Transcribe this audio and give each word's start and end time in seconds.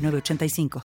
985. 0.00 0.82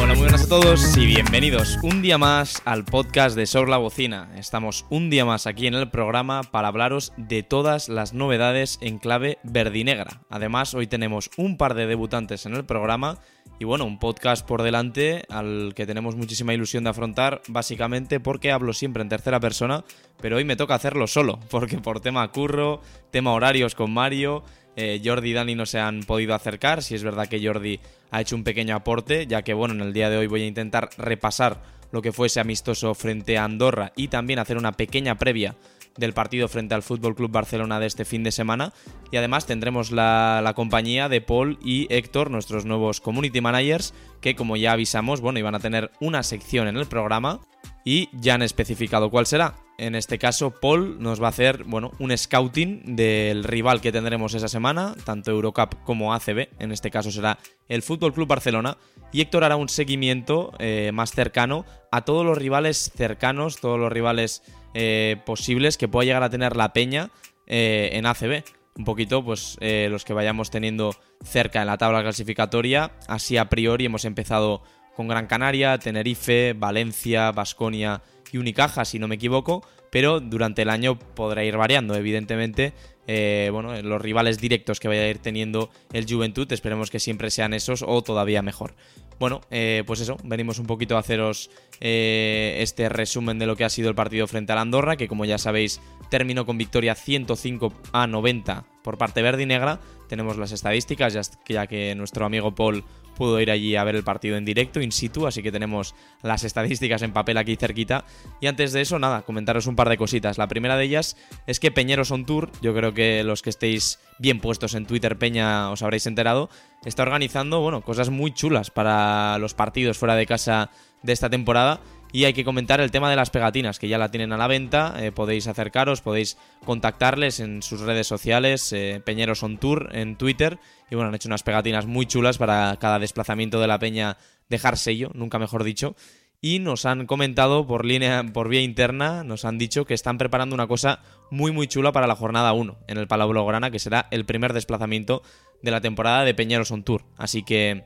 Hola, 0.00 0.14
muy 0.14 0.22
buenas 0.22 0.44
a 0.44 0.48
todos 0.48 0.96
y 0.96 1.06
bienvenidos 1.06 1.78
un 1.82 2.02
día 2.02 2.18
más 2.18 2.62
al 2.64 2.84
podcast 2.84 3.36
de 3.36 3.46
Sobre 3.46 3.70
la 3.70 3.76
Bocina. 3.76 4.30
Estamos 4.36 4.86
un 4.90 5.10
día 5.10 5.24
más 5.24 5.46
aquí 5.46 5.66
en 5.66 5.74
el 5.74 5.90
programa 5.90 6.42
para 6.42 6.68
hablaros 6.68 7.12
de 7.16 7.42
todas 7.42 7.88
las 7.88 8.14
novedades 8.14 8.78
en 8.80 8.98
clave 8.98 9.38
verdinegra. 9.42 10.22
Además, 10.30 10.74
hoy 10.74 10.86
tenemos 10.86 11.30
un 11.36 11.56
par 11.56 11.74
de 11.74 11.86
debutantes 11.86 12.46
en 12.46 12.54
el 12.54 12.64
programa 12.64 13.18
y 13.62 13.64
bueno, 13.64 13.84
un 13.84 14.00
podcast 14.00 14.44
por 14.44 14.60
delante 14.64 15.22
al 15.28 15.72
que 15.76 15.86
tenemos 15.86 16.16
muchísima 16.16 16.52
ilusión 16.52 16.82
de 16.82 16.90
afrontar, 16.90 17.42
básicamente 17.46 18.18
porque 18.18 18.50
hablo 18.50 18.72
siempre 18.72 19.04
en 19.04 19.08
tercera 19.08 19.38
persona, 19.38 19.84
pero 20.20 20.38
hoy 20.38 20.44
me 20.44 20.56
toca 20.56 20.74
hacerlo 20.74 21.06
solo, 21.06 21.38
porque 21.48 21.78
por 21.78 22.00
tema 22.00 22.26
curro, 22.32 22.80
tema 23.12 23.32
horarios 23.32 23.76
con 23.76 23.92
Mario, 23.92 24.42
eh, 24.74 25.00
Jordi 25.04 25.30
y 25.30 25.32
Dani 25.34 25.54
no 25.54 25.64
se 25.64 25.78
han 25.78 26.00
podido 26.00 26.34
acercar, 26.34 26.82
si 26.82 26.96
es 26.96 27.04
verdad 27.04 27.28
que 27.28 27.40
Jordi 27.40 27.78
ha 28.10 28.20
hecho 28.20 28.34
un 28.34 28.42
pequeño 28.42 28.74
aporte, 28.74 29.28
ya 29.28 29.42
que 29.42 29.54
bueno, 29.54 29.74
en 29.74 29.82
el 29.82 29.92
día 29.92 30.10
de 30.10 30.16
hoy 30.16 30.26
voy 30.26 30.42
a 30.42 30.48
intentar 30.48 30.90
repasar 30.98 31.62
lo 31.92 32.02
que 32.02 32.10
fue 32.10 32.26
ese 32.26 32.40
amistoso 32.40 32.94
frente 32.94 33.38
a 33.38 33.44
Andorra 33.44 33.92
y 33.94 34.08
también 34.08 34.40
hacer 34.40 34.56
una 34.56 34.72
pequeña 34.72 35.18
previa 35.18 35.54
del 35.96 36.12
partido 36.12 36.48
frente 36.48 36.74
al 36.74 36.82
Fútbol 36.82 37.14
Club 37.14 37.30
Barcelona 37.30 37.80
de 37.80 37.86
este 37.86 38.04
fin 38.04 38.22
de 38.22 38.32
semana. 38.32 38.72
Y 39.10 39.16
además 39.16 39.46
tendremos 39.46 39.90
la, 39.90 40.52
compañía 40.54 41.08
de 41.08 41.20
Paul 41.20 41.58
y 41.62 41.86
Héctor, 41.90 42.30
nuestros 42.30 42.64
nuevos 42.64 43.00
community 43.00 43.40
managers, 43.40 43.94
que 44.20 44.34
como 44.34 44.56
ya 44.56 44.72
avisamos, 44.72 45.20
bueno, 45.20 45.38
iban 45.38 45.54
a 45.54 45.60
tener 45.60 45.90
una 46.00 46.22
sección 46.22 46.68
en 46.68 46.76
el 46.76 46.86
programa 46.86 47.40
y 47.84 48.08
ya 48.12 48.34
han 48.34 48.42
especificado 48.42 49.10
cuál 49.10 49.26
será. 49.26 49.54
En 49.82 49.96
este 49.96 50.16
caso, 50.16 50.52
Paul 50.52 51.02
nos 51.02 51.20
va 51.20 51.26
a 51.26 51.30
hacer, 51.30 51.64
bueno, 51.64 51.90
un 51.98 52.16
scouting 52.16 52.94
del 52.94 53.42
rival 53.42 53.80
que 53.80 53.90
tendremos 53.90 54.32
esa 54.32 54.46
semana, 54.46 54.94
tanto 55.04 55.32
Eurocup 55.32 55.82
como 55.82 56.14
ACB. 56.14 56.50
En 56.60 56.70
este 56.70 56.88
caso 56.88 57.10
será 57.10 57.40
el 57.68 57.82
Fútbol 57.82 58.14
Club 58.14 58.28
Barcelona. 58.28 58.76
Y 59.10 59.22
Héctor 59.22 59.42
hará 59.42 59.56
un 59.56 59.68
seguimiento 59.68 60.52
eh, 60.60 60.92
más 60.94 61.10
cercano 61.10 61.66
a 61.90 62.04
todos 62.04 62.24
los 62.24 62.38
rivales 62.38 62.92
cercanos, 62.94 63.56
todos 63.56 63.76
los 63.76 63.90
rivales 63.90 64.44
eh, 64.72 65.16
posibles 65.26 65.76
que 65.76 65.88
pueda 65.88 66.04
llegar 66.04 66.22
a 66.22 66.30
tener 66.30 66.54
la 66.54 66.72
peña 66.72 67.10
eh, 67.48 67.90
en 67.94 68.06
ACB. 68.06 68.44
Un 68.76 68.84
poquito, 68.84 69.24
pues 69.24 69.58
los 69.60 70.04
que 70.04 70.14
vayamos 70.14 70.50
teniendo 70.52 70.94
cerca 71.24 71.60
en 71.60 71.66
la 71.66 71.76
tabla 71.76 72.02
clasificatoria. 72.02 72.92
Así 73.08 73.36
a 73.36 73.48
priori 73.48 73.86
hemos 73.86 74.04
empezado 74.04 74.62
con 74.94 75.08
Gran 75.08 75.26
Canaria, 75.26 75.76
Tenerife, 75.78 76.52
Valencia, 76.52 77.32
Basconia 77.32 78.00
y 78.32 78.38
Unicaja, 78.38 78.84
si 78.84 78.98
no 78.98 79.06
me 79.06 79.14
equivoco. 79.14 79.64
Pero 79.90 80.20
durante 80.20 80.62
el 80.62 80.70
año 80.70 80.98
podrá 80.98 81.44
ir 81.44 81.56
variando, 81.56 81.94
evidentemente. 81.94 82.72
bueno, 83.06 83.80
los 83.82 84.00
rivales 84.00 84.38
directos 84.38 84.80
que 84.80 84.88
vaya 84.88 85.02
a 85.02 85.08
ir 85.08 85.18
teniendo 85.18 85.70
el 85.92 86.06
Juventud, 86.08 86.50
esperemos 86.50 86.90
que 86.90 86.98
siempre 86.98 87.30
sean 87.30 87.52
esos 87.52 87.84
o 87.86 88.02
todavía 88.02 88.40
mejor. 88.40 88.74
Bueno, 89.22 89.40
eh, 89.52 89.84
pues 89.86 90.00
eso, 90.00 90.16
venimos 90.24 90.58
un 90.58 90.66
poquito 90.66 90.96
a 90.96 90.98
haceros 90.98 91.48
eh, 91.80 92.56
este 92.58 92.88
resumen 92.88 93.38
de 93.38 93.46
lo 93.46 93.54
que 93.54 93.62
ha 93.62 93.68
sido 93.68 93.88
el 93.88 93.94
partido 93.94 94.26
frente 94.26 94.50
a 94.50 94.56
la 94.56 94.62
Andorra, 94.62 94.96
que 94.96 95.06
como 95.06 95.24
ya 95.24 95.38
sabéis 95.38 95.80
terminó 96.10 96.44
con 96.44 96.58
victoria 96.58 96.96
105 96.96 97.72
a 97.92 98.08
90 98.08 98.64
por 98.82 98.98
parte 98.98 99.22
verde 99.22 99.44
y 99.44 99.46
negra. 99.46 99.78
Tenemos 100.08 100.38
las 100.38 100.50
estadísticas, 100.50 101.16
ya 101.46 101.66
que 101.68 101.94
nuestro 101.94 102.26
amigo 102.26 102.52
Paul 102.52 102.82
pudo 103.16 103.40
ir 103.40 103.50
allí 103.50 103.76
a 103.76 103.84
ver 103.84 103.96
el 103.96 104.04
partido 104.04 104.36
en 104.36 104.44
directo, 104.44 104.80
in 104.80 104.92
situ, 104.92 105.26
así 105.26 105.42
que 105.42 105.52
tenemos 105.52 105.94
las 106.22 106.44
estadísticas 106.44 107.02
en 107.02 107.12
papel 107.12 107.38
aquí 107.38 107.56
cerquita. 107.56 108.04
Y 108.40 108.46
antes 108.46 108.72
de 108.72 108.80
eso, 108.80 108.98
nada, 108.98 109.22
comentaros 109.22 109.66
un 109.66 109.76
par 109.76 109.88
de 109.88 109.96
cositas. 109.96 110.38
La 110.38 110.48
primera 110.48 110.76
de 110.76 110.84
ellas 110.84 111.16
es 111.46 111.60
que 111.60 111.70
Peñeros 111.70 112.10
on 112.10 112.26
Tour, 112.26 112.50
yo 112.60 112.74
creo 112.74 112.94
que 112.94 113.22
los 113.24 113.42
que 113.42 113.50
estéis 113.50 113.98
bien 114.18 114.40
puestos 114.40 114.74
en 114.74 114.86
Twitter 114.86 115.18
Peña 115.18 115.70
os 115.70 115.82
habréis 115.82 116.06
enterado, 116.06 116.48
está 116.84 117.02
organizando, 117.02 117.60
bueno, 117.60 117.82
cosas 117.82 118.10
muy 118.10 118.32
chulas 118.32 118.70
para 118.70 119.38
los 119.38 119.54
partidos 119.54 119.98
fuera 119.98 120.14
de 120.14 120.26
casa 120.26 120.70
de 121.02 121.12
esta 121.12 121.30
temporada. 121.30 121.80
Y 122.14 122.26
hay 122.26 122.34
que 122.34 122.44
comentar 122.44 122.80
el 122.82 122.90
tema 122.90 123.08
de 123.08 123.16
las 123.16 123.30
pegatinas, 123.30 123.78
que 123.78 123.88
ya 123.88 123.96
la 123.96 124.10
tienen 124.10 124.32
a 124.32 124.36
la 124.36 124.46
venta. 124.46 124.94
Eh, 124.98 125.12
podéis 125.12 125.46
acercaros, 125.46 126.02
podéis 126.02 126.36
contactarles 126.62 127.40
en 127.40 127.62
sus 127.62 127.80
redes 127.80 128.06
sociales, 128.06 128.70
eh, 128.74 129.00
Peñeros 129.02 129.42
on 129.42 129.56
Tour 129.56 129.88
en 129.92 130.16
Twitter. 130.16 130.58
Y 130.90 130.94
bueno, 130.94 131.08
han 131.08 131.14
hecho 131.14 131.30
unas 131.30 131.42
pegatinas 131.42 131.86
muy 131.86 132.04
chulas 132.04 132.36
para 132.36 132.76
cada 132.78 132.98
desplazamiento 132.98 133.60
de 133.60 133.66
la 133.66 133.78
peña 133.78 134.18
dejar 134.50 134.76
sello, 134.76 135.10
nunca 135.14 135.38
mejor 135.38 135.64
dicho. 135.64 135.96
Y 136.42 136.58
nos 136.58 136.84
han 136.84 137.06
comentado 137.06 137.66
por 137.66 137.86
línea, 137.86 138.22
por 138.24 138.48
vía 138.48 138.60
interna, 138.60 139.24
nos 139.24 139.46
han 139.46 139.56
dicho 139.56 139.86
que 139.86 139.94
están 139.94 140.18
preparando 140.18 140.54
una 140.54 140.66
cosa 140.66 141.00
muy 141.30 141.50
muy 141.50 141.66
chula 141.66 141.92
para 141.92 142.06
la 142.06 142.16
jornada 142.16 142.52
1 142.52 142.78
en 142.88 142.98
el 142.98 143.06
Palau 143.06 143.30
Blaugrana, 143.30 143.70
que 143.70 143.78
será 143.78 144.08
el 144.10 144.26
primer 144.26 144.52
desplazamiento 144.52 145.22
de 145.62 145.70
la 145.70 145.80
temporada 145.80 146.24
de 146.24 146.34
Peñeros 146.34 146.72
on 146.72 146.82
Tour. 146.82 147.04
Así 147.16 147.42
que 147.42 147.84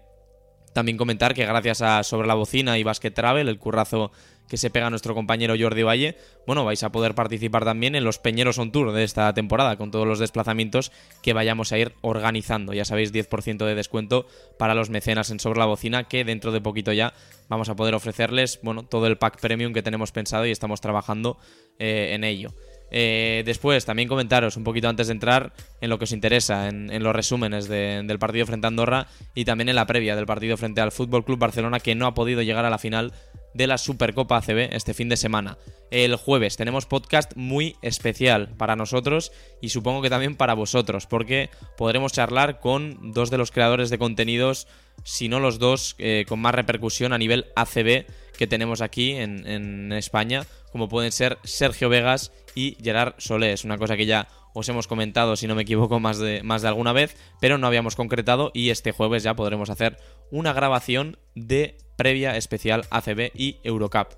también 0.76 0.98
comentar 0.98 1.32
que 1.32 1.46
gracias 1.46 1.80
a 1.80 2.02
Sobre 2.02 2.28
la 2.28 2.34
Bocina 2.34 2.76
y 2.76 2.82
Basket 2.82 3.10
Travel, 3.10 3.48
el 3.48 3.58
currazo 3.58 4.12
que 4.46 4.58
se 4.58 4.68
pega 4.68 4.90
nuestro 4.90 5.14
compañero 5.14 5.54
Jordi 5.58 5.82
Valle, 5.82 6.18
bueno, 6.46 6.66
vais 6.66 6.82
a 6.82 6.92
poder 6.92 7.14
participar 7.14 7.64
también 7.64 7.94
en 7.94 8.04
los 8.04 8.18
Peñeros 8.18 8.58
on 8.58 8.72
Tour 8.72 8.92
de 8.92 9.02
esta 9.02 9.32
temporada, 9.32 9.78
con 9.78 9.90
todos 9.90 10.06
los 10.06 10.18
desplazamientos 10.18 10.92
que 11.22 11.32
vayamos 11.32 11.72
a 11.72 11.78
ir 11.78 11.94
organizando. 12.02 12.74
Ya 12.74 12.84
sabéis, 12.84 13.10
10% 13.10 13.64
de 13.64 13.74
descuento 13.74 14.26
para 14.58 14.74
los 14.74 14.90
mecenas 14.90 15.30
en 15.30 15.40
Sobre 15.40 15.60
la 15.60 15.64
Bocina, 15.64 16.04
que 16.04 16.26
dentro 16.26 16.52
de 16.52 16.60
poquito 16.60 16.92
ya 16.92 17.14
vamos 17.48 17.70
a 17.70 17.74
poder 17.74 17.94
ofrecerles, 17.94 18.60
bueno, 18.62 18.82
todo 18.82 19.06
el 19.06 19.16
pack 19.16 19.40
premium 19.40 19.72
que 19.72 19.82
tenemos 19.82 20.12
pensado 20.12 20.44
y 20.44 20.50
estamos 20.50 20.82
trabajando 20.82 21.38
eh, 21.78 22.10
en 22.12 22.22
ello. 22.22 22.52
Eh, 22.90 23.42
después, 23.44 23.84
también 23.84 24.08
comentaros 24.08 24.56
un 24.56 24.64
poquito 24.64 24.88
antes 24.88 25.08
de 25.08 25.12
entrar 25.12 25.52
en 25.80 25.90
lo 25.90 25.98
que 25.98 26.04
os 26.04 26.12
interesa, 26.12 26.68
en, 26.68 27.02
los 27.02 27.14
resúmenes 27.14 27.68
del 27.68 28.18
partido 28.18 28.46
frente 28.46 28.66
a 28.66 28.68
Andorra 28.68 29.06
y 29.34 29.44
también 29.44 29.68
en 29.68 29.76
la 29.76 29.86
previa 29.86 30.16
del 30.16 30.26
partido 30.26 30.56
frente 30.56 30.80
al 30.80 30.92
Fútbol 30.92 31.24
Club 31.24 31.38
Barcelona 31.38 31.80
que 31.80 31.94
no 31.94 32.06
ha 32.06 32.14
podido 32.14 32.42
llegar 32.42 32.64
a 32.64 32.70
la 32.70 32.78
final 32.78 33.12
de 33.54 33.66
la 33.66 33.78
Supercopa 33.78 34.36
ACB 34.36 34.74
este 34.74 34.94
fin 34.94 35.08
de 35.08 35.16
semana. 35.16 35.56
El 35.90 36.16
jueves 36.16 36.56
tenemos 36.56 36.84
podcast 36.84 37.32
muy 37.36 37.76
especial 37.80 38.50
para 38.56 38.76
nosotros 38.76 39.32
y 39.62 39.70
supongo 39.70 40.02
que 40.02 40.10
también 40.10 40.36
para 40.36 40.54
vosotros, 40.54 41.06
porque 41.06 41.48
podremos 41.76 42.12
charlar 42.12 42.60
con 42.60 43.12
dos 43.12 43.30
de 43.30 43.38
los 43.38 43.50
creadores 43.50 43.88
de 43.88 43.98
contenidos, 43.98 44.68
si 45.04 45.28
no 45.28 45.40
los 45.40 45.58
dos, 45.58 45.94
eh, 45.98 46.26
con 46.28 46.40
más 46.40 46.54
repercusión 46.54 47.12
a 47.12 47.18
nivel 47.18 47.46
ACB 47.56 48.06
que 48.36 48.46
tenemos 48.46 48.82
aquí 48.82 49.12
en, 49.12 49.46
en 49.46 49.92
España, 49.92 50.44
como 50.70 50.88
pueden 50.88 51.12
ser 51.12 51.38
Sergio 51.44 51.88
Vegas 51.88 52.32
y 52.56 52.76
Gerard 52.82 53.14
Solé. 53.18 53.52
Es 53.52 53.64
una 53.64 53.78
cosa 53.78 53.96
que 53.96 54.06
ya 54.06 54.26
os 54.54 54.68
hemos 54.68 54.88
comentado, 54.88 55.36
si 55.36 55.46
no 55.46 55.54
me 55.54 55.62
equivoco, 55.62 56.00
más 56.00 56.18
de, 56.18 56.42
más 56.42 56.62
de 56.62 56.68
alguna 56.68 56.92
vez, 56.92 57.16
pero 57.40 57.58
no 57.58 57.68
habíamos 57.68 57.94
concretado 57.94 58.50
y 58.52 58.70
este 58.70 58.90
jueves 58.90 59.22
ya 59.22 59.36
podremos 59.36 59.70
hacer 59.70 59.98
una 60.32 60.52
grabación 60.52 61.18
de 61.36 61.76
previa 61.96 62.36
especial 62.36 62.86
ACB 62.90 63.30
y 63.34 63.58
Eurocup 63.62 64.08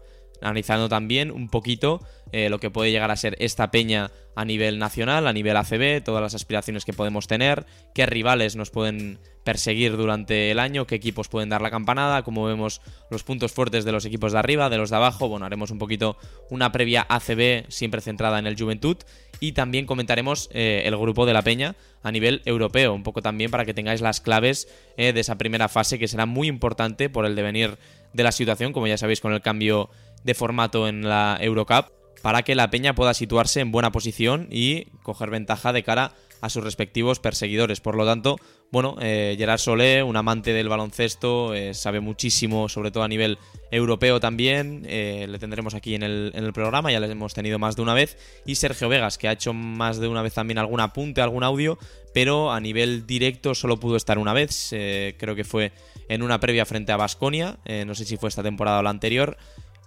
analizando 0.43 0.89
también 0.89 1.31
un 1.31 1.49
poquito 1.49 2.01
eh, 2.33 2.51
lo 2.51 2.61
que 2.61 2.71
puede 2.71 2.91
llegar 2.91 3.11
a 3.11 3.17
ser 3.17 3.37
esta 3.39 3.71
peña 3.71 4.11
a 4.37 4.45
nivel 4.45 4.79
nacional, 4.79 5.27
a 5.27 5.33
nivel 5.33 5.57
ACB, 5.57 6.03
todas 6.05 6.23
las 6.23 6.35
aspiraciones 6.35 6.85
que 6.85 6.93
podemos 6.93 7.27
tener, 7.27 7.67
qué 7.95 8.07
rivales 8.07 8.55
nos 8.55 8.71
pueden 8.71 9.19
perseguir 9.45 9.97
durante 9.97 10.51
el 10.51 10.59
año, 10.59 10.87
qué 10.87 10.95
equipos 10.95 11.29
pueden 11.29 11.49
dar 11.49 11.63
la 11.63 11.71
campanada, 11.71 12.23
cómo 12.23 12.45
vemos 12.45 12.83
los 13.11 13.25
puntos 13.25 13.51
fuertes 13.53 13.87
de 13.87 13.93
los 13.93 14.05
equipos 14.05 14.33
de 14.33 14.39
arriba, 14.39 14.69
de 14.69 14.77
los 14.77 14.91
de 14.91 14.97
abajo. 14.97 15.29
Bueno, 15.29 15.47
haremos 15.47 15.71
un 15.71 15.79
poquito 15.79 16.19
una 16.51 16.71
previa 16.71 17.07
ACB 17.09 17.65
siempre 17.69 18.03
centrada 18.03 18.39
en 18.39 18.47
el 18.47 18.59
Juventud 18.59 18.99
y 19.41 19.53
también 19.53 19.87
comentaremos 19.87 20.51
eh, 20.53 20.83
el 20.85 20.97
grupo 20.97 21.25
de 21.25 21.33
la 21.33 21.43
Peña 21.43 21.77
a 22.03 22.13
nivel 22.13 22.43
europeo, 22.45 22.93
un 22.93 23.03
poco 23.03 23.23
también 23.23 23.51
para 23.51 23.65
que 23.65 23.75
tengáis 23.75 24.01
las 24.03 24.21
claves 24.21 24.69
eh, 24.97 25.13
de 25.13 25.21
esa 25.21 25.39
primera 25.39 25.69
fase 25.69 25.99
que 25.99 26.09
será 26.09 26.27
muy 26.27 26.49
importante 26.49 27.09
por 27.09 27.25
el 27.25 27.35
devenir 27.35 27.79
de 28.13 28.23
la 28.23 28.33
situación, 28.33 28.73
como 28.73 28.87
ya 28.87 28.99
sabéis 28.99 29.21
con 29.21 29.33
el 29.33 29.41
cambio 29.41 29.91
de 30.25 30.35
formato 30.35 30.89
en 30.89 31.09
la 31.09 31.39
Eurocup 31.41 31.87
para 32.23 32.43
que 32.43 32.55
la 32.55 32.71
Peña 32.71 32.95
pueda 32.95 33.15
situarse 33.15 33.61
en 33.61 33.71
buena 33.71 33.93
posición 33.93 34.49
y 34.51 34.87
coger 35.03 35.31
ventaja 35.31 35.73
de 35.73 35.83
cara 35.83 36.13
a 36.41 36.51
sus 36.51 36.63
respectivos 36.63 37.19
perseguidores. 37.19 37.81
Por 37.81 37.97
lo 37.97 38.05
tanto, 38.07 38.37
bueno, 38.71 38.97
eh, 39.01 39.35
Gerard 39.39 39.59
Solé, 39.59 40.03
un 40.03 40.17
amante 40.17 40.53
del 40.53 40.69
baloncesto, 40.69 41.55
eh, 41.55 41.75
sabe 41.75 42.01
muchísimo, 42.01 42.69
sobre 42.69 42.91
todo 42.91 43.03
a 43.03 43.09
nivel 43.09 43.39
europeo 43.71 44.21
también. 44.21 44.85
Eh, 44.87 45.27
le 45.29 45.39
tendremos 45.39 45.75
aquí 45.75 45.95
en 45.95 46.03
el, 46.03 46.33
en 46.35 46.45
el, 46.45 46.53
programa, 46.53 46.93
ya 46.93 47.01
le 47.01 47.11
hemos 47.11 47.35
tenido 47.35 47.59
más 47.59 47.77
de 47.77 47.83
una 47.83 47.95
vez. 47.95 48.17
Y 48.47 48.55
Sergio 48.55 48.89
Vegas, 48.89 49.19
que 49.19 49.29
ha 49.29 49.33
hecho 49.33 49.53
más 49.53 49.99
de 49.99 50.09
una 50.09 50.23
vez 50.23 50.35
también 50.35 50.59
algún 50.59 50.81
apunte, 50.81 51.21
algún 51.21 51.43
audio, 51.43 51.79
pero 52.15 52.53
a 52.53 52.61
nivel 52.61 53.07
directo 53.07 53.55
solo 53.55 53.81
pudo 53.81 53.97
estar 53.97 54.19
una 54.19 54.33
vez. 54.33 54.69
creo 54.71 55.35
que 55.35 55.45
fue 55.45 55.73
en 56.09 56.23
una 56.23 56.41
previa 56.41 56.65
frente 56.65 56.93
a 56.93 56.97
Basconia, 56.97 57.59
no 57.87 57.95
sé 57.95 58.05
si 58.05 58.17
fue 58.17 58.29
esta 58.29 58.43
temporada 58.43 58.81
o 58.81 58.83
la 58.83 58.91
anterior. 58.91 59.37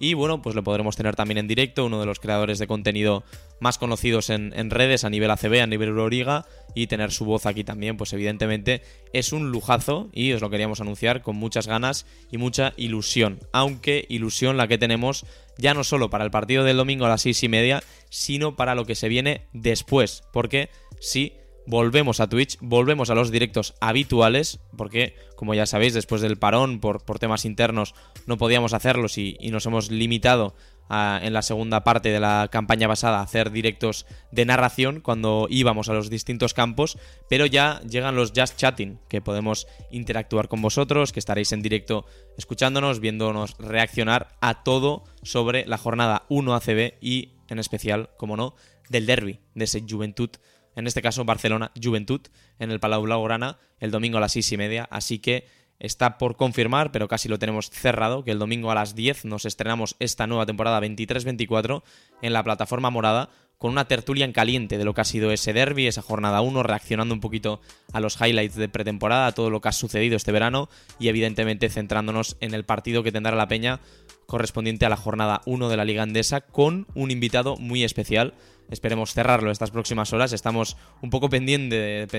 Y 0.04 0.16
bueno, 0.16 0.42
pues 0.42 0.56
lo 0.56 0.64
podremos 0.64 0.96
tener 0.96 1.16
también 1.16 1.38
en 1.38 1.48
directo, 1.48 1.86
uno 1.86 2.00
de 2.00 2.08
los 2.08 2.20
creadores 2.20 2.58
de 2.58 2.66
contenido 2.66 3.24
más 3.60 3.78
conocidos 3.78 4.32
en, 4.32 4.72
redes 4.72 5.04
a 5.04 5.12
nivel 5.12 5.30
ACB, 5.30 5.62
a 5.62 5.68
nivel 5.68 5.90
Euroliga, 5.90 6.48
y 6.74 6.88
tener 6.88 7.12
su 7.12 7.24
voz 7.24 7.46
aquí 7.46 7.64
también, 7.64 7.98
pues 7.98 8.12
evidentemente 8.12 8.82
es 9.14 9.32
un 9.32 9.52
lujazo 9.52 10.10
y 10.12 10.34
os 10.34 10.42
lo 10.42 10.50
queríamos 10.50 10.82
anunciar 10.82 11.22
con 11.22 11.36
muchas 11.36 11.68
ganas 11.68 12.08
y 12.32 12.40
mucha 12.40 12.74
ilusión. 12.78 13.42
Aunque 13.54 14.08
ilusión 14.10 14.58
la 14.58 14.68
que 14.68 14.80
tenemos 14.80 15.24
ya 15.60 15.76
no 15.76 15.84
solo 15.84 16.10
para 16.10 16.24
el 16.24 16.32
partido 16.32 16.64
del 16.64 16.78
domingo 16.78 17.06
a 17.06 17.10
las 17.10 17.22
seis 17.22 17.44
y 17.44 17.48
media, 17.48 17.84
sino 18.10 18.56
para 18.56 18.74
lo 18.74 18.88
que 18.88 18.96
se 18.96 19.08
viene 19.08 19.42
después, 19.54 20.24
porque 20.34 20.72
sí 21.00 21.34
volvemos 21.66 22.20
a 22.20 22.28
Twitch, 22.28 22.58
volvemos 22.62 23.10
a 23.10 23.16
los 23.16 23.32
directos 23.32 23.76
habituales, 23.80 24.60
porque 24.78 25.16
como 25.36 25.54
ya 25.54 25.66
sabéis, 25.66 25.94
después 25.94 26.22
del 26.22 26.38
parón 26.38 26.80
por, 26.80 27.04
por 27.04 27.20
temas 27.20 27.46
internos 27.46 27.96
no 28.26 28.38
podíamos 28.38 28.74
hacerlos 28.74 29.18
y, 29.18 29.38
nos 29.52 29.66
hemos 29.66 29.92
limitado 29.92 30.56
en 30.90 31.32
la 31.32 31.42
segunda 31.42 31.86
parte 31.86 32.10
de 32.10 32.20
la 32.20 32.50
campaña 32.52 32.88
pasada 32.88 33.20
a 33.20 33.24
hacer 33.24 33.52
directos 33.52 34.06
de 34.32 34.44
narración 34.44 35.00
cuando 35.00 35.48
íbamos 35.50 35.88
a 35.88 35.94
los 35.94 36.10
distintos 36.10 36.54
campos, 36.54 36.98
pero 37.30 37.46
ya 37.46 37.80
llegan 37.90 38.18
los 38.18 38.34
Just 38.36 38.58
Chatting, 38.58 39.00
que 39.08 39.22
podemos 39.22 39.68
interactuar 39.90 40.50
con 40.50 40.62
vosotros, 40.62 41.14
que 41.14 41.20
estaréis 41.20 41.54
en 41.54 41.62
directo 41.62 42.06
escuchándonos, 42.38 43.00
viéndonos 43.00 43.58
reaccionar 43.58 44.36
a 44.42 44.64
todo 44.64 45.06
sobre 45.24 45.66
la 45.66 45.78
jornada 45.78 46.26
1 46.28 46.54
ACB 46.56 46.96
y 47.00 47.36
en 47.48 47.60
especial, 47.60 48.10
como 48.18 48.36
no, 48.36 48.56
del 48.90 49.06
derby, 49.06 49.40
de 49.56 49.64
ese 49.64 49.84
Juventud 49.90 50.32
en 50.76 50.88
este 50.88 51.02
caso 51.02 51.26
Barcelona 51.26 51.72
Juventud, 51.82 52.22
en 52.60 52.72
el 52.72 52.80
Palau 52.80 53.04
Blaugrana, 53.04 53.58
el 53.80 53.92
domingo 53.92 54.18
a 54.18 54.22
las 54.22 54.34
6 54.34 54.52
y 54.52 54.58
media. 54.58 54.88
Así 54.92 55.20
que 55.20 55.48
está 55.80 56.18
por 56.18 56.38
confirmar, 56.38 56.92
pero 56.92 57.08
casi 57.08 57.28
lo 57.28 57.40
tenemos 57.40 57.70
cerrado, 57.70 58.24
que 58.24 58.32
el 58.32 58.40
domingo 58.40 58.72
a 58.72 58.76
las 58.76 58.96
10 58.96 59.26
nos 59.26 59.46
estrenamos 59.46 59.96
esta 60.00 60.28
nueva 60.28 60.46
temporada 60.46 60.80
23-24 60.80 61.84
en 62.22 62.34
la 62.34 62.44
plataforma 62.44 62.90
morada 62.90 63.30
con 63.62 63.70
una 63.72 63.86
tertulia 63.86 64.26
en 64.26 64.32
caliente 64.32 64.80
de 64.80 64.86
lo 64.86 64.96
que 64.96 65.02
ha 65.02 65.06
sido 65.06 65.32
ese 65.32 65.54
derby, 65.54 65.86
esa 65.86 66.02
jornada 66.02 66.42
1, 66.42 66.64
reaccionando 66.64 67.14
un 67.14 67.22
poquito 67.22 67.62
a 67.94 68.00
los 68.00 68.20
highlights 68.20 68.56
de 68.56 68.70
pretemporada, 68.70 69.28
a 69.28 69.34
todo 69.34 69.52
lo 69.52 69.62
que 69.62 69.70
ha 69.70 69.72
sucedido 69.72 70.16
este 70.16 70.32
verano 70.32 70.68
y 70.98 71.10
evidentemente 71.10 71.70
centrándonos 71.70 72.38
en 72.40 72.56
el 72.56 72.66
partido 72.66 73.04
que 73.04 73.12
tendrá 73.12 73.36
la 73.36 73.48
Peña 73.48 73.80
correspondiente 74.26 74.88
a 74.88 74.90
la 74.90 74.98
jornada 74.98 75.42
1 75.46 75.70
de 75.70 75.78
la 75.78 75.86
Liga 75.86 76.02
Andesa 76.02 76.42
con 76.42 76.88
un 76.96 77.12
invitado 77.12 77.56
muy 77.58 77.84
especial 77.84 78.34
Esperemos 78.72 79.14
cerrarlo 79.14 79.52
estas 79.52 79.70
próximas 79.70 80.14
horas. 80.14 80.32
Estamos 80.32 80.78
un 81.02 81.10
poco 81.10 81.30
pendientes 81.30 82.10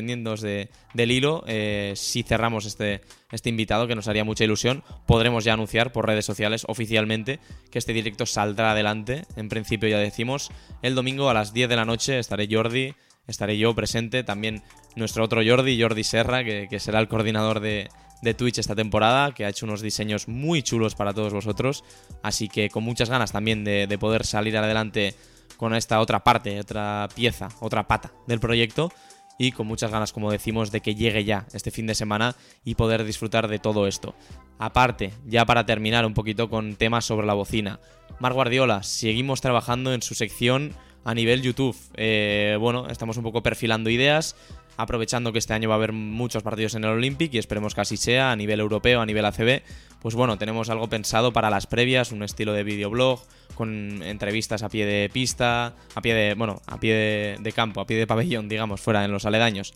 de, 0.42 0.68
del 0.92 1.10
hilo. 1.10 1.42
Eh, 1.46 1.94
si 1.96 2.22
cerramos 2.22 2.66
este, 2.66 3.00
este 3.32 3.48
invitado, 3.48 3.88
que 3.88 3.94
nos 3.94 4.06
haría 4.06 4.22
mucha 4.22 4.44
ilusión, 4.44 4.84
podremos 5.06 5.44
ya 5.44 5.54
anunciar 5.54 5.92
por 5.92 6.06
redes 6.06 6.26
sociales 6.26 6.64
oficialmente 6.68 7.40
que 7.70 7.78
este 7.78 7.94
directo 7.94 8.26
saldrá 8.26 8.72
adelante. 8.72 9.24
En 9.36 9.48
principio 9.48 9.88
ya 9.88 9.98
decimos, 9.98 10.50
el 10.82 10.94
domingo 10.94 11.30
a 11.30 11.34
las 11.34 11.54
10 11.54 11.70
de 11.70 11.76
la 11.76 11.86
noche 11.86 12.18
estaré 12.18 12.46
Jordi, 12.50 12.94
estaré 13.26 13.56
yo 13.56 13.74
presente. 13.74 14.22
También 14.22 14.62
nuestro 14.94 15.24
otro 15.24 15.40
Jordi, 15.42 15.80
Jordi 15.80 16.04
Serra, 16.04 16.44
que, 16.44 16.78
será 16.78 17.00
el 17.00 17.08
coordinador 17.08 17.60
de, 17.60 17.88
de 18.20 18.34
Twitch 18.34 18.58
esta 18.58 18.76
temporada, 18.76 19.32
que 19.32 19.46
ha 19.46 19.48
hecho 19.48 19.64
unos 19.64 19.80
diseños 19.80 20.28
muy 20.28 20.62
chulos 20.62 20.96
para 20.96 21.14
todos 21.14 21.32
vosotros. 21.32 21.82
Así 22.22 22.50
que 22.50 22.68
con 22.68 22.84
muchas 22.84 23.08
ganas 23.08 23.32
también 23.32 23.64
de 23.64 23.96
poder 23.98 24.26
salir 24.26 24.58
adelante 24.58 25.14
con 25.56 25.74
esta 25.74 26.00
otra 26.00 26.24
parte, 26.24 26.60
otra 26.60 27.08
pieza, 27.14 27.48
otra 27.60 27.86
pata 27.86 28.12
del 28.26 28.40
proyecto 28.40 28.92
y 29.38 29.52
con 29.52 29.66
muchas 29.66 29.90
ganas, 29.90 30.12
como 30.12 30.30
decimos, 30.30 30.70
de 30.70 30.80
que 30.80 30.94
llegue 30.94 31.24
ya 31.24 31.46
este 31.52 31.70
fin 31.70 31.86
de 31.86 31.94
semana 31.94 32.36
y 32.64 32.74
poder 32.74 33.04
disfrutar 33.04 33.48
de 33.48 33.58
todo 33.58 33.86
esto. 33.86 34.14
Aparte, 34.58 35.12
ya 35.26 35.44
para 35.44 35.66
terminar 35.66 36.06
un 36.06 36.14
poquito 36.14 36.48
con 36.48 36.76
temas 36.76 37.04
sobre 37.04 37.26
la 37.26 37.34
bocina, 37.34 37.80
Mar 38.20 38.34
Guardiola, 38.34 38.82
seguimos 38.82 39.40
trabajando 39.40 39.94
en 39.94 40.02
su 40.02 40.14
sección 40.14 40.74
a 41.04 41.14
nivel 41.14 41.42
YouTube. 41.42 41.76
Eh, 41.94 42.56
bueno, 42.60 42.86
estamos 42.88 43.16
un 43.16 43.24
poco 43.24 43.42
perfilando 43.42 43.90
ideas, 43.90 44.36
aprovechando 44.82 45.32
que 45.32 45.38
este 45.38 45.54
año 45.54 45.68
va 45.68 45.74
a 45.74 45.78
haber 45.78 45.92
muchos 45.92 46.42
partidos 46.42 46.74
en 46.74 46.84
el 46.84 46.90
Olympic 46.90 47.32
y 47.34 47.38
esperemos 47.38 47.74
que 47.74 47.80
así 47.80 47.96
sea 47.96 48.32
a 48.32 48.36
nivel 48.36 48.60
europeo, 48.60 49.00
a 49.00 49.06
nivel 49.06 49.24
ACB. 49.24 49.62
Pues 50.00 50.14
bueno, 50.14 50.36
tenemos 50.36 50.68
algo 50.70 50.88
pensado 50.88 51.32
para 51.32 51.50
las 51.50 51.66
previas, 51.66 52.12
un 52.12 52.22
estilo 52.22 52.52
de 52.52 52.64
videoblog 52.64 53.20
con 53.54 54.02
entrevistas 54.02 54.62
a 54.62 54.68
pie 54.68 54.86
de 54.86 55.10
pista, 55.10 55.74
a 55.94 56.00
pie 56.00 56.14
de, 56.14 56.34
bueno, 56.34 56.60
a 56.66 56.78
pie 56.80 57.36
de, 57.38 57.52
campo, 57.52 57.80
a 57.80 57.86
pie 57.86 57.96
de 57.96 58.06
pabellón, 58.06 58.48
digamos, 58.48 58.80
fuera 58.80 59.04
en 59.04 59.12
los 59.12 59.24
aledaños. 59.24 59.74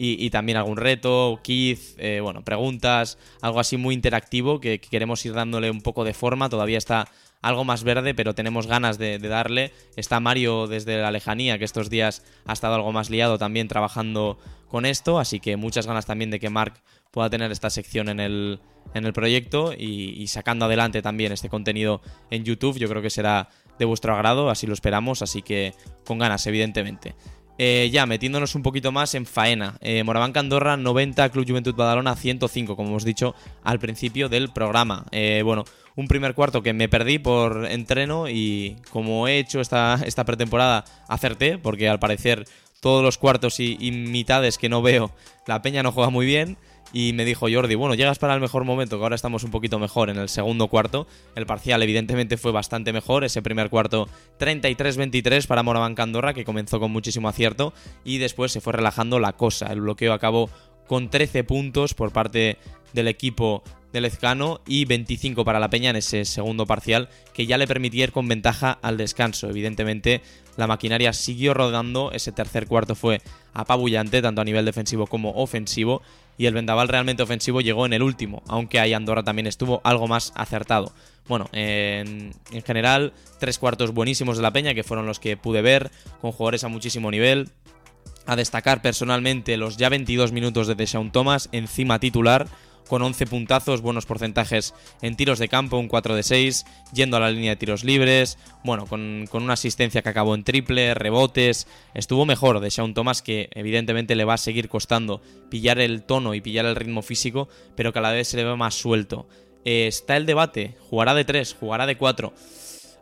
Y, 0.00 0.30
también 0.30 0.56
algún 0.56 0.76
reto, 0.76 1.40
quiz, 1.42 1.96
eh, 1.98 2.20
bueno, 2.22 2.44
preguntas, 2.44 3.18
algo 3.40 3.58
así 3.58 3.76
muy 3.76 3.96
interactivo 3.96 4.60
que, 4.60 4.80
queremos 4.80 5.26
ir 5.26 5.32
dándole 5.32 5.72
un 5.72 5.80
poco 5.80 6.04
de 6.04 6.14
forma. 6.14 6.48
Todavía 6.48 6.78
está 6.78 7.08
algo 7.42 7.64
más 7.64 7.84
verde, 7.84 8.14
pero 8.14 8.34
tenemos 8.34 8.66
ganas 8.66 8.98
de, 8.98 9.18
darle. 9.18 9.72
Está 9.96 10.20
Mario 10.20 10.66
desde 10.66 10.98
la 10.98 11.10
lejanía, 11.10 11.58
que 11.58 11.64
estos 11.64 11.90
días 11.90 12.24
ha 12.46 12.52
estado 12.52 12.74
algo 12.74 12.92
más 12.92 13.10
liado 13.10 13.38
también 13.38 13.68
trabajando 13.68 14.38
con 14.68 14.86
esto, 14.86 15.18
así 15.18 15.40
que 15.40 15.56
muchas 15.56 15.86
ganas 15.86 16.06
también 16.06 16.30
de 16.30 16.40
que 16.40 16.50
Mark 16.50 16.74
pueda 17.10 17.30
tener 17.30 17.50
esta 17.50 17.70
sección 17.70 18.08
en 18.08 18.20
el, 18.20 18.60
en 18.94 19.06
el 19.06 19.12
proyecto 19.12 19.72
y, 19.72 20.26
sacando 20.28 20.66
adelante 20.66 21.02
también 21.02 21.32
este 21.32 21.48
contenido 21.48 22.02
en 22.30 22.44
YouTube. 22.44 22.78
Yo 22.78 22.88
creo 22.88 23.02
que 23.02 23.10
será 23.10 23.48
de 23.78 23.84
vuestro 23.84 24.14
agrado, 24.14 24.50
así 24.50 24.66
lo 24.66 24.74
esperamos, 24.74 25.22
así 25.22 25.42
que 25.42 25.74
con 26.04 26.18
ganas, 26.18 26.46
evidentemente. 26.46 27.14
Eh, 27.60 27.90
ya, 27.92 28.06
metiéndonos 28.06 28.54
un 28.54 28.62
poquito 28.62 28.92
más 28.92 29.14
en 29.14 29.26
faena. 29.26 29.76
Eh, 29.80 30.04
Andorra 30.34 30.76
90, 30.76 31.28
Club 31.30 31.48
Juventud 31.48 31.74
Badalona 31.74 32.14
105, 32.14 32.76
como 32.76 32.90
hemos 32.90 33.04
dicho 33.04 33.34
al 33.64 33.80
principio 33.80 34.28
del 34.28 34.50
programa. 34.50 35.06
Eh, 35.10 35.42
bueno, 35.44 35.64
un 35.98 36.06
primer 36.06 36.34
cuarto 36.34 36.62
que 36.62 36.72
me 36.72 36.88
perdí 36.88 37.18
por 37.18 37.66
entreno 37.68 38.28
y 38.28 38.76
como 38.90 39.26
he 39.26 39.40
hecho 39.40 39.60
esta, 39.60 39.98
esta 40.06 40.24
pretemporada, 40.24 40.84
acerté, 41.08 41.58
porque 41.58 41.88
al 41.88 41.98
parecer 41.98 42.44
todos 42.78 43.02
los 43.02 43.18
cuartos 43.18 43.58
y, 43.58 43.76
mitades 43.90 44.58
que 44.58 44.68
no 44.68 44.80
veo, 44.80 45.10
la 45.48 45.60
peña 45.60 45.82
no 45.82 45.90
juega 45.90 46.10
muy 46.10 46.24
bien 46.24 46.56
y 46.92 47.14
me 47.14 47.24
dijo 47.24 47.48
Jordi, 47.52 47.74
bueno, 47.74 47.96
llegas 47.96 48.20
para 48.20 48.34
el 48.34 48.40
mejor 48.40 48.62
momento, 48.62 48.96
que 48.96 49.02
ahora 49.02 49.16
estamos 49.16 49.42
un 49.42 49.50
poquito 49.50 49.80
mejor 49.80 50.08
en 50.08 50.18
el 50.18 50.28
segundo 50.28 50.68
cuarto. 50.68 51.08
El 51.34 51.46
parcial 51.46 51.82
evidentemente 51.82 52.36
fue 52.36 52.52
bastante 52.52 52.92
mejor, 52.92 53.24
ese 53.24 53.42
primer 53.42 53.68
cuarto 53.68 54.08
33-23 54.38 55.48
para 55.48 55.64
Moravanca 55.64 56.04
Andorra, 56.04 56.32
que 56.32 56.44
comenzó 56.44 56.78
con 56.78 56.92
muchísimo 56.92 57.28
acierto 57.28 57.74
y 58.04 58.18
después 58.18 58.52
se 58.52 58.60
fue 58.60 58.72
relajando 58.72 59.18
la 59.18 59.32
cosa. 59.32 59.66
El 59.72 59.80
bloqueo 59.80 60.12
acabó 60.12 60.48
con 60.86 61.10
13 61.10 61.42
puntos 61.42 61.94
por 61.94 62.12
parte 62.12 62.56
del 62.92 63.08
equipo 63.08 63.64
del 63.92 64.04
Ezcano 64.04 64.60
y 64.66 64.84
25 64.84 65.44
para 65.44 65.60
la 65.60 65.70
Peña 65.70 65.90
en 65.90 65.96
ese 65.96 66.24
segundo 66.24 66.66
parcial 66.66 67.08
que 67.32 67.46
ya 67.46 67.58
le 67.58 67.66
permitía 67.66 68.04
ir 68.04 68.12
con 68.12 68.28
ventaja 68.28 68.78
al 68.82 68.96
descanso. 68.96 69.48
Evidentemente 69.48 70.22
la 70.56 70.66
maquinaria 70.66 71.12
siguió 71.12 71.54
rodando, 71.54 72.12
ese 72.12 72.32
tercer 72.32 72.66
cuarto 72.66 72.94
fue 72.94 73.22
apabullante 73.54 74.20
tanto 74.22 74.40
a 74.40 74.44
nivel 74.44 74.64
defensivo 74.64 75.06
como 75.06 75.30
ofensivo 75.32 76.02
y 76.36 76.46
el 76.46 76.54
vendaval 76.54 76.88
realmente 76.88 77.22
ofensivo 77.22 77.60
llegó 77.60 77.84
en 77.84 77.92
el 77.92 78.02
último, 78.02 78.42
aunque 78.46 78.78
ahí 78.78 78.92
Andorra 78.92 79.24
también 79.24 79.46
estuvo 79.46 79.80
algo 79.84 80.06
más 80.06 80.32
acertado. 80.36 80.92
Bueno, 81.26 81.48
en, 81.52 82.32
general, 82.64 83.12
tres 83.38 83.58
cuartos 83.58 83.92
buenísimos 83.92 84.36
de 84.36 84.42
la 84.42 84.52
Peña, 84.52 84.72
que 84.72 84.84
fueron 84.84 85.06
los 85.06 85.20
que 85.20 85.36
pude 85.36 85.62
ver, 85.62 85.90
con 86.20 86.32
jugadores 86.32 86.64
a 86.64 86.68
muchísimo 86.68 87.10
nivel. 87.10 87.50
A 88.24 88.36
destacar 88.36 88.82
personalmente 88.82 89.56
los 89.56 89.76
ya 89.76 89.88
22 89.88 90.32
minutos 90.32 90.66
de 90.66 90.74
Deshaun 90.74 91.10
Thomas, 91.10 91.48
encima 91.52 91.98
titular, 91.98 92.46
con 92.88 93.02
11 93.02 93.26
puntazos, 93.26 93.82
buenos 93.82 94.06
porcentajes 94.06 94.74
en 95.02 95.16
tiros 95.16 95.38
de 95.38 95.48
campo, 95.48 95.78
un 95.78 95.88
4 95.88 96.14
de 96.14 96.22
6, 96.22 96.66
yendo 96.92 97.16
a 97.16 97.20
la 97.20 97.30
línea 97.30 97.50
de 97.50 97.56
tiros 97.56 97.84
libres, 97.84 98.38
bueno, 98.64 98.86
con, 98.86 99.28
una 99.32 99.52
asistencia 99.52 100.02
que 100.02 100.08
acabó 100.08 100.34
en 100.34 100.44
triple, 100.44 100.94
rebotes, 100.94 101.68
estuvo 101.94 102.26
mejor 102.26 102.60
de 102.60 102.70
Sean 102.70 102.94
Thomas 102.94 103.22
que 103.22 103.48
evidentemente 103.52 104.16
le 104.16 104.24
va 104.24 104.34
a 104.34 104.38
seguir 104.38 104.68
costando 104.68 105.20
pillar 105.50 105.78
el 105.78 106.02
tono 106.02 106.34
y 106.34 106.40
pillar 106.40 106.66
el 106.66 106.76
ritmo 106.76 107.02
físico, 107.02 107.48
pero 107.76 107.92
que 107.92 107.98
a 107.98 108.02
la 108.02 108.12
vez 108.12 108.28
se 108.28 108.36
le 108.36 108.44
ve 108.44 108.56
más 108.56 108.74
suelto. 108.74 109.28
Eh, 109.64 109.86
está 109.86 110.16
el 110.16 110.26
debate, 110.26 110.76
jugará 110.88 111.14
de 111.14 111.24
3, 111.24 111.56
jugará 111.60 111.86
de 111.86 111.96
4. 111.96 112.32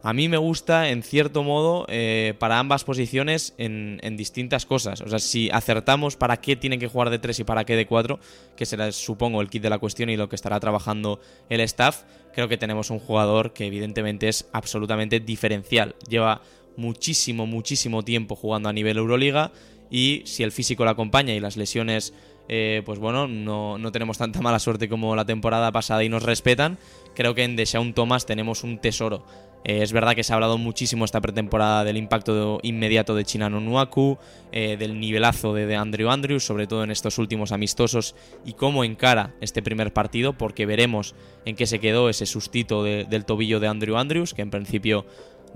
A 0.07 0.13
mí 0.13 0.29
me 0.29 0.37
gusta, 0.37 0.91
en 0.91 1.03
cierto 1.03 1.43
modo, 1.43 1.85
eh, 1.89 2.35
para 2.39 2.61
ambas 2.61 2.85
posiciones 2.85 3.55
en, 3.59 3.99
distintas 4.17 4.65
cosas. 4.65 5.01
O 5.01 5.09
sea, 5.09 5.19
si 5.19 5.51
acertamos 5.51 6.15
para 6.15 6.37
qué 6.37 6.55
tienen 6.55 6.79
que 6.79 6.87
jugar 6.87 7.11
de 7.11 7.19
3 7.19 7.41
y 7.41 7.43
para 7.43 7.65
qué 7.65 7.75
de 7.75 7.89
4, 7.89 8.21
que 8.57 8.67
será, 8.67 8.93
supongo, 8.93 9.41
el 9.41 9.51
kit 9.51 9.65
de 9.65 9.69
la 9.69 9.81
cuestión 9.81 10.09
y 10.09 10.17
lo 10.17 10.29
que 10.29 10.37
estará 10.37 10.61
trabajando 10.61 11.19
el 11.49 11.59
staff, 11.63 12.05
creo 12.33 12.47
que 12.47 12.57
tenemos 12.57 12.91
un 12.91 13.01
jugador 13.01 13.53
que 13.53 13.67
evidentemente 13.67 14.29
es 14.29 14.49
absolutamente 14.53 15.19
diferencial. 15.19 15.97
Lleva 16.09 16.41
muchísimo, 16.77 17.47
muchísimo 17.47 18.05
tiempo 18.05 18.37
jugando 18.37 18.69
a 18.69 18.73
nivel 18.73 18.99
Euroliga 18.99 19.51
y 19.91 20.23
si 20.25 20.45
el 20.45 20.53
físico 20.53 20.85
lo 20.85 20.91
acompaña 20.91 21.35
y 21.35 21.41
las 21.41 21.57
lesiones, 21.57 22.15
eh, 22.49 22.83
pues 22.87 23.01
bueno, 23.01 23.27
no, 23.27 23.77
no, 23.77 23.91
tenemos 23.91 24.19
tanta 24.19 24.41
mala 24.41 24.61
suerte 24.61 24.89
como 24.89 25.17
la 25.17 25.25
temporada 25.25 25.73
pasada 25.73 26.05
y 26.05 26.09
nos 26.09 26.23
respetan, 26.23 26.79
creo 27.17 27.35
que 27.35 27.43
en 27.43 27.57
Deshaun 27.57 27.93
Thomas 27.93 28.25
tenemos 28.25 28.63
un 28.63 28.79
tesoro. 28.79 29.27
Eh, 29.69 29.83
es 29.83 29.93
verdad 29.93 30.15
que 30.15 30.23
se 30.23 30.33
ha 30.33 30.37
hablado 30.37 30.59
muchísimo 30.59 31.05
esta 31.05 31.21
pretemporada 31.21 31.83
del 31.83 31.97
impacto 31.97 32.61
inmediato 32.63 33.17
de 33.17 33.25
Chinano 33.25 33.59
Nuaku, 33.59 34.17
eh, 34.53 34.77
del 34.77 35.01
nivelazo 35.01 35.55
de, 35.55 35.75
Andrew 35.75 36.09
Andrews, 36.09 36.45
sobre 36.45 36.69
todo 36.69 36.85
en 36.85 36.93
estos 36.93 37.19
últimos 37.19 37.51
amistosos, 37.51 38.15
y 38.45 38.53
cómo 38.53 38.85
encara 38.85 39.35
este 39.41 39.63
primer 39.63 39.93
partido, 39.93 40.35
porque 40.35 40.67
veremos 40.67 41.17
en 41.45 41.57
qué 41.57 41.67
se 41.67 41.81
quedó 41.81 42.09
ese 42.09 42.27
sustito 42.27 42.85
del 42.85 43.25
tobillo 43.25 43.59
de 43.59 43.67
Andrew 43.67 43.97
Andrews, 43.97 44.35
que 44.35 44.43
en 44.43 44.51
principio 44.51 45.05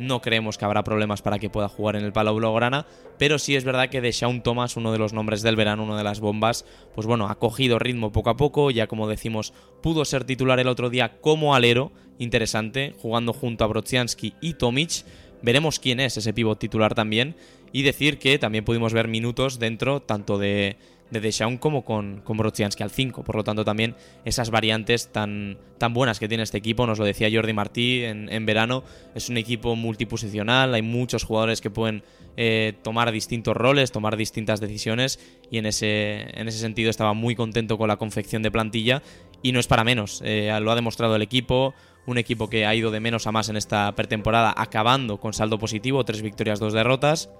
no 0.00 0.20
creemos 0.20 0.58
que 0.58 0.64
habrá 0.64 0.82
problemas 0.82 1.22
para 1.22 1.38
que 1.38 1.50
pueda 1.50 1.68
jugar 1.68 1.96
en 1.96 2.04
el 2.04 2.12
Palau 2.12 2.36
Blaugrana, 2.36 2.86
pero 3.18 3.38
sí 3.38 3.54
es 3.54 3.64
verdad 3.64 3.88
que 3.88 4.00
de 4.00 4.12
Shaun 4.12 4.42
Thomas, 4.42 4.76
uno 4.76 4.92
de 4.92 4.98
los 4.98 5.12
nombres 5.12 5.42
del 5.42 5.56
verano, 5.56 5.84
una 5.84 5.96
de 5.96 6.04
las 6.04 6.20
bombas, 6.20 6.64
pues 6.94 7.06
bueno, 7.06 7.28
ha 7.28 7.38
cogido 7.38 7.78
ritmo 7.78 8.10
poco 8.10 8.30
a 8.30 8.36
poco, 8.36 8.70
ya 8.70 8.86
como 8.86 9.08
decimos, 9.08 9.52
pudo 9.82 10.04
ser 10.04 10.24
titular 10.24 10.58
el 10.58 10.68
otro 10.68 10.90
día 10.90 11.20
como 11.20 11.54
alero, 11.54 11.92
interesante, 12.18 12.94
jugando 12.98 13.32
junto 13.32 13.64
a 13.64 13.66
Brodzianski 13.68 14.34
y 14.40 14.54
Tomic. 14.54 15.04
Veremos 15.42 15.78
quién 15.78 16.00
es 16.00 16.16
ese 16.16 16.32
pivot 16.32 16.58
titular 16.58 16.94
también. 16.94 17.34
Y 17.72 17.82
decir 17.82 18.18
que 18.18 18.38
también 18.38 18.64
pudimos 18.64 18.92
ver 18.92 19.06
minutos 19.06 19.58
dentro 19.58 20.00
tanto 20.00 20.38
de 20.38 20.76
de 21.10 21.20
Deschamps 21.20 21.60
como 21.60 21.84
con, 21.84 22.20
con 22.22 22.40
al 22.40 22.90
5. 22.90 23.24
Por 23.24 23.36
lo 23.36 23.44
tanto, 23.44 23.64
también 23.64 23.94
esas 24.24 24.50
variantes 24.50 25.12
tan, 25.12 25.58
tan 25.78 25.92
buenas 25.92 26.18
que 26.18 26.28
tiene 26.28 26.42
este 26.42 26.58
equipo, 26.58 26.86
nos 26.86 26.98
lo 26.98 27.04
decía 27.04 27.28
Jordi 27.32 27.52
Martí 27.52 28.02
en, 28.04 28.46
verano, 28.46 28.84
es 29.14 29.28
un 29.28 29.36
equipo 29.36 29.76
multiposicional, 29.76 30.74
hay 30.74 30.82
muchos 30.82 31.24
jugadores 31.24 31.60
que 31.60 31.70
pueden 31.70 32.02
eh, 32.36 32.74
tomar 32.82 33.12
distintos 33.12 33.56
roles, 33.56 33.92
tomar 33.92 34.16
distintas 34.16 34.60
decisiones 34.60 35.20
y 35.50 35.58
en 35.58 35.66
ese, 35.66 36.26
en 36.38 36.48
ese 36.48 36.58
sentido 36.58 36.90
estaba 36.90 37.14
muy 37.14 37.34
contento 37.34 37.78
con 37.78 37.88
la 37.88 37.96
confección 37.96 38.42
de 38.42 38.50
plantilla 38.50 39.02
y 39.42 39.52
no 39.52 39.60
es 39.60 39.66
para 39.66 39.84
menos, 39.84 40.22
eh, 40.24 40.56
lo 40.60 40.70
ha 40.70 40.74
demostrado 40.74 41.16
el 41.16 41.22
equipo, 41.22 41.74
un 42.06 42.18
equipo 42.18 42.48
que 42.48 42.66
ha 42.66 42.74
ido 42.74 42.90
de 42.90 43.00
menos 43.00 43.26
a 43.26 43.32
más 43.32 43.48
en 43.48 43.56
esta 43.56 43.94
pretemporada, 43.94 44.54
acabando 44.56 45.18
con 45.18 45.32
saldo 45.32 45.58
positivo, 45.58 46.04
tres 46.04 46.22
victorias, 46.22 46.58
dos 46.58 46.72
derrotas 46.72 47.30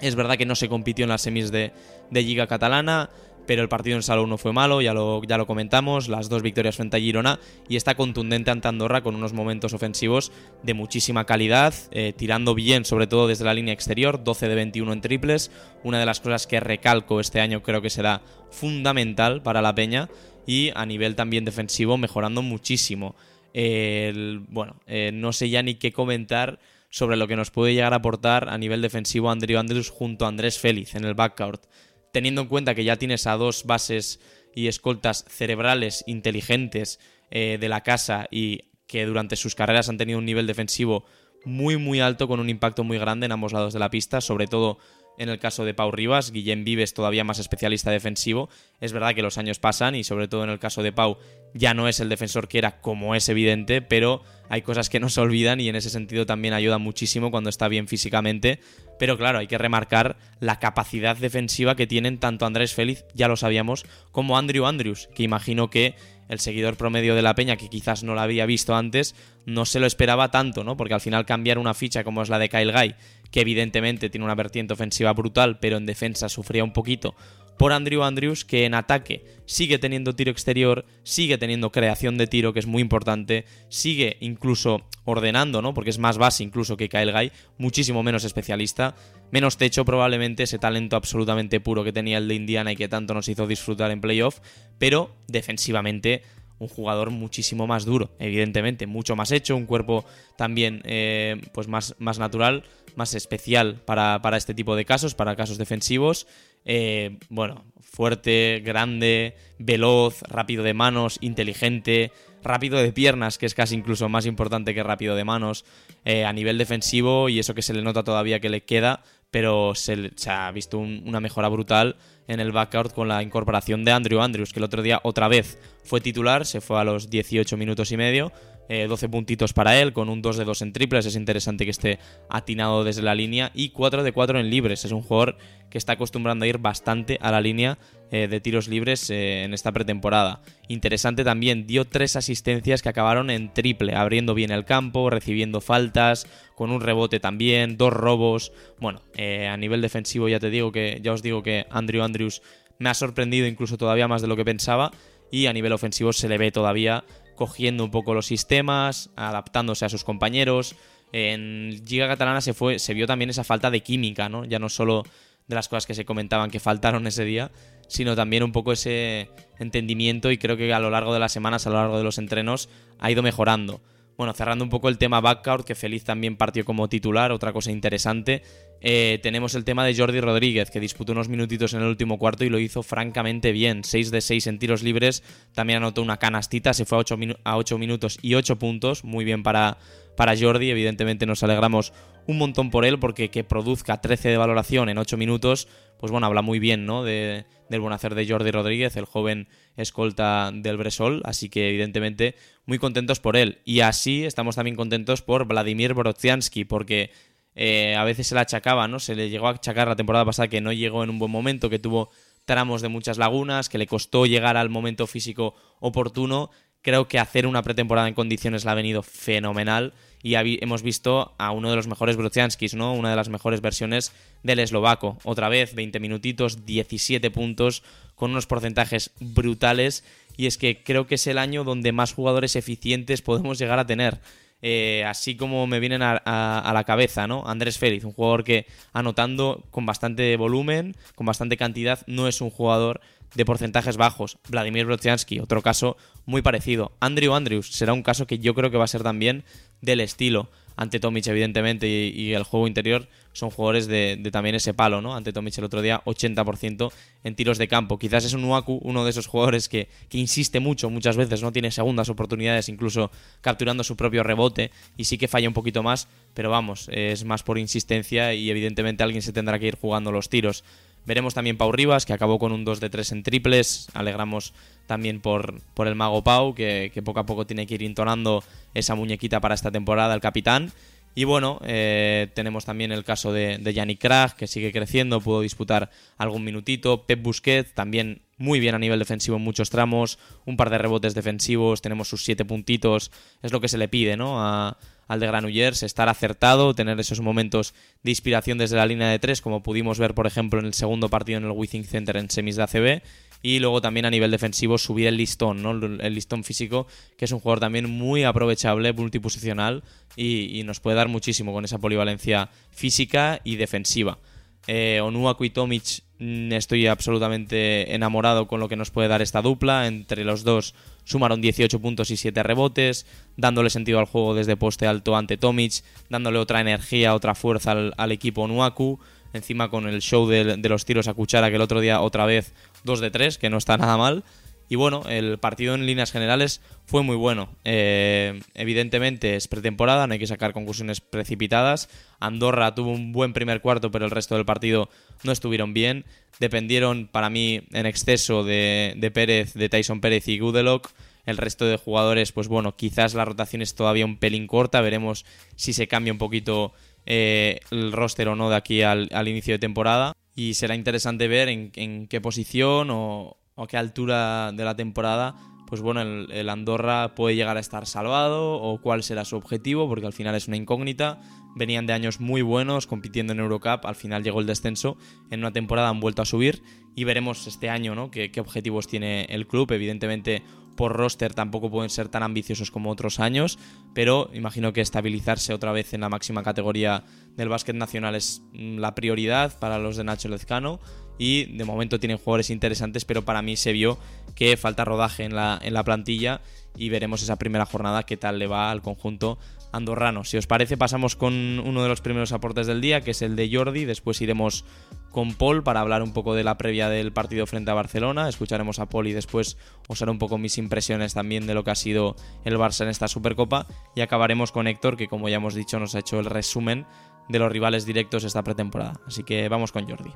es 0.00 0.14
verdad 0.14 0.36
que 0.36 0.46
no 0.46 0.54
se 0.54 0.68
compitió 0.68 1.04
en 1.04 1.10
las 1.10 1.22
semis 1.22 1.50
de, 1.50 1.72
Liga 2.10 2.46
Catalana, 2.46 3.10
pero 3.46 3.62
el 3.62 3.68
partido 3.68 3.96
en 3.96 4.02
Salou 4.02 4.26
no 4.26 4.38
fue 4.38 4.52
malo, 4.52 4.80
ya 4.80 4.94
lo, 4.94 5.22
ya 5.24 5.36
lo 5.38 5.46
comentamos, 5.46 6.08
las 6.08 6.28
dos 6.28 6.42
victorias 6.42 6.76
frente 6.76 6.96
a 6.96 7.00
Girona 7.00 7.40
y 7.68 7.76
está 7.76 7.94
contundente 7.94 8.50
ante 8.50 8.68
Andorra 8.68 9.02
con 9.02 9.14
unos 9.14 9.32
momentos 9.32 9.72
ofensivos 9.72 10.30
de 10.62 10.74
muchísima 10.74 11.24
calidad, 11.24 11.74
eh, 11.90 12.12
tirando 12.16 12.54
bien 12.54 12.84
sobre 12.84 13.06
todo 13.06 13.26
desde 13.26 13.44
la 13.44 13.54
línea 13.54 13.74
exterior, 13.74 14.22
12 14.22 14.48
de 14.48 14.54
21 14.54 14.92
en 14.92 15.00
triples, 15.00 15.50
una 15.82 15.98
de 15.98 16.06
las 16.06 16.20
cosas 16.20 16.46
que 16.46 16.60
recalco 16.60 17.20
este 17.20 17.40
año 17.40 17.62
creo 17.62 17.82
que 17.82 17.90
será 17.90 18.22
fundamental 18.50 19.42
para 19.42 19.62
la 19.62 19.74
Peña 19.74 20.08
y 20.46 20.70
a 20.74 20.86
nivel 20.86 21.16
también 21.16 21.44
defensivo 21.44 21.96
mejorando 21.96 22.42
muchísimo. 22.42 23.14
bueno, 23.52 24.76
eh, 24.86 25.10
no 25.12 25.32
sé 25.32 25.50
ya 25.50 25.62
ni 25.62 25.74
qué 25.74 25.92
comentar 25.92 26.60
sobre 26.90 27.16
lo 27.16 27.28
que 27.28 27.36
nos 27.36 27.50
puede 27.50 27.72
llegar 27.72 27.92
a 27.92 27.96
aportar 27.96 28.48
a 28.48 28.58
nivel 28.58 28.82
defensivo 28.82 29.30
Andrew 29.30 29.58
Andrews 29.58 29.88
junto 29.88 30.24
a 30.24 30.28
Andrés 30.28 30.58
Félix 30.58 30.94
en 30.94 31.04
el 31.04 31.14
backcourt. 31.14 31.64
Teniendo 32.12 32.42
en 32.42 32.48
cuenta 32.48 32.74
que 32.74 32.84
ya 32.84 32.96
tienes 32.96 33.26
a 33.26 33.36
dos 33.36 33.64
bases 33.64 34.20
y 34.54 34.66
escoltas 34.66 35.24
cerebrales 35.28 36.02
inteligentes 36.06 36.98
eh, 37.30 37.56
de 37.60 37.68
la 37.68 37.82
casa 37.82 38.26
y 38.30 38.64
que 38.86 39.06
durante 39.06 39.36
sus 39.36 39.54
carreras 39.54 39.88
han 39.88 39.98
tenido 39.98 40.18
un 40.18 40.24
nivel 40.24 40.48
defensivo 40.48 41.04
muy 41.44 41.76
muy 41.76 42.00
alto 42.00 42.28
con 42.28 42.40
un 42.40 42.50
impacto 42.50 42.84
muy 42.84 42.98
grande 42.98 43.26
en 43.26 43.32
ambos 43.32 43.52
lados 43.52 43.72
de 43.72 43.78
la 43.78 43.90
pista, 43.90 44.20
sobre 44.20 44.46
todo 44.46 44.78
en 45.18 45.28
el 45.28 45.38
caso 45.38 45.64
de 45.64 45.74
Pau 45.74 45.90
Rivas, 45.90 46.30
Guillem 46.30 46.64
Vives 46.64 46.94
todavía 46.94 47.24
más 47.24 47.38
especialista 47.38 47.90
defensivo. 47.90 48.48
Es 48.80 48.92
verdad 48.92 49.14
que 49.14 49.22
los 49.22 49.38
años 49.38 49.58
pasan 49.58 49.94
y 49.94 50.04
sobre 50.04 50.28
todo 50.28 50.44
en 50.44 50.50
el 50.50 50.58
caso 50.58 50.82
de 50.82 50.92
Pau 50.92 51.18
ya 51.54 51.74
no 51.74 51.88
es 51.88 52.00
el 52.00 52.08
defensor 52.08 52.48
que 52.48 52.58
era 52.58 52.80
como 52.80 53.14
es 53.14 53.28
evidente, 53.28 53.82
pero 53.82 54.22
hay 54.48 54.62
cosas 54.62 54.88
que 54.88 55.00
no 55.00 55.08
se 55.08 55.20
olvidan 55.20 55.60
y 55.60 55.68
en 55.68 55.76
ese 55.76 55.90
sentido 55.90 56.26
también 56.26 56.54
ayuda 56.54 56.78
muchísimo 56.78 57.30
cuando 57.30 57.50
está 57.50 57.68
bien 57.68 57.86
físicamente. 57.86 58.60
Pero 58.98 59.16
claro, 59.16 59.38
hay 59.38 59.46
que 59.46 59.58
remarcar 59.58 60.16
la 60.40 60.58
capacidad 60.58 61.16
defensiva 61.16 61.74
que 61.74 61.86
tienen 61.86 62.18
tanto 62.18 62.46
Andrés 62.46 62.74
Félix, 62.74 63.04
ya 63.14 63.28
lo 63.28 63.36
sabíamos, 63.36 63.84
como 64.12 64.38
Andrew 64.38 64.66
Andrews, 64.66 65.08
que 65.14 65.22
imagino 65.22 65.70
que 65.70 65.94
el 66.28 66.38
seguidor 66.38 66.76
promedio 66.76 67.16
de 67.16 67.22
la 67.22 67.34
Peña, 67.34 67.56
que 67.56 67.68
quizás 67.68 68.04
no 68.04 68.14
la 68.14 68.22
había 68.22 68.46
visto 68.46 68.76
antes, 68.76 69.16
no 69.46 69.66
se 69.66 69.80
lo 69.80 69.86
esperaba 69.86 70.30
tanto, 70.30 70.62
¿no? 70.62 70.76
Porque 70.76 70.94
al 70.94 71.00
final 71.00 71.26
cambiar 71.26 71.58
una 71.58 71.74
ficha 71.74 72.04
como 72.04 72.22
es 72.22 72.28
la 72.28 72.38
de 72.38 72.48
Kyle 72.48 72.72
Guy, 72.72 72.94
que 73.30 73.40
evidentemente 73.40 74.10
tiene 74.10 74.24
una 74.24 74.34
vertiente 74.34 74.74
ofensiva 74.74 75.12
brutal, 75.12 75.58
pero 75.58 75.76
en 75.76 75.86
defensa 75.86 76.28
sufría 76.28 76.64
un 76.64 76.72
poquito, 76.72 77.14
por 77.60 77.74
Andrew 77.74 78.02
Andrews, 78.04 78.46
que 78.46 78.64
en 78.64 78.72
ataque 78.72 79.22
sigue 79.44 79.78
teniendo 79.78 80.14
tiro 80.14 80.30
exterior, 80.30 80.86
sigue 81.02 81.36
teniendo 81.36 81.70
creación 81.70 82.16
de 82.16 82.26
tiro, 82.26 82.54
que 82.54 82.58
es 82.58 82.66
muy 82.66 82.80
importante, 82.80 83.44
sigue 83.68 84.16
incluso 84.20 84.88
ordenando, 85.04 85.60
¿no? 85.60 85.74
Porque 85.74 85.90
es 85.90 85.98
más 85.98 86.16
base 86.16 86.42
incluso 86.42 86.78
que 86.78 86.88
Kyle 86.88 87.12
Guy, 87.12 87.32
muchísimo 87.58 88.02
menos 88.02 88.24
especialista, 88.24 88.94
menos 89.30 89.58
techo 89.58 89.84
probablemente 89.84 90.44
ese 90.44 90.58
talento 90.58 90.96
absolutamente 90.96 91.60
puro 91.60 91.84
que 91.84 91.92
tenía 91.92 92.16
el 92.16 92.28
de 92.28 92.34
Indiana 92.36 92.72
y 92.72 92.76
que 92.76 92.88
tanto 92.88 93.12
nos 93.12 93.28
hizo 93.28 93.46
disfrutar 93.46 93.90
en 93.90 94.00
playoff, 94.00 94.40
pero 94.78 95.14
defensivamente 95.28 96.22
un 96.60 96.68
jugador 96.68 97.10
muchísimo 97.10 97.66
más 97.66 97.84
duro, 97.84 98.10
evidentemente, 98.18 98.86
mucho 98.86 99.16
más 99.16 99.32
hecho, 99.32 99.56
un 99.56 99.66
cuerpo 99.66 100.04
también 100.36 100.82
eh, 100.84 101.40
pues 101.52 101.68
más, 101.68 101.94
más 101.98 102.18
natural, 102.18 102.64
más 102.96 103.14
especial 103.14 103.80
para, 103.84 104.20
para, 104.22 104.36
este 104.36 104.54
tipo 104.54 104.76
de 104.76 104.84
casos, 104.84 105.14
para 105.14 105.36
casos 105.36 105.58
defensivos. 105.58 106.26
Eh, 106.64 107.18
bueno, 107.28 107.64
fuerte, 107.80 108.62
grande, 108.64 109.34
veloz, 109.58 110.22
rápido 110.22 110.62
de 110.62 110.74
manos, 110.74 111.18
inteligente, 111.20 112.12
rápido 112.42 112.78
de 112.78 112.92
piernas, 112.92 113.38
que 113.38 113.46
es 113.46 113.54
casi 113.54 113.74
incluso 113.74 114.08
más 114.08 114.26
importante 114.26 114.74
que 114.74 114.82
rápido 114.82 115.14
de 115.14 115.24
manos, 115.24 115.64
eh, 116.04 116.24
a 116.24 116.32
nivel 116.32 116.58
defensivo 116.58 117.28
y 117.28 117.38
eso 117.38 117.54
que 117.54 117.62
se 117.62 117.74
le 117.74 117.82
nota 117.82 118.02
todavía 118.02 118.40
que 118.40 118.48
le 118.48 118.62
queda, 118.62 119.02
pero 119.30 119.74
se, 119.74 120.10
ha 120.26 120.50
visto 120.50 120.78
una 120.78 121.20
mejora 121.20 121.48
brutal 121.48 121.96
en 122.26 122.40
el 122.40 122.52
backcourt 122.52 122.92
con 122.92 123.08
la 123.08 123.22
incorporación 123.22 123.84
de 123.84 123.92
Andrew 123.92 124.20
Andrews, 124.20 124.52
que 124.52 124.60
el 124.60 124.64
otro 124.64 124.82
día 124.82 125.00
otra 125.02 125.28
vez 125.28 125.58
fue 125.84 126.00
titular, 126.00 126.46
se 126.46 126.60
fue 126.60 126.80
a 126.80 126.84
los 126.84 127.10
18 127.10 127.56
minutos 127.56 127.92
y 127.92 127.96
medio, 127.96 128.32
12 128.70 129.06
eh, 129.06 129.08
puntitos 129.08 129.52
para 129.52 129.80
él, 129.80 129.92
con 129.92 130.08
un 130.08 130.22
2 130.22 130.36
de 130.36 130.44
2 130.44 130.62
en 130.62 130.72
triples, 130.72 131.04
es 131.04 131.16
interesante 131.16 131.64
que 131.64 131.72
esté 131.72 131.98
atinado 132.28 132.84
desde 132.84 133.02
la 133.02 133.16
línea, 133.16 133.50
y 133.52 133.70
4 133.70 134.04
de 134.04 134.12
4 134.12 134.38
en 134.38 134.48
libres, 134.48 134.84
es 134.84 134.92
un 134.92 135.02
jugador 135.02 135.36
que 135.70 135.78
está 135.78 135.94
acostumbrando 135.94 136.44
a 136.44 136.48
ir 136.48 136.58
bastante 136.58 137.18
a 137.20 137.32
la 137.32 137.40
línea 137.40 137.78
eh, 138.12 138.28
de 138.28 138.40
tiros 138.40 138.68
libres 138.68 139.10
eh, 139.10 139.42
en 139.42 139.54
esta 139.54 139.72
pretemporada. 139.72 140.40
Interesante 140.68 141.24
también, 141.24 141.66
dio 141.66 141.84
tres 141.84 142.14
asistencias 142.14 142.80
que 142.80 142.88
acabaron 142.88 143.28
en 143.30 143.52
triple, 143.52 143.96
abriendo 143.96 144.34
bien 144.34 144.52
el 144.52 144.64
campo, 144.64 145.10
recibiendo 145.10 145.60
faltas, 145.60 146.28
con 146.54 146.70
un 146.70 146.80
rebote 146.80 147.18
también, 147.18 147.76
dos 147.76 147.92
robos. 147.92 148.52
Bueno, 148.78 149.00
a 149.16 149.56
nivel 149.56 149.80
defensivo 149.80 150.28
ya 150.28 150.38
te 150.38 150.50
digo 150.50 150.70
que, 150.70 151.00
ya 151.02 151.12
os 151.12 151.22
digo 151.22 151.42
que 151.42 151.66
Andrew 151.70 152.02
Andrews 152.02 152.42
me 152.78 152.88
ha 152.88 152.94
sorprendido 152.94 153.46
incluso 153.46 153.78
todavía 153.78 154.08
más 154.08 154.22
de 154.22 154.28
lo 154.28 154.36
que 154.36 154.44
pensaba 154.44 154.90
y 155.30 155.46
a 155.46 155.52
nivel 155.52 155.72
ofensivo 155.72 156.12
se 156.12 156.28
le 156.28 156.38
ve 156.38 156.52
todavía 156.52 157.04
cogiendo 157.36 157.84
un 157.84 157.90
poco 157.90 158.12
los 158.12 158.26
sistemas, 158.26 159.10
adaptándose 159.16 159.84
a 159.84 159.88
sus 159.88 160.04
compañeros. 160.04 160.74
En 161.12 161.82
Liga 161.88 162.06
Catalana 162.06 162.40
se, 162.40 162.52
fue, 162.52 162.78
se 162.78 162.94
vio 162.94 163.06
también 163.06 163.30
esa 163.30 163.44
falta 163.44 163.70
de 163.70 163.80
química, 163.80 164.28
¿no? 164.28 164.44
Ya 164.44 164.58
no 164.58 164.68
solo 164.68 165.04
de 165.48 165.54
las 165.54 165.68
cosas 165.68 165.86
que 165.86 165.94
se 165.94 166.04
comentaban 166.04 166.50
que 166.50 166.60
faltaron 166.60 167.06
ese 167.06 167.24
día, 167.24 167.50
sino 167.88 168.14
también 168.14 168.42
un 168.42 168.52
poco 168.52 168.72
ese 168.72 169.30
entendimiento 169.58 170.30
y 170.30 170.38
creo 170.38 170.56
que 170.56 170.72
a 170.72 170.78
lo 170.78 170.90
largo 170.90 171.12
de 171.12 171.18
las 171.18 171.32
semanas, 171.32 171.66
a 171.66 171.70
lo 171.70 171.76
largo 171.76 171.98
de 171.98 172.04
los 172.04 172.18
entrenos, 172.18 172.68
ha 172.98 173.10
ido 173.10 173.22
mejorando. 173.22 173.80
Bueno, 174.20 174.34
cerrando 174.34 174.64
un 174.64 174.68
poco 174.68 174.90
el 174.90 174.98
tema 174.98 175.22
backcourt, 175.22 175.66
que 175.66 175.74
Feliz 175.74 176.04
también 176.04 176.36
partió 176.36 176.62
como 176.66 176.90
titular, 176.90 177.32
otra 177.32 177.54
cosa 177.54 177.70
interesante. 177.70 178.42
Eh, 178.82 179.18
tenemos 179.22 179.54
el 179.54 179.64
tema 179.64 179.82
de 179.82 179.96
Jordi 179.96 180.20
Rodríguez, 180.20 180.70
que 180.70 180.78
disputó 180.78 181.12
unos 181.12 181.30
minutitos 181.30 181.72
en 181.72 181.80
el 181.80 181.86
último 181.86 182.18
cuarto 182.18 182.44
y 182.44 182.50
lo 182.50 182.58
hizo 182.58 182.82
francamente 182.82 183.50
bien. 183.50 183.82
6 183.82 184.10
de 184.10 184.20
6 184.20 184.46
en 184.48 184.58
tiros 184.58 184.82
libres, 184.82 185.22
también 185.54 185.78
anotó 185.78 186.02
una 186.02 186.18
canastita, 186.18 186.74
se 186.74 186.84
fue 186.84 186.98
a 186.98 187.00
8, 187.00 187.18
a 187.44 187.56
8 187.56 187.78
minutos 187.78 188.18
y 188.20 188.34
8 188.34 188.58
puntos. 188.58 189.04
Muy 189.04 189.24
bien 189.24 189.42
para, 189.42 189.78
para 190.16 190.36
Jordi, 190.36 190.70
evidentemente 190.70 191.26
nos 191.26 191.42
alegramos 191.42 191.92
un 192.26 192.38
montón 192.38 192.70
por 192.70 192.84
él, 192.84 192.98
porque 192.98 193.30
que 193.30 193.44
produzca 193.44 194.00
13 194.00 194.28
de 194.28 194.36
valoración 194.36 194.88
en 194.88 194.98
8 194.98 195.16
minutos, 195.16 195.68
pues 195.98 196.12
bueno, 196.12 196.26
habla 196.26 196.42
muy 196.42 196.58
bien 196.58 196.86
¿no? 196.86 197.02
de, 197.02 197.46
del 197.68 197.80
buen 197.80 197.92
hacer 197.92 198.14
de 198.14 198.26
Jordi 198.26 198.50
Rodríguez, 198.50 198.96
el 198.96 199.04
joven 199.04 199.48
escolta 199.76 200.50
del 200.52 200.76
Bresol, 200.76 201.22
así 201.24 201.48
que 201.48 201.68
evidentemente 201.68 202.34
muy 202.66 202.78
contentos 202.78 203.20
por 203.20 203.36
él. 203.36 203.60
Y 203.64 203.80
así 203.80 204.24
estamos 204.24 204.56
también 204.56 204.76
contentos 204.76 205.22
por 205.22 205.46
Vladimir 205.46 205.94
Borodziansky, 205.94 206.64
porque 206.64 207.10
eh, 207.54 207.94
a 207.96 208.04
veces 208.04 208.28
se 208.28 208.34
le 208.34 208.40
achacaba, 208.40 208.88
¿no? 208.88 209.00
Se 209.00 209.14
le 209.14 209.28
llegó 209.28 209.48
a 209.48 209.52
achacar 209.52 209.88
la 209.88 209.96
temporada 209.96 210.24
pasada 210.24 210.48
que 210.48 210.60
no 210.60 210.72
llegó 210.72 211.04
en 211.04 211.10
un 211.10 211.18
buen 211.18 211.30
momento, 211.30 211.68
que 211.68 211.78
tuvo 211.78 212.10
tramos 212.44 212.82
de 212.82 212.88
muchas 212.88 213.18
lagunas, 213.18 213.68
que 213.68 213.78
le 213.78 213.86
costó 213.86 214.26
llegar 214.26 214.56
al 214.56 214.70
momento 214.70 215.06
físico 215.06 215.54
oportuno, 215.80 216.50
Creo 216.82 217.08
que 217.08 217.18
hacer 217.18 217.46
una 217.46 217.62
pretemporada 217.62 218.08
en 218.08 218.14
condiciones 218.14 218.64
le 218.64 218.70
ha 218.70 218.74
venido 218.74 219.02
fenomenal 219.02 219.92
y 220.22 220.34
hemos 220.62 220.82
visto 220.82 221.34
a 221.38 221.50
uno 221.50 221.70
de 221.70 221.76
los 221.76 221.86
mejores 221.86 222.16
Brocianskis, 222.16 222.74
¿no? 222.74 222.94
Una 222.94 223.10
de 223.10 223.16
las 223.16 223.28
mejores 223.28 223.60
versiones 223.60 224.12
del 224.42 224.58
eslovaco. 224.58 225.18
Otra 225.24 225.48
vez, 225.48 225.74
20 225.74 225.98
minutitos, 226.00 226.66
17 226.66 227.30
puntos, 227.30 227.82
con 228.14 228.30
unos 228.30 228.46
porcentajes 228.46 229.12
brutales. 229.18 230.04
Y 230.36 230.46
es 230.46 230.58
que 230.58 230.82
creo 230.82 231.06
que 231.06 231.14
es 231.14 231.26
el 231.26 231.38
año 231.38 231.64
donde 231.64 231.92
más 231.92 232.12
jugadores 232.12 232.56
eficientes 232.56 233.22
podemos 233.22 233.58
llegar 233.58 233.78
a 233.78 233.86
tener. 233.86 234.20
Eh, 234.62 235.04
así 235.06 235.36
como 235.36 235.66
me 235.66 235.80
vienen 235.80 236.02
a, 236.02 236.16
a, 236.16 236.72
la 236.74 236.84
cabeza, 236.84 237.26
¿no? 237.26 237.42
Andrés 237.46 237.78
Félix, 237.78 238.04
un 238.04 238.12
jugador 238.12 238.44
que 238.44 238.66
anotando 238.92 239.64
con 239.70 239.86
bastante 239.86 240.36
volumen, 240.36 240.96
con 241.14 241.24
bastante 241.24 241.56
cantidad, 241.56 242.00
no 242.06 242.28
es 242.28 242.42
un 242.42 242.50
jugador 242.50 243.00
de 243.34 243.44
porcentajes 243.44 243.96
bajos. 243.96 244.38
Vladimir 244.48 244.86
Brodziansky, 244.86 245.40
otro 245.40 245.62
caso 245.62 245.96
muy 246.26 246.42
parecido. 246.42 246.92
Andrew 247.00 247.34
Andrews 247.34 247.70
será 247.70 247.92
un 247.92 248.02
caso 248.02 248.26
que 248.26 248.38
yo 248.38 248.54
creo 248.54 248.70
que 248.70 248.76
va 248.76 248.84
a 248.84 248.88
ser 248.88 249.02
también 249.02 249.44
del 249.80 250.00
estilo. 250.00 250.50
Ante 250.76 250.98
Tomic, 250.98 251.26
evidentemente, 251.26 251.86
y, 251.86 252.32
el 252.32 252.42
juego 252.42 252.66
interior 252.66 253.06
son 253.34 253.50
jugadores 253.50 253.86
de, 253.86 254.16
también 254.32 254.54
ese 254.54 254.72
palo, 254.72 255.02
¿no? 255.02 255.14
Ante 255.14 255.30
Tomic 255.30 255.58
el 255.58 255.64
otro 255.64 255.82
día, 255.82 256.00
80% 256.06 256.90
en 257.22 257.34
tiros 257.34 257.58
de 257.58 257.68
campo. 257.68 257.98
Quizás 257.98 258.24
es 258.24 258.32
un 258.32 258.40
Nuaku, 258.40 258.80
uno 258.82 259.04
de 259.04 259.10
esos 259.10 259.26
jugadores 259.26 259.68
que, 259.68 259.88
que, 260.08 260.16
insiste 260.16 260.58
mucho, 260.58 260.88
muchas 260.88 261.18
veces, 261.18 261.42
no 261.42 261.52
tiene 261.52 261.70
segundas 261.70 262.08
oportunidades, 262.08 262.70
incluso 262.70 263.10
capturando 263.42 263.84
su 263.84 263.94
propio 263.94 264.22
rebote, 264.22 264.70
y 264.96 265.04
sí 265.04 265.18
que 265.18 265.28
falla 265.28 265.48
un 265.48 265.54
poquito 265.54 265.82
más, 265.82 266.08
pero 266.32 266.48
vamos, 266.48 266.88
es 266.90 267.24
más 267.24 267.42
por 267.42 267.58
insistencia 267.58 268.32
y 268.32 268.48
evidentemente 268.48 269.02
alguien 269.02 269.20
se 269.20 269.34
tendrá 269.34 269.58
que 269.58 269.66
ir 269.66 269.76
jugando 269.76 270.12
los 270.12 270.30
tiros. 270.30 270.64
Veremos 271.06 271.34
también 271.34 271.56
Pau 271.56 271.72
Rivas, 271.72 272.06
que 272.06 272.12
acabó 272.12 272.38
con 272.38 272.52
un 272.52 272.64
2 272.64 272.80
de 272.80 272.90
3 272.90 273.12
en 273.12 273.22
triples. 273.22 273.88
Alegramos 273.94 274.52
también 274.86 275.20
por, 275.20 275.60
por 275.74 275.86
el 275.86 275.94
mago 275.94 276.22
Pau, 276.22 276.54
que, 276.54 276.92
poco 277.04 277.20
a 277.20 277.26
poco 277.26 277.46
tiene 277.46 277.66
que 277.66 277.74
ir 277.74 277.82
intonando 277.82 278.44
esa 278.74 278.94
muñequita 278.94 279.40
para 279.40 279.54
esta 279.54 279.70
temporada, 279.70 280.14
el 280.14 280.20
capitán. 280.20 280.72
Y 281.14 281.24
bueno, 281.24 281.60
eh, 281.64 282.28
tenemos 282.34 282.64
también 282.64 282.92
el 282.92 283.04
caso 283.04 283.32
de, 283.32 283.58
de 283.58 283.72
Yannick 283.72 284.00
Krag, 284.00 284.36
que 284.36 284.46
sigue 284.46 284.72
creciendo, 284.72 285.20
pudo 285.20 285.40
disputar 285.40 285.90
algún 286.18 286.44
minutito. 286.44 287.04
Pep 287.06 287.20
Busquets, 287.20 287.74
también 287.74 288.22
muy 288.40 288.58
bien 288.58 288.74
a 288.74 288.78
nivel 288.78 288.98
defensivo 288.98 289.36
en 289.36 289.42
muchos 289.42 289.68
tramos, 289.68 290.18
un 290.46 290.56
par 290.56 290.70
de 290.70 290.78
rebotes 290.78 291.14
defensivos, 291.14 291.82
tenemos 291.82 292.08
sus 292.08 292.24
siete 292.24 292.44
puntitos, 292.46 293.12
es 293.42 293.52
lo 293.52 293.60
que 293.60 293.68
se 293.68 293.76
le 293.76 293.86
pide, 293.86 294.16
¿no? 294.16 294.40
A, 294.40 294.78
al 295.10 295.18
de 295.18 295.26
Granollers, 295.26 295.82
estar 295.82 296.08
acertado, 296.08 296.72
tener 296.72 297.00
esos 297.00 297.20
momentos 297.20 297.74
de 298.04 298.12
inspiración 298.12 298.58
desde 298.58 298.76
la 298.76 298.86
línea 298.86 299.08
de 299.08 299.18
tres, 299.18 299.40
como 299.40 299.60
pudimos 299.60 299.98
ver, 299.98 300.14
por 300.14 300.28
ejemplo, 300.28 300.60
en 300.60 300.66
el 300.66 300.72
segundo 300.72 301.08
partido 301.08 301.38
en 301.38 301.46
el 301.46 301.50
Withing 301.50 301.82
Center 301.82 302.16
en 302.16 302.30
semis 302.30 302.54
de 302.54 302.62
ACB, 302.62 303.02
y 303.42 303.58
luego 303.58 303.80
también 303.80 304.06
a 304.06 304.10
nivel 304.10 304.30
defensivo 304.30 304.78
subir 304.78 305.08
el 305.08 305.16
listón, 305.16 305.64
¿no? 305.64 305.72
el 305.72 306.14
listón 306.14 306.44
físico, 306.44 306.86
que 307.16 307.24
es 307.24 307.32
un 307.32 307.40
jugador 307.40 307.58
también 307.58 307.90
muy 307.90 308.22
aprovechable, 308.22 308.92
multiposicional, 308.92 309.82
y, 310.14 310.62
nos 310.64 310.78
puede 310.78 310.96
dar 310.96 311.08
muchísimo 311.08 311.52
con 311.52 311.64
esa 311.64 311.78
polivalencia 311.78 312.48
física 312.70 313.40
y 313.42 313.56
defensiva. 313.56 314.18
Eh, 314.66 315.00
Onuaku 315.02 315.44
y 315.44 315.50
Tomic 315.50 316.02
mm, 316.18 316.52
estoy 316.52 316.86
absolutamente 316.86 317.94
enamorado 317.94 318.46
con 318.46 318.60
lo 318.60 318.68
que 318.68 318.76
nos 318.76 318.90
puede 318.90 319.08
dar 319.08 319.22
esta 319.22 319.42
dupla. 319.42 319.86
Entre 319.86 320.24
los 320.24 320.44
dos 320.44 320.74
sumaron 321.04 321.40
18 321.40 321.80
puntos 321.80 322.10
y 322.10 322.16
7 322.16 322.42
rebotes, 322.42 323.06
dándole 323.36 323.70
sentido 323.70 323.98
al 323.98 324.04
juego 324.06 324.34
desde 324.34 324.56
poste 324.56 324.86
alto 324.86 325.16
ante 325.16 325.36
Tomic, 325.36 325.82
dándole 326.08 326.38
otra 326.38 326.60
energía, 326.60 327.14
otra 327.14 327.34
fuerza 327.34 327.72
al, 327.96 328.12
equipo 328.12 328.46
Nuaku, 328.46 329.00
encima 329.32 329.70
con 329.70 329.88
el 329.88 330.00
show 330.00 330.28
de, 330.28 330.56
los 330.68 330.84
tiros 330.84 331.08
a 331.08 331.14
cuchara 331.14 331.50
que 331.50 331.56
el 331.56 331.62
otro 331.62 331.80
día 331.80 332.00
otra 332.00 332.26
vez 332.26 332.52
2 332.84 333.00
de 333.00 333.10
3, 333.10 333.38
que 333.38 333.50
no 333.50 333.58
está 333.58 333.76
nada 333.76 333.96
mal. 333.96 334.24
Y 334.70 334.76
bueno, 334.76 335.02
el 335.08 335.38
partido 335.38 335.74
en 335.74 335.84
líneas 335.84 336.12
generales 336.12 336.60
fue 336.86 337.02
muy 337.02 337.16
bueno. 337.16 337.48
Eh, 337.64 338.40
evidentemente 338.54 339.34
es 339.34 339.48
pretemporada, 339.48 340.06
no 340.06 340.12
hay 340.12 340.20
que 340.20 340.28
sacar 340.28 340.52
conclusiones 340.52 341.00
precipitadas. 341.00 341.88
Andorra 342.20 342.72
tuvo 342.72 342.92
un 342.92 343.10
buen 343.10 343.32
primer 343.32 343.62
cuarto, 343.62 343.90
pero 343.90 344.04
el 344.04 344.12
resto 344.12 344.36
del 344.36 344.44
partido 344.44 344.88
no 345.24 345.32
estuvieron 345.32 345.74
bien. 345.74 346.04
Dependieron 346.38 347.08
para 347.08 347.30
mí 347.30 347.62
en 347.72 347.84
exceso 347.84 348.44
de, 348.44 348.94
de 348.96 349.10
Pérez, 349.10 349.54
de 349.54 349.68
Tyson 349.68 350.00
Pérez 350.00 350.28
y 350.28 350.38
Gudelok. 350.38 350.92
El 351.26 351.36
resto 351.36 351.66
de 351.66 351.76
jugadores, 351.76 352.30
pues 352.30 352.46
bueno, 352.46 352.76
quizás 352.76 353.14
la 353.14 353.24
rotación 353.24 353.62
es 353.62 353.74
todavía 353.74 354.04
un 354.04 354.18
pelín 354.18 354.46
corta. 354.46 354.80
Veremos 354.82 355.26
si 355.56 355.72
se 355.72 355.88
cambia 355.88 356.12
un 356.12 356.18
poquito 356.20 356.72
eh, 357.06 357.58
el 357.72 357.90
roster 357.90 358.28
o 358.28 358.36
no 358.36 358.48
de 358.48 358.56
aquí 358.56 358.82
al, 358.82 359.08
inicio 359.26 359.54
de 359.54 359.58
temporada. 359.58 360.12
Y 360.36 360.54
será 360.54 360.76
interesante 360.76 361.26
ver 361.26 361.48
en 361.48 362.06
qué 362.06 362.20
posición 362.20 362.88
o, 362.92 363.39
a 363.56 363.66
qué 363.66 363.76
altura 363.76 364.52
de 364.52 364.64
la 364.64 364.76
temporada, 364.76 365.34
pues 365.70 365.82
bueno, 365.82 366.02
el, 366.02 366.48
Andorra 366.48 367.14
puede 367.14 367.36
llegar 367.36 367.56
a 367.56 367.60
estar 367.60 367.86
salvado 367.86 368.54
o 368.54 368.80
cuál 368.80 369.04
será 369.04 369.24
su 369.24 369.36
objetivo, 369.36 369.88
porque 369.88 370.04
al 370.04 370.12
final 370.12 370.34
es 370.34 370.48
una 370.48 370.56
incógnita. 370.56 371.20
Venían 371.54 371.86
de 371.86 371.92
años 371.92 372.18
muy 372.18 372.42
buenos 372.42 372.88
compitiendo 372.88 373.32
en 373.32 373.38
Eurocup, 373.38 373.86
al 373.86 373.94
final 373.94 374.24
llegó 374.24 374.40
el 374.40 374.46
descenso, 374.46 374.98
en 375.30 375.40
una 375.40 375.52
temporada 375.52 375.88
han 375.88 376.00
vuelto 376.00 376.22
a 376.22 376.24
subir 376.24 376.64
y 376.96 377.04
veremos 377.04 377.46
este 377.46 377.70
año 377.70 377.94
¿no? 377.94 378.10
qué, 378.10 378.32
qué 378.32 378.40
objetivos 378.40 378.88
tiene 378.88 379.26
el 379.26 379.46
club. 379.46 379.70
Evidentemente 379.70 380.42
por 380.74 380.96
roster 380.96 381.34
tampoco 381.34 381.70
pueden 381.70 381.90
ser 381.90 382.08
tan 382.08 382.24
ambiciosos 382.24 382.72
como 382.72 382.90
otros 382.90 383.20
años, 383.20 383.56
pero 383.94 384.28
imagino 384.32 384.72
que 384.72 384.80
estabilizarse 384.80 385.54
otra 385.54 385.70
vez 385.70 385.94
en 385.94 386.00
la 386.00 386.08
máxima 386.08 386.42
categoría 386.42 387.04
del 387.36 387.48
básquet 387.48 387.76
nacional 387.76 388.16
es 388.16 388.42
la 388.52 388.96
prioridad 388.96 389.56
para 389.60 389.78
los 389.78 389.96
de 389.96 390.04
Nacho 390.04 390.28
Lezcano 390.28 390.80
y 391.20 391.44
de 391.44 391.64
momento 391.66 392.00
tienen 392.00 392.16
jugadores 392.16 392.48
interesantes, 392.48 393.04
pero 393.04 393.26
para 393.26 393.42
mí 393.42 393.54
se 393.54 393.72
vio 393.72 393.98
que 394.34 394.56
falta 394.56 394.86
rodaje 394.86 395.24
en 395.24 395.36
la, 395.36 395.60
en 395.62 395.74
la 395.74 395.84
plantilla 395.84 396.40
y 396.76 396.88
veremos 396.88 397.22
esa 397.22 397.36
primera 397.36 397.66
jornada 397.66 398.04
qué 398.04 398.16
tal 398.16 398.38
le 398.38 398.46
va 398.46 398.70
al 398.70 398.80
conjunto 398.80 399.38
andorrano. 399.70 400.24
Si 400.24 400.38
os 400.38 400.46
parece, 400.46 400.78
pasamos 400.78 401.16
con 401.16 401.60
uno 401.60 401.82
de 401.82 401.90
los 401.90 402.00
primeros 402.00 402.32
aportes 402.32 402.66
del 402.66 402.80
día, 402.80 403.02
que 403.02 403.10
es 403.10 403.20
el 403.20 403.36
de 403.36 403.54
Jordi, 403.54 403.84
después 403.84 404.18
iremos 404.22 404.64
con 405.10 405.34
Paul 405.34 405.62
para 405.62 405.80
hablar 405.80 406.02
un 406.02 406.14
poco 406.14 406.34
de 406.34 406.42
la 406.42 406.56
previa 406.56 406.88
del 406.88 407.12
partido 407.12 407.46
frente 407.46 407.70
a 407.70 407.74
Barcelona, 407.74 408.26
escucharemos 408.26 408.78
a 408.78 408.88
Paul 408.88 409.08
y 409.08 409.12
después 409.12 409.58
os 409.88 410.00
haré 410.00 410.10
un 410.10 410.18
poco 410.18 410.38
mis 410.38 410.56
impresiones 410.56 411.12
también 411.12 411.46
de 411.46 411.52
lo 411.52 411.64
que 411.64 411.72
ha 411.72 411.76
sido 411.76 412.16
el 412.46 412.56
Barça 412.56 412.84
en 412.84 412.88
esta 412.88 413.08
Supercopa 413.08 413.66
y 413.94 414.00
acabaremos 414.00 414.52
con 414.52 414.66
Héctor, 414.66 414.96
que 414.96 415.06
como 415.06 415.28
ya 415.28 415.36
hemos 415.36 415.52
dicho 415.52 415.78
nos 415.78 415.94
ha 415.94 415.98
hecho 415.98 416.18
el 416.18 416.24
resumen 416.24 416.86
de 417.28 417.38
los 417.38 417.52
rivales 417.52 417.84
directos 417.84 418.24
esta 418.24 418.42
pretemporada. 418.42 418.94
Así 419.06 419.22
que 419.22 419.46
vamos 419.50 419.70
con 419.70 419.86
Jordi. 419.86 420.12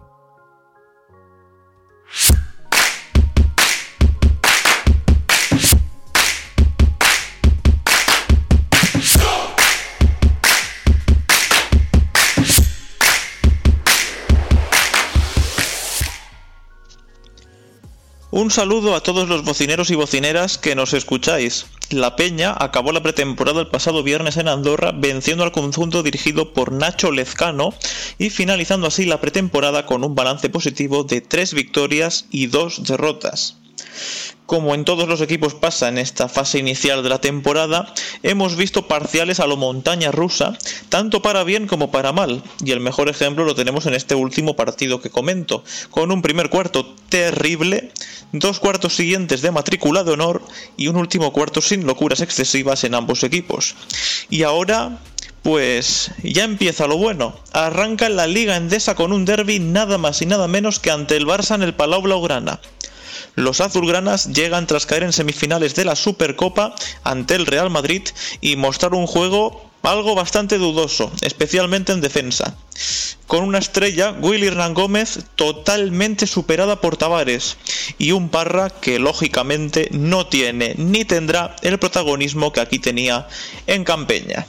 Un 18.36 18.50
saludo 18.50 18.96
a 18.96 19.00
todos 19.00 19.28
los 19.28 19.44
bocineros 19.44 19.92
y 19.92 19.94
bocineras 19.94 20.58
que 20.58 20.74
nos 20.74 20.92
escucháis. 20.92 21.66
La 21.90 22.16
Peña 22.16 22.52
acabó 22.58 22.90
la 22.90 23.00
pretemporada 23.00 23.60
el 23.60 23.68
pasado 23.68 24.02
viernes 24.02 24.38
en 24.38 24.48
Andorra 24.48 24.90
venciendo 24.90 25.44
al 25.44 25.52
conjunto 25.52 26.02
dirigido 26.02 26.52
por 26.52 26.72
Nacho 26.72 27.12
Lezcano 27.12 27.72
y 28.18 28.30
finalizando 28.30 28.88
así 28.88 29.04
la 29.04 29.20
pretemporada 29.20 29.86
con 29.86 30.02
un 30.02 30.16
balance 30.16 30.50
positivo 30.50 31.04
de 31.04 31.20
3 31.20 31.54
victorias 31.54 32.26
y 32.28 32.48
2 32.48 32.82
derrotas. 32.82 33.54
Como 34.46 34.74
en 34.74 34.84
todos 34.84 35.08
los 35.08 35.22
equipos 35.22 35.54
pasa 35.54 35.88
en 35.88 35.96
esta 35.96 36.28
fase 36.28 36.58
inicial 36.58 37.02
de 37.02 37.08
la 37.08 37.20
temporada, 37.20 37.92
hemos 38.22 38.56
visto 38.56 38.86
parciales 38.86 39.40
a 39.40 39.46
lo 39.46 39.56
montaña 39.56 40.10
rusa, 40.10 40.58
tanto 40.90 41.22
para 41.22 41.44
bien 41.44 41.66
como 41.66 41.90
para 41.90 42.12
mal, 42.12 42.42
y 42.62 42.72
el 42.72 42.80
mejor 42.80 43.08
ejemplo 43.08 43.44
lo 43.44 43.54
tenemos 43.54 43.86
en 43.86 43.94
este 43.94 44.14
último 44.14 44.54
partido 44.54 45.00
que 45.00 45.08
comento, 45.08 45.64
con 45.90 46.12
un 46.12 46.20
primer 46.20 46.50
cuarto 46.50 46.94
terrible, 47.08 47.90
dos 48.32 48.60
cuartos 48.60 48.94
siguientes 48.94 49.40
de 49.40 49.50
matrícula 49.50 50.04
de 50.04 50.12
honor 50.12 50.42
y 50.76 50.88
un 50.88 50.96
último 50.96 51.32
cuarto 51.32 51.62
sin 51.62 51.86
locuras 51.86 52.20
excesivas 52.20 52.84
en 52.84 52.94
ambos 52.94 53.24
equipos. 53.24 53.74
Y 54.28 54.42
ahora 54.42 54.98
pues 55.42 56.10
ya 56.22 56.44
empieza 56.44 56.86
lo 56.86 56.96
bueno. 56.96 57.38
Arranca 57.52 58.08
la 58.08 58.26
Liga 58.26 58.56
Endesa 58.56 58.94
con 58.94 59.12
un 59.12 59.26
derby 59.26 59.58
nada 59.58 59.98
más 59.98 60.22
y 60.22 60.26
nada 60.26 60.48
menos 60.48 60.80
que 60.80 60.90
ante 60.90 61.16
el 61.16 61.26
Barça 61.26 61.54
en 61.54 61.62
el 61.62 61.74
Palau 61.74 62.00
Blaugrana. 62.00 62.60
Los 63.36 63.60
azulgranas 63.60 64.32
llegan 64.32 64.66
tras 64.66 64.86
caer 64.86 65.02
en 65.02 65.12
semifinales 65.12 65.74
de 65.74 65.84
la 65.84 65.96
Supercopa 65.96 66.74
ante 67.02 67.34
el 67.34 67.46
Real 67.46 67.70
Madrid 67.70 68.02
y 68.40 68.56
mostrar 68.56 68.94
un 68.94 69.06
juego 69.06 69.70
algo 69.82 70.14
bastante 70.14 70.56
dudoso, 70.56 71.12
especialmente 71.20 71.92
en 71.92 72.00
defensa. 72.00 72.56
Con 73.26 73.44
una 73.44 73.58
estrella, 73.58 74.12
Willy 74.20 74.46
Hernán 74.46 74.74
Gómez, 74.74 75.24
totalmente 75.34 76.26
superada 76.26 76.80
por 76.80 76.96
Tavares, 76.96 77.56
y 77.98 78.12
un 78.12 78.28
Parra 78.28 78.70
que 78.70 78.98
lógicamente 78.98 79.88
no 79.92 80.26
tiene 80.26 80.74
ni 80.78 81.04
tendrá 81.04 81.56
el 81.62 81.78
protagonismo 81.78 82.52
que 82.52 82.60
aquí 82.60 82.78
tenía 82.78 83.28
en 83.66 83.84
Campeña. 83.84 84.46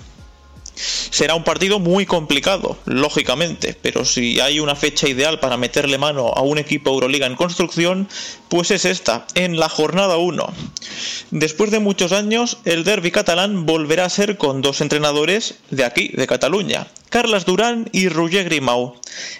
Será 0.75 1.35
un 1.35 1.45
partido 1.45 1.79
muy 1.79 2.05
complicado, 2.05 2.77
lógicamente, 2.85 3.77
pero 3.81 4.03
si 4.03 4.41
hay 4.41 4.59
una 4.59 4.75
fecha 4.75 5.07
ideal 5.07 5.39
para 5.39 5.55
meterle 5.55 5.97
mano 5.97 6.27
a 6.27 6.41
un 6.41 6.57
equipo 6.57 6.89
Euroliga 6.89 7.27
en 7.27 7.35
construcción, 7.35 8.09
pues 8.49 8.71
es 8.71 8.85
esta, 8.85 9.25
en 9.35 9.59
la 9.59 9.69
jornada 9.69 10.17
1. 10.17 10.47
Después 11.31 11.71
de 11.71 11.79
muchos 11.79 12.11
años, 12.11 12.59
el 12.65 12.83
derby 12.83 13.11
catalán 13.11 13.65
volverá 13.65 14.05
a 14.05 14.09
ser 14.09 14.37
con 14.37 14.61
dos 14.61 14.81
entrenadores 14.81 15.55
de 15.71 15.83
aquí, 15.83 16.09
de 16.09 16.27
Cataluña, 16.27 16.87
Carlas 17.09 17.45
Durán 17.45 17.89
y 17.91 18.09
Roger 18.09 18.45
Grimau. 18.45 18.95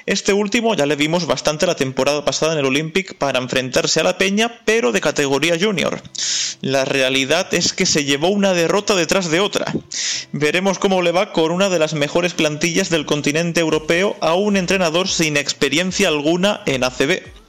Este 0.06 0.34
último 0.34 0.76
ya 0.76 0.86
le 0.86 0.96
vimos 0.96 1.26
bastante 1.26 1.66
la 1.66 1.76
temporada 1.76 2.26
pasada 2.26 2.54
en 2.54 2.60
el 2.60 2.66
Olympic 2.66 3.16
para 3.16 3.40
enfrentarse 3.40 4.00
a 4.00 4.04
la 4.04 4.18
Peña, 4.18 4.62
pero 4.66 4.92
de 4.92 5.02
categoría 5.02 5.58
junior. 5.60 6.02
La 6.62 6.86
realidad 6.86 7.54
es 7.54 7.74
que 7.74 7.86
se 7.86 8.06
llevó 8.06 8.30
una 8.30 8.54
derrota 8.54 8.96
detrás 8.96 9.30
de 9.30 9.40
otra. 9.40 9.72
Veremos 10.32 10.80
cómo 10.80 11.02
le 11.02 11.12
va 11.12 11.32
con 11.32 11.52
una 11.52 11.70
de 11.70 11.80
las 11.80 11.94
mejores 11.94 12.34
plantillas 12.34 12.90
del 12.90 13.06
continente 13.06 13.60
europeo 13.60 14.16
a 14.22 14.34
un 14.34 14.58
entrenador 14.58 15.08
sin 15.08 15.38
experiencia 15.38 16.08
alguna 16.08 16.62
en 16.66 16.84
ACB. 16.84 17.45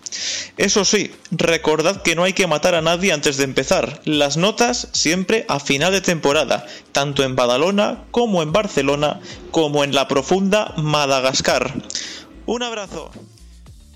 Eso 0.56 0.84
sí, 0.84 1.12
recordad 1.30 2.02
que 2.02 2.14
no 2.14 2.24
hay 2.24 2.32
que 2.32 2.46
matar 2.46 2.74
a 2.74 2.82
nadie 2.82 3.12
antes 3.12 3.36
de 3.36 3.44
empezar. 3.44 4.00
Las 4.04 4.36
notas 4.36 4.88
siempre 4.92 5.44
a 5.48 5.60
final 5.60 5.92
de 5.92 6.00
temporada, 6.00 6.66
tanto 6.92 7.24
en 7.24 7.36
Badalona 7.36 8.04
como 8.10 8.42
en 8.42 8.52
Barcelona, 8.52 9.20
como 9.50 9.84
en 9.84 9.94
la 9.94 10.08
profunda 10.08 10.74
Madagascar. 10.76 11.72
Un 12.46 12.62
abrazo. 12.62 13.10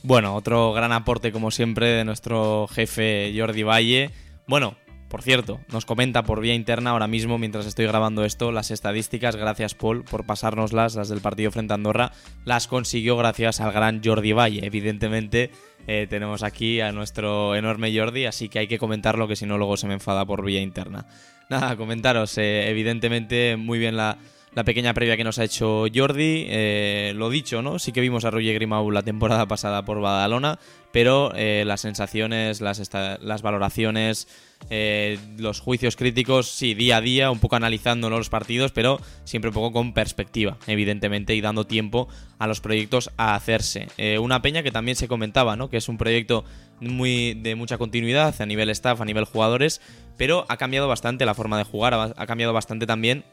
Bueno, 0.02 0.34
otro 0.34 0.72
gran 0.72 0.92
aporte 0.92 1.30
como 1.32 1.50
siempre 1.50 1.88
de 1.88 2.04
nuestro 2.04 2.66
jefe 2.68 3.32
Jordi 3.36 3.62
Valle. 3.62 4.10
Bueno, 4.46 4.76
por 5.10 5.22
cierto, 5.22 5.60
nos 5.72 5.86
comenta 5.86 6.22
por 6.22 6.40
vía 6.40 6.54
interna 6.54 6.90
ahora 6.90 7.08
mismo, 7.08 7.36
mientras 7.36 7.66
estoy 7.66 7.86
grabando 7.86 8.24
esto, 8.24 8.52
las 8.52 8.70
estadísticas. 8.70 9.34
Gracias, 9.34 9.74
Paul, 9.74 10.04
por 10.04 10.24
pasárnoslas, 10.24 10.94
las 10.94 11.08
del 11.08 11.20
partido 11.20 11.50
frente 11.50 11.72
a 11.72 11.74
Andorra. 11.74 12.12
Las 12.44 12.68
consiguió 12.68 13.16
gracias 13.16 13.60
al 13.60 13.72
gran 13.72 14.02
Jordi 14.04 14.32
Valle. 14.32 14.64
Evidentemente, 14.64 15.50
eh, 15.92 16.06
tenemos 16.06 16.44
aquí 16.44 16.80
a 16.80 16.92
nuestro 16.92 17.56
enorme 17.56 17.92
Jordi, 17.92 18.24
así 18.24 18.48
que 18.48 18.60
hay 18.60 18.68
que 18.68 18.78
comentarlo, 18.78 19.26
que 19.26 19.34
si 19.34 19.44
no, 19.44 19.58
luego 19.58 19.76
se 19.76 19.88
me 19.88 19.94
enfada 19.94 20.24
por 20.24 20.44
vía 20.44 20.60
interna. 20.60 21.04
Nada, 21.48 21.74
comentaros. 21.76 22.38
Eh, 22.38 22.70
evidentemente, 22.70 23.56
muy 23.56 23.80
bien 23.80 23.96
la, 23.96 24.16
pequeña 24.64 24.94
previa 24.94 25.16
que 25.16 25.24
nos 25.24 25.38
ha 25.38 25.44
hecho 25.44 25.84
Jordi. 25.94 26.46
Eh, 26.48 27.12
lo 27.16 27.30
dicho, 27.30 27.62
¿no? 27.62 27.78
Sí 27.78 27.92
que 27.92 28.00
vimos 28.00 28.24
a 28.24 28.30
Roger 28.30 28.54
Grimau 28.54 28.90
la 28.90 29.02
temporada 29.02 29.46
pasada 29.46 29.84
por 29.84 30.00
Badalona, 30.00 30.58
pero 30.92 31.32
las 31.34 31.80
sensaciones, 31.80 32.60
las, 32.60 32.90
las 33.20 33.42
valoraciones 33.42 34.26
eh, 34.68 35.18
los 35.38 35.60
juicios 35.60 35.96
críticos, 35.96 36.50
sí, 36.50 36.74
día 36.74 36.98
a 36.98 37.00
día, 37.00 37.30
un 37.30 37.38
poco 37.38 37.56
analizando 37.56 38.10
los 38.10 38.28
partidos, 38.28 38.72
pero 38.72 39.00
siempre 39.24 39.48
un 39.48 39.54
poco 39.54 39.72
con 39.72 39.94
perspectiva, 39.94 40.58
evidentemente, 40.66 41.34
y 41.34 41.40
dando 41.40 41.66
tiempo 41.66 42.08
a 42.38 42.46
los 42.46 42.60
proyectos 42.60 43.10
a 43.16 43.34
hacerse. 43.34 43.88
Eh, 43.96 44.18
una 44.18 44.42
peña 44.42 44.62
que 44.62 44.70
también 44.70 44.96
se 44.96 45.08
comentaba, 45.08 45.56
¿no? 45.56 45.70
Que 45.70 45.78
es 45.78 45.88
un 45.88 45.98
proyecto 45.98 46.44
muy 46.80 47.34
de 47.34 47.54
mucha 47.54 47.78
continuidad 47.78 48.40
a 48.40 48.46
nivel 48.46 48.70
staff, 48.70 49.00
a 49.00 49.04
nivel 49.04 49.24
jugadores, 49.24 49.80
pero 50.16 50.44
ha 50.48 50.56
cambiado 50.56 50.88
bastante 50.88 51.26
la 51.26 51.34
forma 51.34 51.58
de 51.58 51.64
jugar, 51.64 51.94
ha 51.94 52.26
cambiado 52.26 52.52
bastante 52.52 52.86
también 52.86 53.24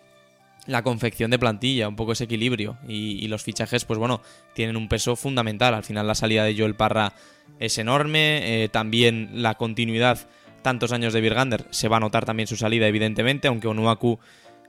la 0.68 0.84
confección 0.84 1.32
de 1.32 1.40
plantilla, 1.40 1.88
un 1.88 1.96
poco 1.96 2.12
ese 2.12 2.26
equilibrio. 2.26 2.78
Y, 2.88 3.28
los 3.28 3.44
fichajes, 3.44 3.86
pues 3.86 3.98
bueno, 3.98 4.22
tienen 4.54 4.78
un 4.78 4.88
peso 4.88 5.16
fundamental. 5.16 5.74
Al 5.74 5.84
final 5.84 6.06
la 6.06 6.16
salida 6.16 6.44
de 6.44 6.56
Joel 6.58 6.76
Parra 6.76 7.14
es 7.60 7.78
enorme, 7.78 8.64
eh, 8.64 8.70
también 8.70 9.30
la 9.42 9.56
continuidad 9.56 10.28
tantos 10.62 10.92
años 10.92 11.14
de 11.14 11.22
Virgander, 11.22 11.66
se 11.70 11.88
va 11.88 11.96
a 11.96 12.02
notar 12.02 12.26
también 12.26 12.46
su 12.46 12.58
salida, 12.58 12.88
evidentemente, 12.88 13.48
aunque 13.48 13.70
Onuaku 13.70 14.20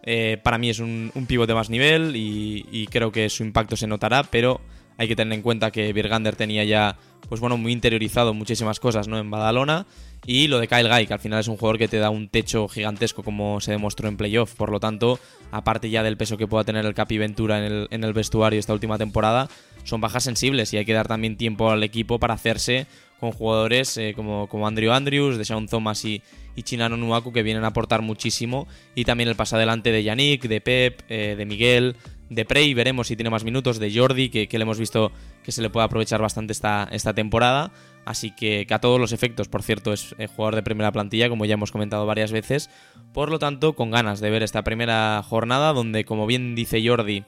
eh, 0.04 0.38
para 0.42 0.56
mí 0.56 0.70
es 0.70 0.78
un, 0.78 1.11
un 1.14 1.26
pivote 1.26 1.54
más 1.54 1.70
nivel 1.70 2.12
y, 2.14 2.87
creo 2.90 3.11
que 3.11 3.28
su 3.28 3.42
impacto 3.42 3.76
se 3.76 3.87
notará, 3.87 4.22
pero 4.22 4.61
hay 4.98 5.08
que 5.08 5.16
tener 5.16 5.32
en 5.32 5.42
cuenta 5.42 5.70
que 5.70 5.92
Virgander 5.92 6.37
tenía 6.37 6.64
ya, 6.64 6.98
pues 7.28 7.40
bueno, 7.40 7.56
muy 7.56 7.72
interiorizado 7.72 8.34
muchísimas 8.34 8.80
cosas, 8.80 9.06
¿no? 9.06 9.18
En 9.18 9.30
Badalona. 9.30 9.87
Y 10.26 10.48
lo 10.48 10.58
de 10.58 10.66
Kyle 10.66 10.88
Guy, 10.88 11.06
que 11.06 11.14
al 11.14 11.20
final 11.20 11.38
es 11.38 11.46
un 11.46 11.56
jugador 11.56 11.78
que 11.78 11.87
te 11.87 11.98
da 11.98 12.11
un 12.11 12.28
techo 12.28 12.66
gigantesco 12.66 13.22
como 13.22 13.61
se 13.61 13.70
demostró 13.70 14.08
en 14.08 14.16
playoff. 14.16 14.54
Por 14.54 14.70
lo 14.70 14.80
tanto, 14.80 15.20
aparte 15.52 15.88
ya 15.88 16.02
del 16.02 16.16
peso 16.16 16.37
que 16.37 16.48
pueda 16.48 16.64
tener 16.64 16.84
el 16.84 16.94
Capi 16.94 17.16
Ventura 17.16 17.64
en 17.64 18.04
el, 18.04 18.12
vestuario 18.12 18.58
esta 18.58 18.72
última 18.72 18.98
temporada, 18.98 19.48
son 19.84 20.00
bajas 20.00 20.24
sensibles 20.24 20.74
y 20.74 20.78
hay 20.78 20.84
que 20.84 20.92
dar 20.92 21.06
también 21.06 21.37
tiempo 21.37 21.70
al 21.70 21.84
equipo 21.84 22.18
para 22.18 22.34
hacerse 22.34 22.88
con 23.20 23.30
jugadores 23.30 23.96
eh, 23.96 24.12
como, 24.14 24.48
como 24.48 24.66
Andrew 24.66 24.92
Andrews, 24.92 25.38
de 25.38 25.44
Sean 25.44 25.66
Thomas 25.68 26.04
y, 26.04 26.22
y 26.56 26.64
Chinano 26.64 26.96
Nuaku 26.96 27.32
que 27.32 27.44
vienen 27.44 27.62
a 27.62 27.68
aportar 27.68 28.02
muchísimo. 28.02 28.66
Y 28.96 29.04
también 29.04 29.28
el 29.28 29.37
paso 29.37 29.54
adelante 29.54 29.92
de 29.92 30.02
Yannick, 30.02 30.42
de 30.42 30.61
Pep, 30.61 31.02
eh, 31.08 31.37
de 31.38 31.46
Miguel, 31.46 31.96
de 32.30 32.44
Prey, 32.44 32.74
veremos 32.74 33.08
si 33.08 33.16
tiene 33.16 33.30
más 33.30 33.44
minutos, 33.44 33.78
de 33.78 33.92
Jordi, 33.94 34.28
que, 34.28 34.48
le 34.50 34.62
hemos 34.62 34.78
visto 34.78 35.12
que 35.42 35.52
se 35.52 35.62
le 35.62 35.70
puede 35.70 35.86
aprovechar 35.86 36.20
bastante 36.20 36.52
esta, 36.52 36.88
esta 36.90 37.14
temporada. 37.14 37.72
Así 38.04 38.30
que, 38.30 38.66
que, 38.66 38.74
a 38.74 38.80
todos 38.80 39.00
los 39.00 39.12
efectos, 39.12 39.48
por 39.48 39.62
cierto, 39.62 39.92
es 39.92 40.14
eh, 40.18 40.26
jugador 40.26 40.54
de 40.54 40.62
primera 40.62 40.92
plantilla, 40.92 41.28
como 41.28 41.44
ya 41.44 41.54
hemos 41.54 41.72
comentado 41.72 42.06
varias 42.06 42.32
veces. 42.32 42.70
Por 43.12 43.30
lo 43.30 43.38
tanto, 43.38 43.74
con 43.74 43.90
ganas 43.90 44.20
de 44.20 44.30
ver 44.30 44.42
esta 44.42 44.64
primera 44.64 45.22
jornada, 45.22 45.72
donde, 45.72 46.04
como 46.04 46.26
bien 46.26 46.54
dice 46.54 46.86
Jordi, 46.86 47.24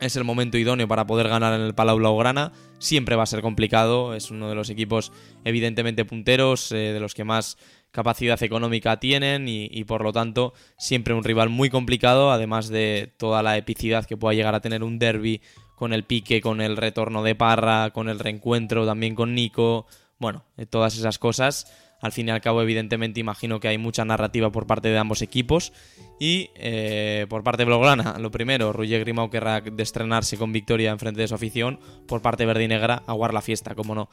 es 0.00 0.16
el 0.16 0.24
momento 0.24 0.58
idóneo 0.58 0.86
para 0.86 1.06
poder 1.06 1.28
ganar 1.28 1.54
en 1.54 1.60
el 1.60 1.74
Palau 1.74 1.98
Blaugrana. 1.98 2.52
Siempre 2.78 3.16
va 3.16 3.24
a 3.24 3.26
ser 3.26 3.42
complicado, 3.42 4.14
es 4.14 4.30
uno 4.30 4.48
de 4.48 4.54
los 4.54 4.70
equipos 4.70 5.12
evidentemente 5.44 6.04
punteros, 6.04 6.70
eh, 6.72 6.92
de 6.92 7.00
los 7.00 7.14
que 7.14 7.24
más 7.24 7.58
capacidad 7.98 8.40
económica 8.44 9.00
tienen 9.00 9.48
y, 9.48 9.82
por 9.82 10.02
lo 10.02 10.12
tanto 10.12 10.54
siempre 10.76 11.14
un 11.14 11.24
rival 11.24 11.48
muy 11.48 11.68
complicado, 11.68 12.30
además 12.30 12.68
de 12.68 13.12
toda 13.16 13.42
la 13.42 13.56
epicidad 13.56 14.06
que 14.06 14.16
pueda 14.16 14.34
llegar 14.34 14.54
a 14.54 14.60
tener 14.60 14.84
un 14.84 15.00
derby 15.00 15.40
con 15.74 15.92
el 15.92 16.04
pique, 16.04 16.40
con 16.40 16.60
el 16.60 16.76
retorno 16.76 17.24
de 17.24 17.34
Parra, 17.34 17.90
con 17.90 18.08
el 18.08 18.20
reencuentro 18.20 18.86
también 18.86 19.16
con 19.16 19.34
Nico, 19.34 19.86
bueno, 20.20 20.44
eh, 20.56 20.66
todas 20.66 20.96
esas 20.96 21.18
cosas 21.18 21.66
al 22.00 22.12
fin 22.12 22.28
y 22.28 22.30
al 22.30 22.40
cabo, 22.40 22.62
evidentemente, 22.62 23.18
imagino 23.18 23.58
que 23.58 23.66
hay 23.66 23.78
mucha 23.78 24.04
narrativa 24.04 24.50
por 24.50 24.66
parte 24.66 24.88
de 24.88 24.98
ambos 24.98 25.20
equipos. 25.20 25.72
Y 26.20 26.50
eh, 26.54 27.26
por 27.28 27.42
parte 27.42 27.62
de 27.62 27.66
Blaugrana, 27.66 28.18
lo 28.18 28.30
primero, 28.30 28.72
Roger 28.72 29.00
Grimau 29.00 29.30
querrá 29.30 29.62
estrenarse 29.78 30.36
con 30.36 30.52
victoria 30.52 30.92
en 30.92 30.98
frente 30.98 31.20
de 31.20 31.28
su 31.28 31.34
afición. 31.34 31.80
Por 32.06 32.22
parte 32.22 32.46
Verdinegra, 32.46 33.02
aguar 33.06 33.34
la 33.34 33.42
fiesta, 33.42 33.74
como 33.74 33.96
no. 33.96 34.08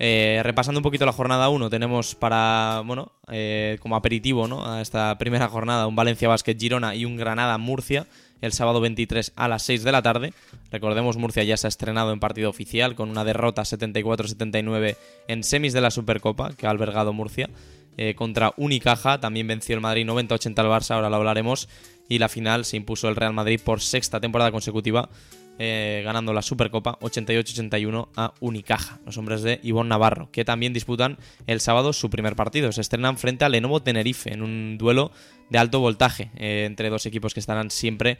Eh, 0.00 0.40
repasando 0.44 0.78
un 0.78 0.84
poquito 0.84 1.04
la 1.04 1.12
jornada 1.12 1.48
1, 1.48 1.70
tenemos 1.70 2.14
para, 2.14 2.82
bueno, 2.86 3.12
eh, 3.28 3.78
como 3.80 3.96
aperitivo 3.96 4.46
¿no? 4.46 4.64
a 4.64 4.80
esta 4.80 5.18
primera 5.18 5.48
jornada 5.48 5.88
un 5.88 5.96
Valencia 5.96 6.28
Basket 6.28 6.56
Girona 6.56 6.94
y 6.94 7.04
un 7.04 7.16
Granada 7.16 7.58
Murcia 7.58 8.06
el 8.40 8.52
sábado 8.52 8.80
23 8.80 9.32
a 9.34 9.48
las 9.48 9.62
6 9.64 9.82
de 9.82 9.92
la 9.92 10.02
tarde. 10.02 10.32
Recordemos, 10.70 11.16
Murcia 11.16 11.42
ya 11.42 11.56
se 11.56 11.66
ha 11.66 11.68
estrenado 11.68 12.12
en 12.12 12.20
partido 12.20 12.50
oficial 12.50 12.94
con 12.94 13.10
una 13.10 13.24
derrota 13.24 13.62
74-79 13.62 14.96
en 15.26 15.42
semis 15.42 15.72
de 15.72 15.80
la 15.80 15.90
Supercopa 15.90 16.52
que 16.52 16.66
ha 16.66 16.70
albergado 16.70 17.12
Murcia 17.12 17.50
eh, 17.96 18.14
contra 18.14 18.52
Unicaja. 18.56 19.20
También 19.20 19.48
venció 19.48 19.74
el 19.74 19.80
Madrid 19.80 20.06
90-80 20.06 20.58
al 20.60 20.66
Barça, 20.66 20.94
ahora 20.94 21.10
lo 21.10 21.16
hablaremos. 21.16 21.68
Y 22.08 22.18
la 22.18 22.28
final 22.28 22.64
se 22.64 22.76
impuso 22.76 23.08
el 23.08 23.16
Real 23.16 23.32
Madrid 23.34 23.60
por 23.62 23.80
sexta 23.80 24.20
temporada 24.20 24.52
consecutiva 24.52 25.10
eh, 25.58 26.02
ganando 26.04 26.32
la 26.32 26.42
Supercopa 26.42 26.98
88-81 27.00 28.08
a 28.16 28.32
Unicaja, 28.40 29.00
los 29.04 29.18
hombres 29.18 29.42
de 29.42 29.60
Ivonne 29.62 29.88
Navarro, 29.88 30.30
que 30.30 30.44
también 30.44 30.72
disputan 30.72 31.18
el 31.46 31.60
sábado 31.60 31.92
su 31.92 32.10
primer 32.10 32.36
partido. 32.36 32.70
Se 32.72 32.80
estrenan 32.80 33.18
frente 33.18 33.44
a 33.44 33.48
Lenovo 33.48 33.82
Tenerife 33.82 34.32
en 34.32 34.42
un 34.42 34.78
duelo 34.78 35.10
de 35.50 35.58
alto 35.58 35.80
voltaje 35.80 36.30
eh, 36.36 36.64
entre 36.66 36.90
dos 36.90 37.06
equipos 37.06 37.34
que 37.34 37.40
estarán 37.40 37.70
siempre 37.70 38.18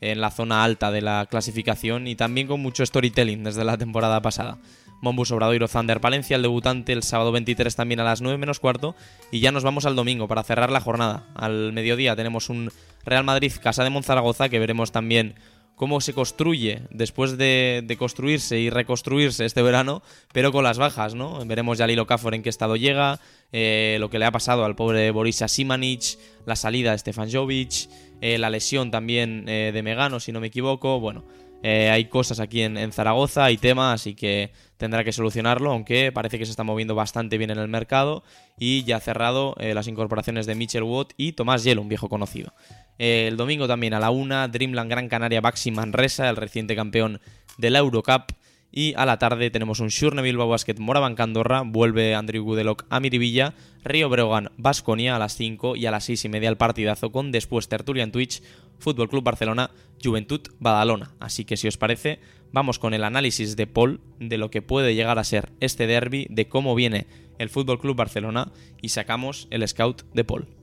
en 0.00 0.20
la 0.20 0.30
zona 0.30 0.64
alta 0.64 0.90
de 0.90 1.02
la 1.02 1.26
clasificación 1.28 2.06
y 2.06 2.14
también 2.14 2.46
con 2.46 2.60
mucho 2.60 2.86
storytelling 2.86 3.44
desde 3.44 3.64
la 3.64 3.76
temporada 3.76 4.22
pasada. 4.22 4.58
Mombus 5.00 5.30
Obradoiro 5.30 5.68
Thunder 5.68 6.00
Palencia, 6.00 6.36
el 6.36 6.42
debutante 6.42 6.92
el 6.92 7.02
sábado 7.02 7.30
23 7.32 7.74
también 7.76 8.00
a 8.00 8.04
las 8.04 8.20
9 8.20 8.36
menos 8.36 8.58
cuarto. 8.58 8.96
Y 9.30 9.40
ya 9.40 9.52
nos 9.52 9.62
vamos 9.62 9.86
al 9.86 9.94
domingo 9.94 10.26
para 10.26 10.42
cerrar 10.42 10.70
la 10.70 10.80
jornada. 10.80 11.26
Al 11.34 11.72
mediodía 11.72 12.16
tenemos 12.16 12.48
un 12.48 12.72
Real 13.04 13.24
Madrid 13.24 13.52
Casa 13.62 13.84
de 13.84 13.90
Monzaragoza 13.90 14.48
que 14.48 14.58
veremos 14.58 14.90
también 14.90 15.34
cómo 15.78 16.00
se 16.00 16.12
construye 16.12 16.82
después 16.90 17.38
de, 17.38 17.96
construirse 17.98 18.58
y 18.58 18.68
reconstruirse 18.68 19.46
este 19.46 19.62
verano, 19.62 20.02
pero 20.32 20.52
con 20.52 20.64
las 20.64 20.76
bajas, 20.76 21.14
¿no? 21.14 21.38
Veremos 21.46 21.78
ya 21.78 21.86
Lilo 21.86 22.06
Cafor 22.06 22.34
en 22.34 22.42
qué 22.42 22.50
estado 22.50 22.76
llega, 22.76 23.20
eh, 23.52 23.96
lo 24.00 24.10
que 24.10 24.18
le 24.18 24.26
ha 24.26 24.32
pasado 24.32 24.64
al 24.64 24.74
pobre 24.74 25.10
Borisa 25.12 25.46
Simanic, 25.46 26.18
la 26.44 26.56
salida 26.56 26.90
de 26.90 26.98
Stefan 26.98 27.30
Jovic, 27.32 27.88
eh, 28.20 28.38
la 28.38 28.50
lesión 28.50 28.90
también 28.90 29.48
eh, 29.48 29.70
de 29.72 29.82
Megano, 29.82 30.18
si 30.20 30.32
no 30.32 30.40
me 30.40 30.48
equivoco, 30.48 30.98
bueno. 31.00 31.24
hay 31.62 32.04
cosas 32.06 32.40
aquí 32.40 32.62
en, 32.62 32.92
Zaragoza, 32.92 33.44
hay 33.44 33.56
temas, 33.56 34.00
así 34.00 34.14
que 34.14 34.50
tendrá 34.78 35.04
que 35.04 35.12
solucionarlo, 35.12 35.70
aunque 35.70 36.10
parece 36.10 36.38
que 36.40 36.44
se 36.44 36.50
está 36.50 36.64
moviendo 36.64 36.96
bastante 36.96 37.38
bien 37.38 37.50
en 37.50 37.58
el 37.58 37.68
mercado 37.68 38.24
y 38.58 38.82
ya 38.82 38.96
ha 38.96 39.00
cerrado 39.00 39.54
las 39.58 39.86
incorporaciones 39.86 40.46
de 40.46 40.56
Mitchell 40.56 40.82
Watt 40.82 41.12
y 41.16 41.32
Tomás 41.32 41.62
Yelo, 41.62 41.82
un 41.82 41.88
viejo 41.88 42.08
conocido 42.08 42.52
el 42.98 43.36
domingo 43.36 43.68
también 43.68 43.94
a 43.94 44.00
la 44.00 44.10
una, 44.10 44.48
Dreamland 44.48 44.90
Gran 44.90 45.08
Canaria 45.08 45.40
Baxi 45.40 45.70
Manresa, 45.70 46.28
el 46.28 46.36
reciente 46.36 46.76
campeón 46.76 47.20
de 47.56 47.70
la 47.70 47.78
Eurocup. 47.78 48.32
Y 48.70 48.92
a 48.94 49.06
la 49.06 49.18
tarde 49.18 49.50
tenemos 49.50 49.80
un 49.80 49.88
Shurne 49.88 50.20
Bilbao 50.20 50.48
Basket 50.48 50.74
Moraban 50.78 51.14
Candorra, 51.14 51.62
vuelve 51.62 52.14
Andrew 52.14 52.44
Gudelok 52.44 52.84
a 52.90 53.00
Miribilla, 53.00 53.54
Río 53.82 54.10
Breogán 54.10 54.50
Basconia 54.58 55.16
a 55.16 55.18
las 55.18 55.34
5 55.36 55.76
y 55.76 55.86
a 55.86 55.90
las 55.90 56.04
6 56.04 56.26
y 56.26 56.28
media 56.28 56.50
el 56.50 56.58
partidazo 56.58 57.10
con 57.10 57.32
después 57.32 57.68
tertulia 57.68 58.04
en 58.04 58.12
Twitch 58.12 58.42
Fútbol 58.78 59.08
Club 59.08 59.24
Barcelona, 59.24 59.70
Juventud 60.02 60.40
Badalona. 60.60 61.12
Así 61.18 61.46
que 61.46 61.56
si 61.56 61.66
os 61.66 61.78
parece, 61.78 62.20
vamos 62.52 62.78
con 62.78 62.92
el 62.92 63.04
análisis 63.04 63.56
de 63.56 63.66
Paul 63.66 64.00
de 64.20 64.36
lo 64.36 64.50
que 64.50 64.60
puede 64.60 64.94
llegar 64.94 65.18
a 65.18 65.24
ser 65.24 65.50
este 65.60 65.86
derby, 65.86 66.26
de 66.28 66.48
cómo 66.48 66.74
viene 66.74 67.06
el 67.38 67.48
Fútbol 67.48 67.80
Club 67.80 67.96
Barcelona 67.96 68.52
y 68.82 68.90
sacamos 68.90 69.48
el 69.50 69.66
scout 69.66 70.02
de 70.12 70.24
Paul. 70.24 70.57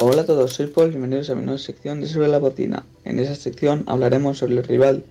Hola 0.00 0.22
a 0.22 0.26
todos, 0.26 0.54
soy 0.54 0.66
Paul, 0.66 0.90
bienvenidos 0.90 1.30
a 1.30 1.36
mi 1.36 1.44
nueva 1.44 1.58
sección 1.58 2.00
de 2.00 2.08
Sobre 2.08 2.26
la 2.26 2.40
Botina. 2.40 2.84
En 3.04 3.20
esa 3.20 3.36
sección 3.36 3.84
hablaremos 3.86 4.38
sobre 4.38 4.56
el 4.56 4.64
rival 4.64 5.04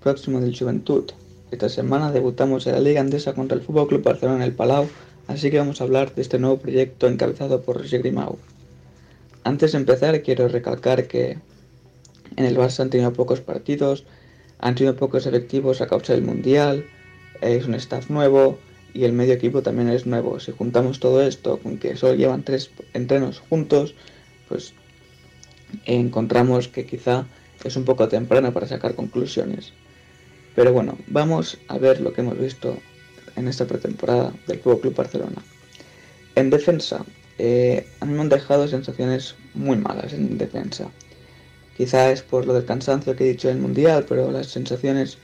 próximo 0.00 0.40
del 0.40 0.58
Juventud. 0.58 1.04
Esta 1.50 1.68
semana 1.68 2.10
debutamos 2.10 2.66
en 2.66 2.72
la 2.72 2.80
Liga 2.80 3.02
Andesa 3.02 3.34
contra 3.34 3.54
el 3.54 3.62
Fútbol 3.62 3.86
Club 3.86 4.02
Barcelona 4.02 4.38
en 4.38 4.44
el 4.44 4.54
Palau, 4.54 4.88
así 5.26 5.50
que 5.50 5.58
vamos 5.58 5.80
a 5.80 5.84
hablar 5.84 6.14
de 6.14 6.22
este 6.22 6.38
nuevo 6.38 6.56
proyecto 6.56 7.06
encabezado 7.06 7.60
por 7.60 7.76
Roger 7.76 8.00
Grimau. 8.00 8.38
Antes 9.44 9.72
de 9.72 9.78
empezar, 9.78 10.22
quiero 10.22 10.48
recalcar 10.48 11.06
que 11.06 11.36
en 12.36 12.44
el 12.46 12.56
Barça 12.56 12.80
han 12.80 12.90
tenido 12.90 13.12
pocos 13.12 13.42
partidos, 13.42 14.04
han 14.58 14.78
sido 14.78 14.96
pocos 14.96 15.26
efectivos 15.26 15.82
a 15.82 15.86
causa 15.86 16.14
del 16.14 16.22
Mundial, 16.22 16.86
es 17.42 17.66
un 17.66 17.74
staff 17.74 18.08
nuevo 18.08 18.58
y 18.94 19.04
el 19.04 19.12
medio 19.12 19.34
equipo 19.34 19.62
también 19.62 19.88
es 19.88 20.06
nuevo. 20.06 20.40
Si 20.40 20.52
juntamos 20.52 21.00
todo 21.00 21.22
esto 21.22 21.58
con 21.58 21.78
que 21.78 21.96
solo 21.96 22.14
llevan 22.14 22.42
tres 22.42 22.70
entrenos 22.94 23.40
juntos, 23.40 23.94
pues 24.48 24.72
encontramos 25.84 26.68
que 26.68 26.86
quizá 26.86 27.26
es 27.64 27.76
un 27.76 27.84
poco 27.84 28.08
temprano 28.08 28.52
para 28.52 28.66
sacar 28.66 28.94
conclusiones. 28.94 29.72
Pero 30.54 30.72
bueno, 30.72 30.98
vamos 31.06 31.58
a 31.68 31.78
ver 31.78 32.00
lo 32.00 32.12
que 32.12 32.22
hemos 32.22 32.38
visto 32.38 32.76
en 33.36 33.48
esta 33.48 33.66
pretemporada 33.66 34.32
del 34.46 34.58
Fútbol 34.58 34.80
Club 34.80 34.94
Barcelona. 34.96 35.42
En 36.34 36.50
defensa, 36.50 37.04
eh, 37.38 37.86
a 38.00 38.04
mí 38.04 38.14
me 38.14 38.22
han 38.22 38.28
dejado 38.28 38.66
sensaciones 38.68 39.36
muy 39.54 39.76
malas 39.76 40.12
en 40.12 40.38
defensa. 40.38 40.90
Quizá 41.76 42.10
es 42.10 42.22
por 42.22 42.46
lo 42.46 42.54
del 42.54 42.64
cansancio 42.64 43.14
que 43.14 43.24
he 43.24 43.28
dicho 43.28 43.48
en 43.48 43.56
el 43.56 43.62
Mundial, 43.62 44.04
pero 44.08 44.32
las 44.32 44.48
sensaciones 44.48 45.18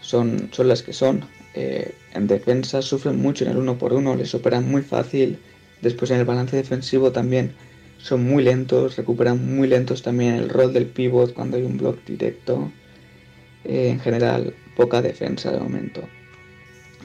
son, 0.00 0.48
son 0.52 0.68
las 0.68 0.82
que 0.82 0.94
son. 0.94 1.26
Eh, 1.54 1.94
en 2.14 2.26
defensa 2.26 2.82
sufren 2.82 3.20
mucho 3.20 3.44
en 3.44 3.50
el 3.50 3.56
uno 3.56 3.78
por 3.78 3.92
uno, 3.92 4.14
les 4.14 4.34
operan 4.34 4.68
muy 4.68 4.82
fácil. 4.82 5.38
Después 5.82 6.10
en 6.10 6.18
el 6.18 6.24
balance 6.24 6.56
defensivo 6.56 7.12
también 7.12 7.52
son 7.98 8.24
muy 8.24 8.42
lentos, 8.42 8.96
recuperan 8.96 9.56
muy 9.56 9.68
lentos 9.68 10.02
también 10.02 10.34
el 10.34 10.48
rol 10.48 10.72
del 10.72 10.86
pivot 10.86 11.34
cuando 11.34 11.56
hay 11.56 11.64
un 11.64 11.76
block 11.76 12.04
directo. 12.04 12.70
Eh, 13.64 13.88
en 13.90 14.00
general, 14.00 14.54
poca 14.76 15.02
defensa 15.02 15.50
de 15.50 15.60
momento. 15.60 16.02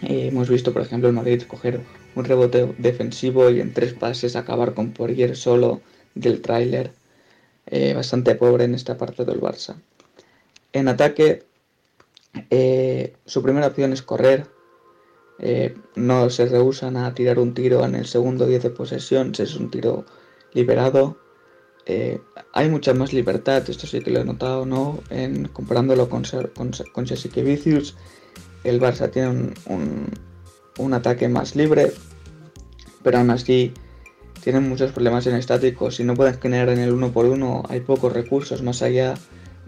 Eh, 0.03 0.27
hemos 0.27 0.49
visto, 0.49 0.73
por 0.73 0.81
ejemplo, 0.81 1.09
el 1.09 1.15
Madrid 1.15 1.43
coger 1.43 1.81
un 2.15 2.25
rebote 2.25 2.73
defensivo 2.77 3.49
y 3.49 3.59
en 3.59 3.73
tres 3.73 3.93
pases 3.93 4.35
acabar 4.35 4.73
con 4.73 4.91
Poirier 4.91 5.35
solo 5.35 5.81
del 6.13 6.41
tráiler. 6.41 6.91
bastante 7.95 8.35
pobre 8.35 8.65
en 8.65 8.75
esta 8.75 8.95
parte 8.95 9.25
del 9.25 9.41
Barça. 9.41 9.75
En 10.71 10.87
ataque, 10.87 11.43
eh, 12.49 13.15
su 13.25 13.41
primera 13.41 13.67
opción 13.67 13.93
es 13.93 14.01
correr. 14.01 14.47
Eh, 15.39 15.75
no 15.95 16.29
se 16.29 16.45
rehusan 16.45 16.95
a 16.95 17.13
tirar 17.13 17.39
un 17.39 17.53
tiro 17.53 17.83
en 17.83 17.95
el 17.95 18.05
segundo 18.05 18.45
10 18.45 18.63
de 18.63 18.69
posesión, 18.69 19.33
es 19.37 19.55
un 19.55 19.69
tiro 19.69 20.05
liberado. 20.53 21.17
Eh, 21.85 22.19
hay 22.53 22.69
mucha 22.69 22.93
más 22.93 23.13
libertad, 23.13 23.69
esto 23.69 23.85
sí 23.85 23.99
que 24.01 24.11
lo 24.11 24.19
he 24.19 24.25
notado, 24.25 24.65
¿no? 24.65 24.99
En, 25.09 25.47
comparándolo 25.49 26.09
con, 26.09 26.23
con, 26.55 26.71
con 26.93 27.05
Vicius, 27.05 27.95
el 28.63 28.81
Barça 28.81 29.11
tiene 29.11 29.53
un, 29.67 30.09
un, 30.79 30.93
ataque 30.93 31.27
más 31.27 31.55
libre, 31.55 31.91
pero 33.03 33.19
aún 33.19 33.29
así 33.29 33.71
tienen 34.41 34.67
muchos 34.67 34.91
problemas 34.93 35.27
en 35.27 35.35
estáticos. 35.35 35.97
Si 35.97 36.03
no 36.03 36.15
pueden 36.15 36.39
generar 36.39 36.69
en 36.69 36.79
el 36.79 36.91
uno 36.91 37.11
por 37.11 37.25
uno, 37.25 37.63
hay 37.69 37.81
pocos 37.81 38.11
recursos 38.13 38.63
más 38.63 38.81
allá 38.81 39.13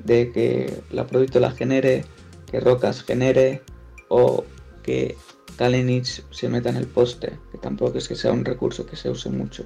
de 0.04 0.32
que 0.32 0.74
la 0.90 1.06
producto 1.06 1.40
la 1.40 1.52
genere 1.52 2.06
que 2.50 2.60
Rocas 2.60 3.04
genere 3.04 3.62
o 4.10 4.44
que 4.84 5.18
Kalinic 5.58 6.06
se 6.32 6.50
meta 6.50 6.70
en 6.70 6.78
el 6.78 6.88
poste, 6.88 7.38
que 7.52 7.58
tampoco 7.58 7.98
es 7.98 8.08
que 8.08 8.16
sea 8.16 8.32
un 8.32 8.46
recurso 8.46 8.86
que 8.86 8.96
se 8.96 9.10
use 9.10 9.30
mucho. 9.30 9.66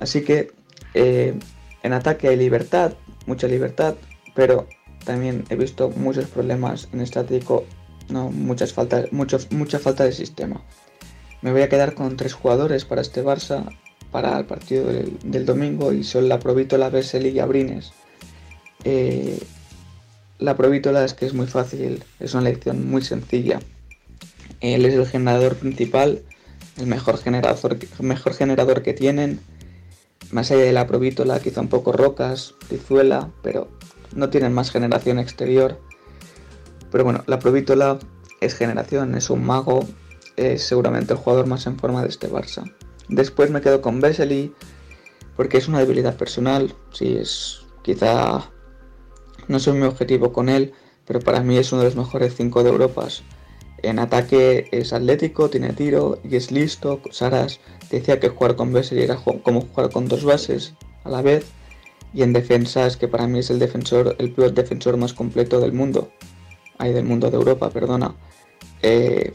Así 0.00 0.22
que 0.22 0.52
eh, 0.94 1.34
en 1.82 1.92
ataque 1.92 2.28
hay 2.28 2.36
libertad, 2.36 2.94
mucha 3.26 3.46
libertad, 3.46 3.94
pero 4.34 4.66
también 5.04 5.44
he 5.48 5.56
visto 5.56 5.90
muchos 5.90 6.26
problemas 6.26 6.88
en 6.92 7.00
estático, 7.00 7.64
no, 8.08 8.30
muchas 8.30 8.72
faltas, 8.72 9.10
mucha 9.12 9.78
falta 9.78 10.04
de 10.04 10.12
sistema. 10.12 10.62
Me 11.42 11.52
voy 11.52 11.62
a 11.62 11.68
quedar 11.68 11.94
con 11.94 12.16
tres 12.16 12.34
jugadores 12.34 12.84
para 12.84 13.02
este 13.02 13.24
Barça 13.24 13.64
para 14.10 14.38
el 14.38 14.46
partido 14.46 14.86
del, 14.86 15.46
domingo 15.46 15.92
y 15.92 16.02
son 16.02 16.28
la 16.28 16.38
Provítola, 16.38 16.88
Vesely 16.88 17.30
y 17.30 17.38
Abrines. 17.38 17.92
Eh, 18.84 19.38
la 20.38 20.56
provítola 20.56 21.04
es 21.04 21.14
que 21.14 21.26
es 21.26 21.34
muy 21.34 21.46
fácil, 21.46 22.04
es 22.20 22.34
una 22.34 22.42
lección 22.44 22.88
muy 22.88 23.02
sencilla. 23.02 23.60
Él 24.60 24.84
es 24.84 24.94
el 24.94 25.06
generador 25.06 25.56
principal, 25.56 26.22
el 26.76 26.86
mejor 26.86 27.18
generador, 27.18 27.78
mejor 28.00 28.34
generador 28.34 28.82
que 28.82 28.94
tienen. 28.94 29.40
Más 30.30 30.50
allá 30.50 30.62
de 30.62 30.72
la 30.72 30.86
provítola, 30.86 31.40
quizá 31.40 31.60
un 31.60 31.68
poco 31.68 31.92
rocas, 31.92 32.54
rizuela, 32.68 33.30
pero 33.42 33.68
no 34.14 34.28
tienen 34.28 34.52
más 34.52 34.70
generación 34.70 35.18
exterior. 35.18 35.80
Pero 36.90 37.04
bueno, 37.04 37.22
la 37.26 37.38
provítola 37.38 37.98
es 38.40 38.54
generación, 38.54 39.14
es 39.14 39.30
un 39.30 39.44
mago, 39.44 39.86
es 40.36 40.62
seguramente 40.62 41.12
el 41.12 41.18
jugador 41.18 41.46
más 41.46 41.66
en 41.66 41.78
forma 41.78 42.02
de 42.02 42.08
este 42.08 42.28
Barça. 42.28 42.70
Después 43.08 43.50
me 43.50 43.60
quedo 43.60 43.80
con 43.80 44.00
Vesely, 44.00 44.52
porque 45.36 45.58
es 45.58 45.68
una 45.68 45.78
debilidad 45.78 46.16
personal, 46.16 46.74
sí, 46.92 47.16
es 47.16 47.60
quizá 47.82 48.50
no 49.48 49.58
soy 49.58 49.78
muy 49.78 49.88
objetivo 49.88 50.32
con 50.32 50.48
él, 50.48 50.72
pero 51.06 51.20
para 51.20 51.40
mí 51.40 51.56
es 51.56 51.72
uno 51.72 51.82
de 51.82 51.88
los 51.88 51.96
mejores 51.96 52.34
5 52.36 52.62
de 52.62 52.70
Europa. 52.70 53.08
En 53.82 53.98
ataque 53.98 54.68
es 54.72 54.92
atlético, 54.92 55.50
tiene 55.50 55.72
tiro 55.72 56.18
y 56.24 56.36
es 56.36 56.50
listo. 56.50 57.00
Saras 57.10 57.60
decía 57.90 58.18
que 58.18 58.30
jugar 58.30 58.56
con 58.56 58.72
Besser 58.72 58.98
era 58.98 59.16
como 59.16 59.60
jugar 59.60 59.90
con 59.90 60.08
dos 60.08 60.24
bases 60.24 60.74
a 61.04 61.10
la 61.10 61.22
vez. 61.22 61.46
Y 62.12 62.22
en 62.22 62.32
defensa 62.32 62.86
es 62.86 62.96
que 62.96 63.08
para 63.08 63.26
mí 63.26 63.40
es 63.40 63.50
el 63.50 63.58
defensor, 63.58 64.16
el 64.18 64.32
peor 64.32 64.54
defensor 64.54 64.96
más 64.96 65.12
completo 65.12 65.60
del 65.60 65.72
mundo. 65.72 66.10
Ay, 66.78 66.92
del 66.92 67.04
mundo 67.04 67.30
de 67.30 67.36
Europa, 67.36 67.70
perdona. 67.70 68.14
Eh, 68.82 69.32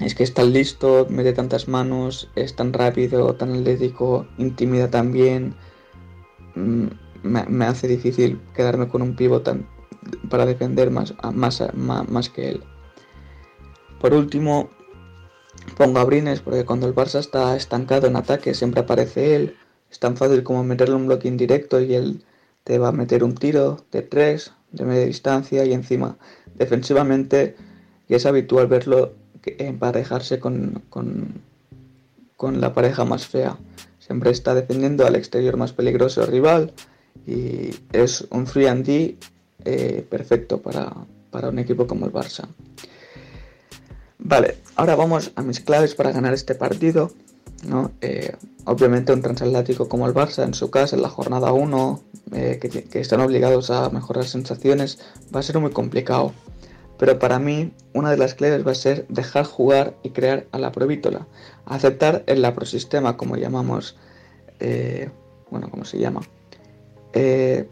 es 0.00 0.14
que 0.14 0.22
es 0.22 0.32
tan 0.32 0.52
listo, 0.52 1.06
mete 1.10 1.32
tantas 1.32 1.68
manos, 1.68 2.30
es 2.36 2.54
tan 2.54 2.72
rápido, 2.72 3.34
tan 3.34 3.52
atlético, 3.52 4.26
intimida 4.38 4.90
tan 4.90 5.12
bien. 5.12 5.56
Mm, 6.54 6.86
me, 7.22 7.64
hace 7.64 7.88
difícil 7.88 8.40
quedarme 8.54 8.88
con 8.88 9.02
un 9.02 9.16
pivot 9.16 9.48
para 10.30 10.46
defender 10.46 10.90
más, 10.90 11.14
más, 11.32 11.62
más, 11.74 12.28
que 12.28 12.50
él. 12.50 12.62
Por 14.00 14.14
último, 14.14 14.70
pongo 15.76 15.98
a 15.98 16.04
Brines 16.04 16.40
porque 16.40 16.64
cuando 16.64 16.86
el 16.86 16.94
Barça 16.94 17.18
está 17.18 17.56
estancado 17.56 18.06
en 18.06 18.16
ataque 18.16 18.54
siempre 18.54 18.80
aparece 18.80 19.34
él. 19.36 19.56
Es 19.90 19.98
tan 19.98 20.16
fácil 20.16 20.42
como 20.42 20.64
meterle 20.64 20.94
un 20.94 21.06
bloque 21.06 21.28
indirecto 21.28 21.80
y 21.80 21.94
él 21.94 22.24
te 22.64 22.78
va 22.78 22.88
a 22.88 22.92
meter 22.92 23.24
un 23.24 23.34
tiro 23.34 23.84
de 23.90 24.02
tres, 24.02 24.52
de 24.72 24.84
media 24.84 25.06
distancia 25.06 25.64
y 25.64 25.72
encima 25.72 26.18
defensivamente 26.54 27.56
y 28.08 28.14
es 28.14 28.26
habitual 28.26 28.66
verlo 28.66 29.14
emparejarse 29.58 30.38
con, 30.40 30.82
con, 30.90 31.40
con 32.36 32.60
la 32.60 32.74
pareja 32.74 33.04
más 33.04 33.26
fea. 33.26 33.56
Siempre 33.98 34.30
está 34.30 34.54
defendiendo 34.54 35.06
al 35.06 35.16
exterior 35.16 35.56
más 35.56 35.72
peligroso 35.72 36.26
rival 36.26 36.72
y 37.26 37.70
es 37.92 38.26
un 38.30 38.46
free 38.46 38.66
and 38.66 38.84
D 38.84 39.16
eh, 39.64 40.06
perfecto 40.08 40.62
para, 40.62 40.94
un 41.48 41.58
equipo 41.58 41.86
como 41.86 42.06
el 42.06 42.12
Barça. 42.12 42.48
Vale, 44.18 44.56
ahora 44.76 44.96
vamos 44.96 45.32
a 45.36 45.42
mis 45.42 45.60
claves 45.60 45.94
para 45.94 46.12
ganar 46.12 46.32
este 46.32 46.54
partido. 46.54 47.12
Eh, 48.00 48.34
obviamente 48.64 49.12
un 49.12 49.20
transatlántico 49.20 49.88
como 49.88 50.06
el 50.06 50.14
Barça 50.14 50.44
en 50.44 50.54
su 50.54 50.70
casa 50.70 50.96
en 50.96 51.02
la 51.02 51.08
jornada 51.08 51.52
1, 51.52 52.00
eh, 52.32 52.58
que, 52.60 52.68
que, 52.68 53.00
están 53.00 53.20
obligados 53.20 53.70
a 53.70 53.90
mejorar 53.90 54.24
sensaciones, 54.24 55.00
va 55.34 55.40
a 55.40 55.42
ser 55.42 55.58
muy 55.58 55.70
complicado. 55.70 56.32
Pero 56.98 57.18
para 57.18 57.38
mí 57.38 57.72
una 57.92 58.10
de 58.10 58.16
las 58.16 58.34
claves 58.34 58.66
va 58.66 58.72
a 58.72 58.74
ser 58.74 59.06
dejar 59.08 59.44
jugar 59.44 59.94
y 60.02 60.10
crear 60.10 60.46
a 60.52 60.58
la 60.58 60.72
provítola. 60.72 61.26
Aceptar 61.66 62.24
el 62.26 62.42
laprosistema 62.42 63.16
como 63.16 63.36
llamamos, 63.36 63.96
bueno, 65.50 65.70
como 65.70 65.84
se 65.84 65.98
llama, 65.98 66.22
eh, 67.12 67.68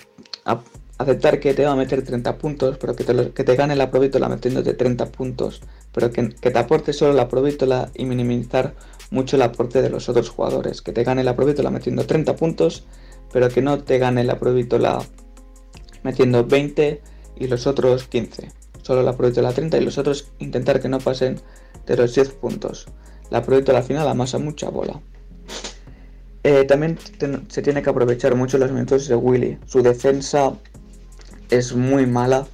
aceptar 0.99 1.41
que 1.41 1.55
te 1.55 1.65
va 1.65 1.73
a 1.73 1.77
meter 1.77 2.03
30 2.03 2.39
puntos, 2.39 2.79
pero 2.79 2.97
que 2.97 3.05
te, 3.05 3.31
que 3.33 3.45
te 3.45 3.57
gane 3.57 3.77
la 3.77 3.91
provítola 3.91 4.29
metiéndote 4.29 4.75
30 4.75 5.07
puntos, 5.07 5.61
pero 5.93 6.11
que, 6.11 6.23
te 6.25 6.59
aporte 6.59 6.93
solo 6.93 7.13
la 7.13 7.29
provítola 7.29 7.91
y 7.95 8.05
minimizar 8.05 8.75
mucho 9.11 9.37
el 9.37 9.43
aporte 9.43 9.83
de 9.83 9.91
los 9.91 10.09
otros 10.09 10.29
jugadores. 10.31 10.83
Que 10.83 10.93
te 10.93 11.05
gane 11.05 11.25
la 11.25 11.37
provítola 11.37 11.71
metiendo 11.71 12.07
30 12.07 12.37
puntos, 12.37 12.85
pero 13.33 13.49
que 13.49 13.63
no 13.63 13.83
te 13.83 13.99
gane 13.99 14.25
la 14.25 14.39
provítola 14.39 15.03
metiendo 16.03 16.45
20 16.45 17.03
y 17.37 17.49
los 17.49 17.67
otros 17.67 18.05
15. 18.05 18.51
Solo 18.83 19.03
la 19.03 19.17
provítola 19.17 19.53
30 19.53 19.79
y 19.79 19.85
los 19.85 19.99
otros 19.99 20.29
intentar 20.39 20.81
que 20.81 20.89
no 20.89 20.99
pasen 20.99 21.41
de 21.87 21.97
los 21.97 22.15
10 22.15 22.31
puntos. 22.31 22.87
La 23.31 23.43
proyecto 23.43 23.73
a 23.73 23.75
la 23.75 23.83
final 23.83 24.09
amasa 24.09 24.39
mucha 24.39 24.71
bola. 24.71 25.01
Eh, 26.47 26.63
también 26.63 26.97
se 27.49 27.61
tiene 27.61 27.83
que 27.83 27.91
aprovechar 27.91 28.37
mucho 28.37 28.57
los 28.57 28.71
minutos 28.71 29.09
de 29.09 29.17
Willy. 29.17 29.59
Su 29.67 29.83
defensa 29.83 30.53
es 31.51 31.75
muy 31.75 32.07
mala, 32.07 32.47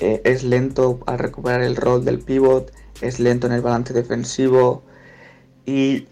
eh, 0.00 0.20
es 0.22 0.44
lento 0.44 1.00
al 1.06 1.18
recuperar 1.18 1.60
el 1.62 1.74
rol 1.74 2.04
del 2.04 2.20
pivot, 2.20 2.72
es 3.00 3.18
lento 3.18 3.48
en 3.48 3.54
el 3.54 3.60
balance 3.60 3.92
defensivo 3.92 4.84
y 5.66 6.06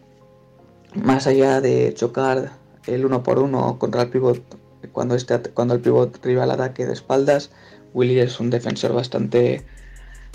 más 0.96 1.28
allá 1.28 1.60
de 1.60 1.94
chocar 1.94 2.50
el 2.88 3.06
uno 3.06 3.22
por 3.22 3.38
uno 3.38 3.78
contra 3.78 4.02
el 4.02 4.10
pivot 4.10 4.42
cuando, 4.90 5.14
este, 5.14 5.38
cuando 5.38 5.74
el 5.74 5.80
pivot 5.80 6.18
rival 6.24 6.50
ataque 6.50 6.84
de 6.84 6.94
espaldas, 6.94 7.52
Willy 7.94 8.18
es 8.18 8.40
un 8.40 8.50
defensor 8.50 8.92
bastante, 8.92 9.64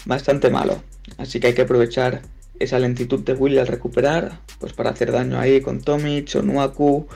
bastante 0.05 0.49
malo. 0.49 0.81
Así 1.17 1.41
que 1.41 1.47
hay 1.47 1.55
que 1.55 1.63
aprovechar 1.63 2.21
esa 2.60 2.80
lentitud 2.80 3.20
de 3.24 3.34
Willy 3.34 3.60
al 3.60 3.68
recuperar, 3.68 4.39
pues 4.60 4.74
para 4.74 4.91
hacer 4.91 5.12
daño 5.12 5.39
ahí 5.39 5.62
con 5.62 5.82
Tomic 5.82 6.36
o 6.36 6.41
Nuaku, 6.41 7.08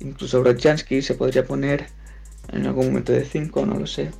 incluso 0.00 0.40
Brochanski 0.40 1.02
se 1.02 1.14
podría 1.14 1.44
poner 1.44 1.86
en 2.52 2.66
algún 2.66 2.86
momento 2.86 3.12
de 3.12 3.24
5, 3.24 3.66
no 3.66 3.78
lo 3.78 3.86
sé. 3.86 4.10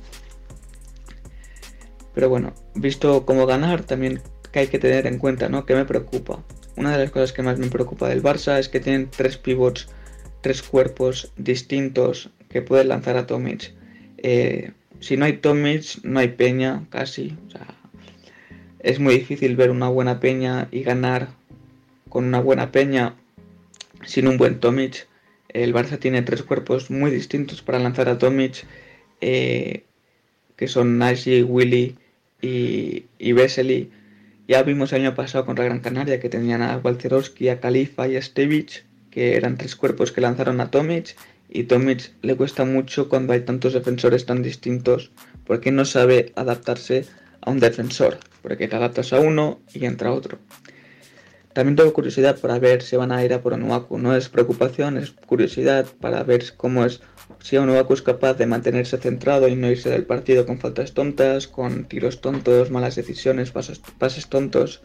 Pero 2.13 2.29
bueno, 2.29 2.53
visto 2.75 3.25
cómo 3.25 3.45
ganar, 3.45 3.83
también 3.83 4.21
que 4.51 4.59
hay 4.59 4.67
que 4.67 4.79
tener 4.79 5.07
en 5.07 5.19
cuenta, 5.19 5.49
¿no? 5.49 5.65
Que 5.65 5.75
me 5.75 5.85
preocupa. 5.85 6.43
Una 6.75 6.91
de 6.91 7.03
las 7.03 7.11
cosas 7.11 7.33
que 7.33 7.43
más 7.43 7.59
me 7.59 7.67
preocupa 7.67 8.07
del 8.09 8.23
Barça 8.23 8.59
es 8.59 8.69
que 8.69 8.79
tienen 8.79 9.09
tres 9.09 9.37
pivots, 9.37 9.89
tres 10.41 10.61
cuerpos 10.61 11.31
distintos 11.37 12.29
que 12.49 12.61
pueden 12.61 12.89
lanzar 12.89 13.17
a 13.17 13.27
Tomic. 13.27 13.73
Eh, 14.17 14.71
si 14.99 15.17
no 15.17 15.25
hay 15.25 15.37
Tomic, 15.37 16.03
no 16.03 16.19
hay 16.19 16.29
peña, 16.29 16.85
casi. 16.89 17.37
O 17.47 17.51
sea, 17.51 17.78
es 18.79 18.99
muy 18.99 19.15
difícil 19.15 19.55
ver 19.55 19.71
una 19.71 19.89
buena 19.89 20.19
peña 20.19 20.67
y 20.71 20.83
ganar 20.83 21.29
con 22.07 22.25
una 22.25 22.39
buena 22.39 22.71
peña 22.71 23.15
sin 24.05 24.27
un 24.27 24.37
buen 24.37 24.59
Tomic. 24.59 25.07
El 25.49 25.73
Barça 25.73 25.99
tiene 25.99 26.21
tres 26.21 26.43
cuerpos 26.43 26.89
muy 26.89 27.11
distintos 27.11 27.61
para 27.61 27.79
lanzar 27.79 28.07
a 28.07 28.17
Tomic, 28.17 28.65
eh, 29.21 29.83
que 30.55 30.67
son 30.67 30.97
Nagy, 30.97 31.43
Willy 31.43 31.97
y, 32.41 33.05
y 33.17 33.31
Vesely. 33.33 33.91
Ya 34.47 34.63
vimos 34.63 34.93
el 34.93 35.01
año 35.01 35.15
pasado 35.15 35.45
contra 35.45 35.65
Gran 35.65 35.79
Canaria 35.79 36.19
que 36.19 36.29
tenían 36.29 36.61
a 36.61 36.77
Walcerowski, 36.77 37.49
a 37.49 37.59
Khalifa 37.59 38.07
y 38.07 38.15
a 38.15 38.21
Stevic, 38.21 38.85
que 39.11 39.35
eran 39.35 39.57
tres 39.57 39.75
cuerpos 39.75 40.11
que 40.11 40.21
lanzaron 40.21 40.61
a 40.61 40.71
Tomic. 40.71 41.15
Y 41.49 41.63
Tomic 41.63 42.11
le 42.21 42.35
cuesta 42.35 42.63
mucho 42.63 43.09
cuando 43.09 43.33
hay 43.33 43.41
tantos 43.41 43.73
defensores 43.73 44.25
tan 44.25 44.41
distintos, 44.41 45.11
porque 45.45 45.71
no 45.71 45.83
sabe 45.83 46.31
adaptarse 46.35 47.05
un 47.49 47.59
defensor, 47.59 48.17
porque 48.41 48.67
te 48.67 48.75
adaptas 48.75 49.13
a 49.13 49.19
uno 49.19 49.59
y 49.73 49.85
entra 49.85 50.13
otro. 50.13 50.39
También 51.53 51.75
tengo 51.75 51.91
curiosidad 51.93 52.39
para 52.39 52.59
ver 52.59 52.81
si 52.83 52.95
van 52.95 53.11
a 53.11 53.23
ir 53.25 53.33
a 53.33 53.41
por 53.41 53.53
Onuaku. 53.53 53.97
No 53.97 54.15
es 54.15 54.29
preocupación, 54.29 54.97
es 54.97 55.11
curiosidad 55.11 55.87
para 55.99 56.23
ver 56.23 56.43
cómo 56.55 56.85
es, 56.85 57.01
si 57.41 57.57
Onuaku 57.57 57.93
es 57.93 58.01
capaz 58.01 58.35
de 58.35 58.45
mantenerse 58.45 58.97
centrado 58.97 59.47
y 59.47 59.55
no 59.55 59.69
irse 59.69 59.89
del 59.89 60.05
partido 60.05 60.45
con 60.45 60.59
faltas 60.59 60.93
tontas, 60.93 61.47
con 61.47 61.85
tiros 61.85 62.21
tontos, 62.21 62.69
malas 62.69 62.95
decisiones, 62.95 63.51
pases 63.51 64.27
tontos. 64.29 64.81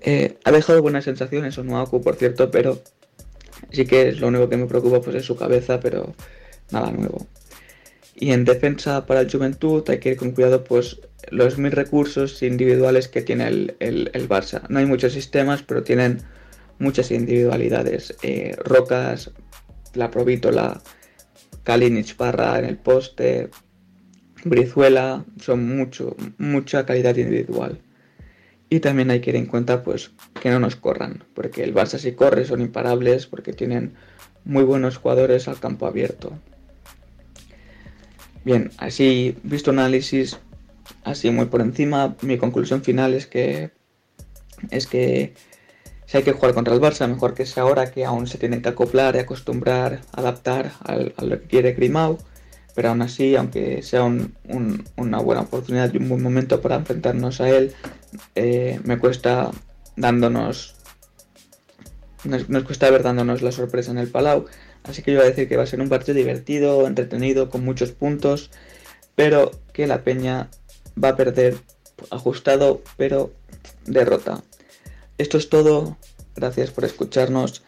Eh, 0.00 0.38
ha 0.44 0.52
dejado 0.52 0.82
buenas 0.82 1.04
sensaciones 1.04 1.58
Onuaku, 1.58 2.00
por 2.00 2.16
cierto, 2.16 2.50
pero 2.50 2.82
sí 3.70 3.86
que 3.86 4.08
es 4.08 4.20
lo 4.20 4.28
único 4.28 4.48
que 4.48 4.56
me 4.56 4.66
preocupa 4.66 5.00
pues 5.00 5.16
es 5.16 5.24
su 5.24 5.36
cabeza, 5.36 5.80
pero 5.80 6.14
nada 6.70 6.90
nuevo. 6.90 7.26
Y 8.14 8.32
en 8.32 8.44
defensa 8.44 9.06
para 9.06 9.20
el 9.20 9.30
Juventud 9.30 9.84
hay 9.88 9.98
que 9.98 10.10
ir 10.10 10.16
con 10.16 10.32
cuidado 10.32 10.64
pues 10.64 11.00
los 11.30 11.58
mil 11.58 11.72
recursos 11.72 12.42
individuales 12.42 13.08
que 13.08 13.22
tiene 13.22 13.48
el, 13.48 13.76
el, 13.80 14.28
Barça. 14.28 14.62
No 14.68 14.78
hay 14.78 14.86
muchos 14.86 15.12
sistemas, 15.12 15.62
pero 15.62 15.82
tienen 15.82 16.22
muchas 16.78 17.10
individualidades. 17.10 18.16
Eh, 18.22 18.56
Rocas, 18.64 19.30
la 19.94 20.10
Provítola, 20.10 20.82
Kalinic 21.62 22.16
Parra 22.16 22.58
en 22.58 22.66
el 22.66 22.76
poste, 22.76 23.50
Brizuela, 24.44 25.24
son 25.40 25.76
mucho, 25.76 26.16
mucha 26.38 26.84
calidad 26.84 27.16
individual. 27.16 27.80
Y 28.68 28.80
también 28.80 29.10
hay 29.10 29.20
que 29.20 29.30
ir 29.30 29.36
en 29.36 29.46
cuenta 29.46 29.82
pues 29.82 30.10
que 30.40 30.50
no 30.50 30.58
nos 30.58 30.76
corran, 30.76 31.24
porque 31.34 31.62
el 31.62 31.74
Barça 31.74 31.98
si 31.98 32.12
corre 32.12 32.44
son 32.44 32.60
imparables 32.60 33.26
porque 33.26 33.52
tienen 33.52 33.94
muy 34.44 34.64
buenos 34.64 34.96
jugadores 34.96 35.48
al 35.48 35.58
campo 35.58 35.86
abierto. 35.86 36.32
Bien, 38.44 38.70
así 38.76 39.36
visto 39.42 39.70
análisis, 39.70 40.38
así 41.04 41.30
muy 41.30 41.46
por 41.46 41.60
encima, 41.60 42.16
mi 42.22 42.38
conclusión 42.38 42.82
final 42.82 43.14
es 43.14 43.26
que 43.26 43.70
es 44.70 44.86
que 44.86 45.34
si 46.06 46.18
hay 46.18 46.22
que 46.22 46.32
jugar 46.32 46.54
contra 46.54 46.74
el 46.74 46.80
Barça, 46.80 47.08
mejor 47.08 47.34
que 47.34 47.46
sea 47.46 47.62
ahora 47.62 47.90
que 47.90 48.04
aún 48.04 48.26
se 48.26 48.38
tienen 48.38 48.62
que 48.62 48.68
acoplar 48.68 49.16
y 49.16 49.18
acostumbrar, 49.18 50.00
adaptar 50.12 50.72
a 50.84 51.24
lo 51.24 51.40
que 51.40 51.46
quiere 51.46 51.72
Grimau. 51.72 52.18
Pero 52.74 52.88
aún 52.88 53.02
así, 53.02 53.36
aunque 53.36 53.82
sea 53.82 54.02
una 54.02 55.18
buena 55.18 55.42
oportunidad 55.42 55.92
y 55.94 55.98
un 55.98 56.08
buen 56.08 56.22
momento 56.22 56.60
para 56.60 56.74
enfrentarnos 56.74 57.40
a 57.40 57.48
él, 57.48 57.72
eh, 58.34 58.80
me 58.84 58.98
cuesta 58.98 59.50
dándonos. 59.96 60.74
Nos, 62.24 62.64
cuesta 62.64 62.90
ver 62.90 63.02
dándonos 63.02 63.42
la 63.42 63.52
sorpresa 63.52 63.92
en 63.92 63.98
el 63.98 64.08
Palau. 64.08 64.46
Así 64.82 65.02
que 65.02 65.12
yo 65.12 65.18
voy 65.18 65.26
a 65.26 65.30
decir 65.30 65.48
que 65.48 65.56
va 65.56 65.62
a 65.62 65.66
ser 65.66 65.80
un 65.80 65.88
partido 65.88 66.16
divertido, 66.16 66.86
entretenido, 66.86 67.48
con 67.48 67.64
muchos 67.64 67.92
puntos, 67.92 68.50
pero 69.14 69.52
que 69.72 69.86
la 69.86 70.02
Peña 70.02 70.50
va 71.02 71.10
a 71.10 71.16
perder 71.16 71.58
ajustado, 72.10 72.82
pero 72.96 73.32
derrota. 73.86 74.42
Esto 75.18 75.38
es 75.38 75.48
todo. 75.48 75.96
Gracias 76.34 76.70
por 76.70 76.84
escucharnos. 76.84 77.62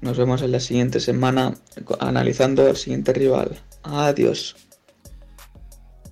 Nos 0.00 0.18
vemos 0.18 0.42
en 0.42 0.52
la 0.52 0.60
siguiente 0.60 1.00
semana 1.00 1.54
analizando 1.98 2.66
al 2.66 2.76
siguiente 2.76 3.12
rival. 3.12 3.58
Adiós. 3.82 4.56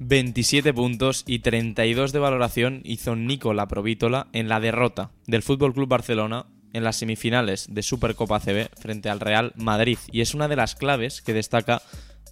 27 0.01 0.73
puntos 0.75 1.25
y 1.27 1.41
32 1.41 2.13
de 2.13 2.19
valoración 2.19 2.83
hizo 2.85 3.17
Nico 3.17 3.53
La 3.53 3.67
Provítola 3.67 4.29
en 4.33 4.49
la 4.49 4.61
derrota 4.61 5.11
del 5.27 5.43
Fútbol 5.43 5.75
Club 5.75 5.89
Barcelona 5.89 6.47
en 6.73 6.85
las 6.85 6.97
semifinales 6.97 7.67
de 7.71 7.83
Supercopa 7.83 8.39
CB 8.39 8.69
frente 8.79 9.09
al 9.11 9.21
Real 9.21 9.53
Madrid 9.57 9.99
y 10.13 10.21
es 10.21 10.35
una 10.35 10.47
de 10.47 10.57
las 10.57 10.77
claves 10.77 11.21
que 11.21 11.35
destaca 11.35 11.83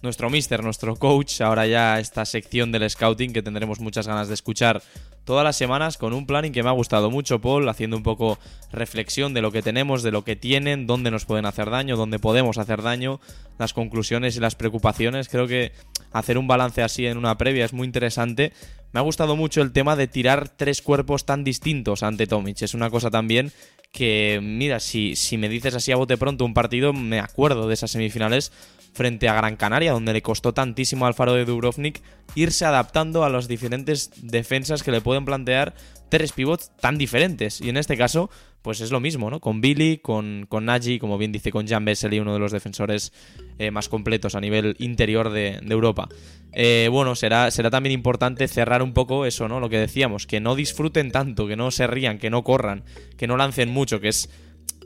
nuestro 0.03 0.29
mister, 0.29 0.63
nuestro 0.63 0.95
coach, 0.95 1.41
ahora 1.41 1.67
ya 1.67 1.99
esta 1.99 2.25
sección 2.25 2.71
del 2.71 2.89
scouting 2.89 3.33
que 3.33 3.41
tendremos 3.41 3.79
muchas 3.79 4.07
ganas 4.07 4.27
de 4.27 4.33
escuchar 4.33 4.81
todas 5.25 5.43
las 5.43 5.57
semanas 5.57 5.97
con 5.97 6.13
un 6.13 6.25
planning 6.25 6.53
que 6.53 6.63
me 6.63 6.69
ha 6.69 6.73
gustado 6.73 7.11
mucho, 7.11 7.39
Paul, 7.39 7.67
haciendo 7.67 7.97
un 7.97 8.03
poco 8.03 8.39
reflexión 8.71 9.33
de 9.33 9.41
lo 9.41 9.51
que 9.51 9.61
tenemos, 9.61 10.01
de 10.01 10.11
lo 10.11 10.23
que 10.23 10.35
tienen, 10.35 10.87
dónde 10.87 11.11
nos 11.11 11.25
pueden 11.25 11.45
hacer 11.45 11.69
daño, 11.69 11.97
dónde 11.97 12.17
podemos 12.17 12.57
hacer 12.57 12.81
daño, 12.81 13.19
las 13.59 13.73
conclusiones 13.73 14.37
y 14.37 14.39
las 14.39 14.55
preocupaciones. 14.55 15.27
Creo 15.27 15.45
que 15.47 15.73
hacer 16.13 16.37
un 16.37 16.47
balance 16.47 16.81
así 16.81 17.05
en 17.05 17.17
una 17.17 17.37
previa 17.37 17.65
es 17.65 17.73
muy 17.73 17.85
interesante. 17.85 18.53
Me 18.93 19.01
ha 19.01 19.03
gustado 19.03 19.35
mucho 19.35 19.61
el 19.61 19.73
tema 19.73 19.97
de 19.97 20.07
tirar 20.07 20.47
tres 20.47 20.81
cuerpos 20.81 21.25
tan 21.25 21.43
distintos 21.43 22.03
ante 22.03 22.25
Tomic. 22.25 22.61
Es 22.61 22.73
una 22.73 22.89
cosa 22.89 23.11
también 23.11 23.51
que, 23.91 24.39
mira, 24.41 24.79
si, 24.79 25.15
si 25.15 25.37
me 25.37 25.49
dices 25.49 25.75
así 25.75 25.91
a 25.91 25.97
bote 25.97 26.17
pronto 26.17 26.45
un 26.45 26.53
partido, 26.53 26.93
me 26.93 27.19
acuerdo 27.19 27.67
de 27.67 27.73
esas 27.73 27.91
semifinales 27.91 28.51
frente 28.97 29.29
a 29.29 29.35
Gran 29.35 29.55
Canaria, 29.55 29.91
donde 29.91 30.11
le 30.11 30.23
costó 30.23 30.53
tantísimo 30.53 31.05
al 31.05 31.13
faro 31.13 31.35
de 31.35 31.45
Dubrovnik 31.45 32.01
irse 32.33 32.65
adaptando 32.65 33.23
a 33.23 33.29
las 33.29 33.47
diferentes 33.47 34.11
defensas 34.21 34.81
que 34.81 34.91
le 34.91 35.01
pueden 35.01 35.23
plantear 35.23 35.75
tres 36.09 36.31
pivots 36.33 36.71
tan 36.81 36.97
diferentes. 36.97 37.61
Y 37.61 37.69
en 37.69 37.77
este 37.77 37.95
caso, 37.95 38.31
pues 38.63 38.81
es 38.81 38.91
lo 38.91 38.99
mismo, 38.99 39.29
¿no? 39.29 39.39
Con 39.39 39.61
Billy, 39.61 39.99
con, 39.99 40.47
con 40.49 40.65
Nagy, 40.65 40.97
como 40.97 41.17
bien 41.17 41.31
dice, 41.31 41.51
con 41.51 41.67
Jan 41.67 41.85
Vesely, 41.85 42.19
uno 42.19 42.33
de 42.33 42.39
los 42.39 42.51
defensores 42.51 43.13
eh, 43.59 43.69
más 43.71 43.87
completos 43.87 44.33
a 44.33 44.41
nivel 44.41 44.75
interior 44.79 45.29
de, 45.29 45.59
Europa. 45.69 46.09
Eh, 46.53 46.89
bueno, 46.91 47.15
será, 47.15 47.51
será 47.51 47.69
también 47.69 47.93
importante 47.93 48.47
cerrar 48.47 48.81
un 48.81 48.93
poco 48.93 49.25
eso, 49.25 49.47
¿no? 49.47 49.59
Lo 49.59 49.69
que 49.69 49.77
decíamos, 49.77 50.25
que 50.25 50.39
no 50.39 50.55
disfruten 50.55 51.11
tanto, 51.11 51.47
que 51.47 51.55
no 51.55 51.69
se 51.69 51.85
rían, 51.85 52.17
que 52.17 52.31
no 52.31 52.43
corran, 52.43 52.83
que 53.15 53.27
no 53.27 53.37
lancen 53.37 53.69
mucho, 53.69 54.01
que 54.01 54.07
es 54.07 54.29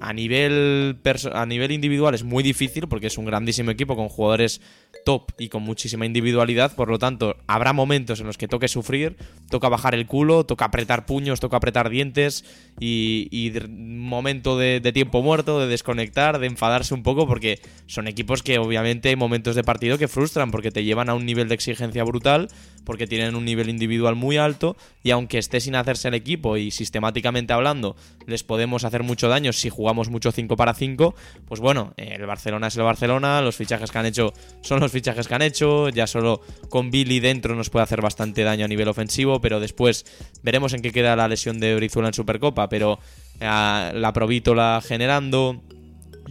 a 0.01 0.13
nivel, 0.13 0.97
a 1.33 1.45
nivel 1.45 1.71
individual 1.71 2.15
es 2.15 2.23
muy 2.23 2.43
difícil 2.43 2.87
porque 2.87 3.07
es 3.07 3.17
un 3.17 3.25
grandísimo 3.25 3.69
equipo 3.69 3.95
con 3.95 4.09
jugadores 4.09 4.59
top 5.05 5.31
y 5.37 5.49
con 5.49 5.61
muchísima 5.63 6.05
individualidad, 6.05 6.75
por 6.75 6.89
lo 6.89 6.97
tanto 6.97 7.37
habrá 7.47 7.71
momentos 7.71 8.19
en 8.19 8.27
los 8.27 8.37
que 8.37 8.47
toque 8.47 8.67
sufrir, 8.67 9.15
toca 9.49 9.69
bajar 9.69 9.93
el 9.93 10.07
culo, 10.07 10.45
toca 10.45 10.65
apretar 10.65 11.05
puños, 11.05 11.39
toca 11.39 11.57
apretar 11.57 11.89
dientes 11.89 12.45
y, 12.79 13.51
momento 13.69 14.57
de, 14.57 14.81
tiempo 14.91 15.21
muerto, 15.21 15.59
de 15.59 15.67
desconectar, 15.67 16.39
de 16.39 16.47
enfadarse 16.47 16.93
un 16.93 17.03
poco 17.03 17.27
porque 17.27 17.59
son 17.85 18.07
equipos 18.07 18.41
que 18.41 18.57
obviamente 18.57 19.09
hay 19.09 19.15
momentos 19.15 19.55
de 19.55 19.63
partido 19.63 19.97
que 19.97 20.07
frustran 20.07 20.51
porque 20.51 20.71
te 20.71 20.83
llevan 20.83 21.09
a 21.09 21.13
un 21.13 21.25
nivel 21.25 21.47
de 21.47 21.55
exigencia 21.55 22.03
brutal, 22.03 22.49
porque 22.83 23.07
tienen 23.07 23.35
un 23.35 23.45
nivel 23.45 23.69
individual 23.69 24.15
muy 24.15 24.37
alto 24.37 24.75
y 25.03 25.11
aunque 25.11 25.37
esté 25.37 25.59
sin 25.59 25.75
hacerse 25.75 26.07
el 26.07 26.15
equipo 26.15 26.57
y 26.57 26.71
sistemáticamente 26.71 27.53
hablando 27.53 27.95
les 28.25 28.43
podemos 28.43 28.83
hacer 28.83 29.03
mucho 29.03 29.29
daño 29.29 29.53
si 29.53 29.69
jugamos 29.69 29.90
mucho 29.93 30.31
5 30.31 30.55
para 30.55 30.73
5, 30.73 31.15
pues 31.45 31.59
bueno, 31.59 31.93
el 31.97 32.25
Barcelona 32.25 32.67
es 32.67 32.77
el 32.77 32.83
Barcelona, 32.83 33.41
los 33.41 33.55
fichajes 33.55 33.91
que 33.91 33.97
han 33.97 34.05
hecho 34.05 34.33
son 34.61 34.79
los 34.79 34.91
fichajes 34.91 35.27
que 35.27 35.35
han 35.35 35.41
hecho, 35.41 35.89
ya 35.89 36.07
solo 36.07 36.41
con 36.69 36.91
Billy 36.91 37.19
dentro 37.19 37.55
nos 37.55 37.69
puede 37.69 37.83
hacer 37.83 38.01
bastante 38.01 38.43
daño 38.43 38.65
a 38.65 38.67
nivel 38.67 38.87
ofensivo, 38.87 39.41
pero 39.41 39.59
después 39.59 40.05
veremos 40.43 40.73
en 40.73 40.81
qué 40.81 40.91
queda 40.91 41.15
la 41.15 41.27
lesión 41.27 41.59
de 41.59 41.75
Brizuela 41.75 42.09
en 42.09 42.13
Supercopa, 42.13 42.69
pero 42.69 42.99
la 43.39 44.11
Provítola 44.13 44.81
generando, 44.85 45.61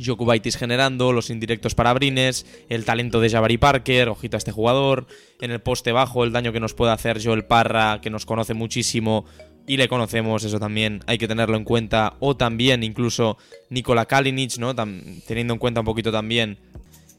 Jokubaitis 0.03 0.57
generando, 0.57 1.13
los 1.13 1.29
indirectos 1.31 1.75
para 1.75 1.93
Brines, 1.93 2.47
el 2.69 2.85
talento 2.85 3.21
de 3.21 3.31
Jabari 3.31 3.59
Parker, 3.59 4.09
ojito 4.09 4.37
a 4.37 4.39
este 4.39 4.53
jugador, 4.53 5.07
en 5.41 5.51
el 5.51 5.61
poste 5.61 5.93
bajo 5.93 6.25
el 6.25 6.33
daño 6.33 6.53
que 6.53 6.61
nos 6.61 6.75
puede 6.75 6.93
hacer 6.93 7.23
Joel 7.23 7.45
Parra, 7.45 8.01
que 8.01 8.11
nos 8.11 8.27
conoce 8.27 8.55
muchísimo 8.55 9.27
y 9.71 9.77
le 9.77 9.87
conocemos, 9.87 10.43
eso 10.43 10.59
también 10.59 10.99
hay 11.07 11.17
que 11.17 11.29
tenerlo 11.29 11.57
en 11.57 11.63
cuenta, 11.63 12.15
o 12.19 12.37
también 12.37 12.83
incluso 12.83 13.39
Nikola 13.69 14.07
Kalinic, 14.07 14.59
¿no? 14.59 14.75
teniendo 14.75 15.55
en 15.55 15.61
cuenta 15.61 15.79
un 15.79 15.87
poquito 15.87 16.11
también 16.11 16.59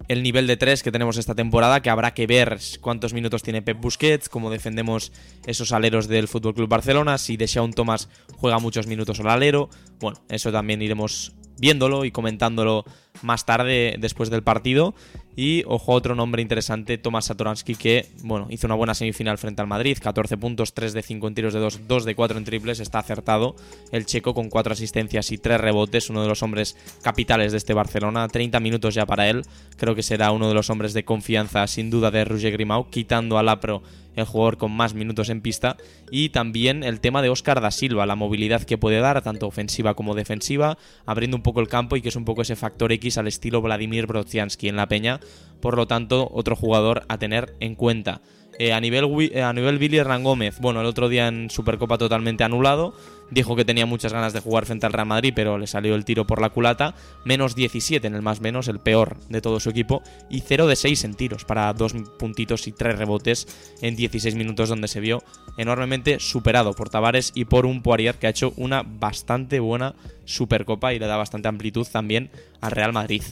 el 0.09 0.21
nivel 0.21 0.47
de 0.47 0.57
3 0.57 0.83
que 0.83 0.91
tenemos 0.91 1.15
esta 1.15 1.33
temporada, 1.33 1.81
que 1.81 1.89
habrá 1.89 2.13
que 2.13 2.27
ver 2.27 2.59
cuántos 2.81 3.13
minutos 3.13 3.41
tiene 3.41 3.61
Pep 3.61 3.79
Busquets, 3.79 4.27
cómo 4.27 4.49
defendemos 4.49 5.13
esos 5.45 5.71
aleros 5.71 6.09
del 6.09 6.27
Fútbol 6.27 6.53
Club 6.53 6.67
Barcelona, 6.67 7.17
si 7.17 7.37
un 7.57 7.71
Thomas 7.71 8.09
juega 8.35 8.59
muchos 8.59 8.85
minutos 8.85 9.21
al 9.21 9.29
alero. 9.29 9.69
Bueno, 10.01 10.19
eso 10.27 10.51
también 10.51 10.81
iremos 10.81 11.31
viéndolo 11.57 12.03
y 12.03 12.11
comentándolo 12.11 12.83
más 13.21 13.45
tarde 13.45 13.95
después 13.97 14.29
del 14.29 14.43
partido. 14.43 14.93
Y 15.35 15.63
ojo, 15.65 15.93
otro 15.93 16.13
nombre 16.13 16.41
interesante, 16.41 16.97
Tomás 16.97 17.25
Satoransky, 17.25 17.75
que 17.75 18.07
bueno, 18.23 18.47
hizo 18.49 18.67
una 18.67 18.75
buena 18.75 18.93
semifinal 18.93 19.37
frente 19.37 19.61
al 19.61 19.67
Madrid, 19.67 19.97
14 20.01 20.37
puntos, 20.37 20.73
3 20.73 20.93
de 20.93 21.01
5 21.01 21.27
en 21.27 21.35
tiros 21.35 21.53
de 21.53 21.59
2, 21.59 21.87
2 21.87 22.05
de 22.05 22.15
4 22.15 22.37
en 22.37 22.43
triples, 22.43 22.79
está 22.79 22.99
acertado. 22.99 23.55
El 23.91 24.05
checo 24.05 24.33
con 24.33 24.49
4 24.49 24.73
asistencias 24.73 25.31
y 25.31 25.37
3 25.37 25.61
rebotes, 25.61 26.09
uno 26.09 26.21
de 26.21 26.27
los 26.27 26.43
hombres 26.43 26.75
capitales 27.01 27.53
de 27.53 27.59
este 27.59 27.73
Barcelona, 27.73 28.27
30 28.27 28.59
minutos 28.59 28.93
ya 28.93 29.05
para 29.05 29.29
él, 29.29 29.43
creo 29.77 29.95
que 29.95 30.03
será 30.03 30.31
uno 30.31 30.49
de 30.49 30.53
los 30.53 30.69
hombres 30.69 30.93
de 30.93 31.05
confianza 31.05 31.65
sin 31.67 31.89
duda 31.89 32.11
de 32.11 32.25
Roger 32.25 32.51
Grimau, 32.51 32.89
quitando 32.89 33.37
al 33.37 33.49
Apro 33.49 33.81
el 34.15 34.25
jugador 34.25 34.57
con 34.57 34.71
más 34.71 34.93
minutos 34.93 35.29
en 35.29 35.41
pista, 35.41 35.77
y 36.09 36.29
también 36.29 36.83
el 36.83 36.99
tema 36.99 37.21
de 37.21 37.29
Oscar 37.29 37.61
da 37.61 37.71
Silva, 37.71 38.05
la 38.05 38.15
movilidad 38.15 38.63
que 38.63 38.77
puede 38.77 38.99
dar, 38.99 39.21
tanto 39.21 39.47
ofensiva 39.47 39.93
como 39.93 40.15
defensiva, 40.15 40.77
abriendo 41.05 41.37
un 41.37 41.43
poco 41.43 41.61
el 41.61 41.67
campo 41.67 41.95
y 41.95 42.01
que 42.01 42.09
es 42.09 42.15
un 42.15 42.25
poco 42.25 42.41
ese 42.41 42.55
factor 42.55 42.91
X 42.91 43.17
al 43.17 43.27
estilo 43.27 43.61
Vladimir 43.61 44.07
Brodzianski 44.07 44.67
en 44.67 44.75
la 44.75 44.87
peña, 44.87 45.19
por 45.61 45.77
lo 45.77 45.87
tanto, 45.87 46.29
otro 46.33 46.55
jugador 46.55 47.03
a 47.07 47.17
tener 47.17 47.55
en 47.59 47.75
cuenta. 47.75 48.21
Eh, 48.61 48.73
a, 48.73 48.79
nivel, 48.79 49.09
eh, 49.33 49.41
a 49.41 49.51
nivel 49.53 49.79
Billy 49.79 49.97
Hernán 49.97 50.23
Gómez, 50.23 50.59
bueno, 50.59 50.81
el 50.81 50.85
otro 50.85 51.09
día 51.09 51.27
en 51.27 51.49
Supercopa 51.49 51.97
totalmente 51.97 52.43
anulado. 52.43 52.93
Dijo 53.31 53.55
que 53.55 53.65
tenía 53.65 53.87
muchas 53.87 54.13
ganas 54.13 54.33
de 54.33 54.39
jugar 54.39 54.67
frente 54.67 54.85
al 54.85 54.93
Real 54.93 55.07
Madrid, 55.07 55.33
pero 55.35 55.57
le 55.57 55.65
salió 55.65 55.95
el 55.95 56.05
tiro 56.05 56.27
por 56.27 56.39
la 56.39 56.51
culata. 56.51 56.93
Menos 57.25 57.55
17 57.55 58.05
en 58.05 58.13
el 58.13 58.21
más 58.21 58.39
menos, 58.39 58.67
el 58.67 58.77
peor 58.77 59.17
de 59.29 59.41
todo 59.41 59.59
su 59.59 59.71
equipo. 59.71 60.03
Y 60.29 60.41
0 60.41 60.67
de 60.67 60.75
6 60.75 61.05
en 61.05 61.15
tiros, 61.15 61.43
para 61.43 61.73
dos 61.73 61.95
puntitos 62.19 62.67
y 62.67 62.71
tres 62.71 62.99
rebotes 62.99 63.47
en 63.81 63.95
16 63.95 64.35
minutos, 64.35 64.69
donde 64.69 64.87
se 64.87 64.99
vio 64.99 65.23
enormemente 65.57 66.19
superado 66.19 66.75
por 66.75 66.89
Tavares 66.89 67.31
y 67.33 67.45
por 67.45 67.65
un 67.65 67.81
Poirier 67.81 68.19
que 68.19 68.27
ha 68.27 68.29
hecho 68.29 68.53
una 68.57 68.83
bastante 68.83 69.59
buena 69.59 69.95
Supercopa 70.25 70.93
y 70.93 70.99
le 70.99 71.07
da 71.07 71.17
bastante 71.17 71.47
amplitud 71.47 71.87
también 71.91 72.29
al 72.59 72.73
Real 72.73 72.93
Madrid. 72.93 73.23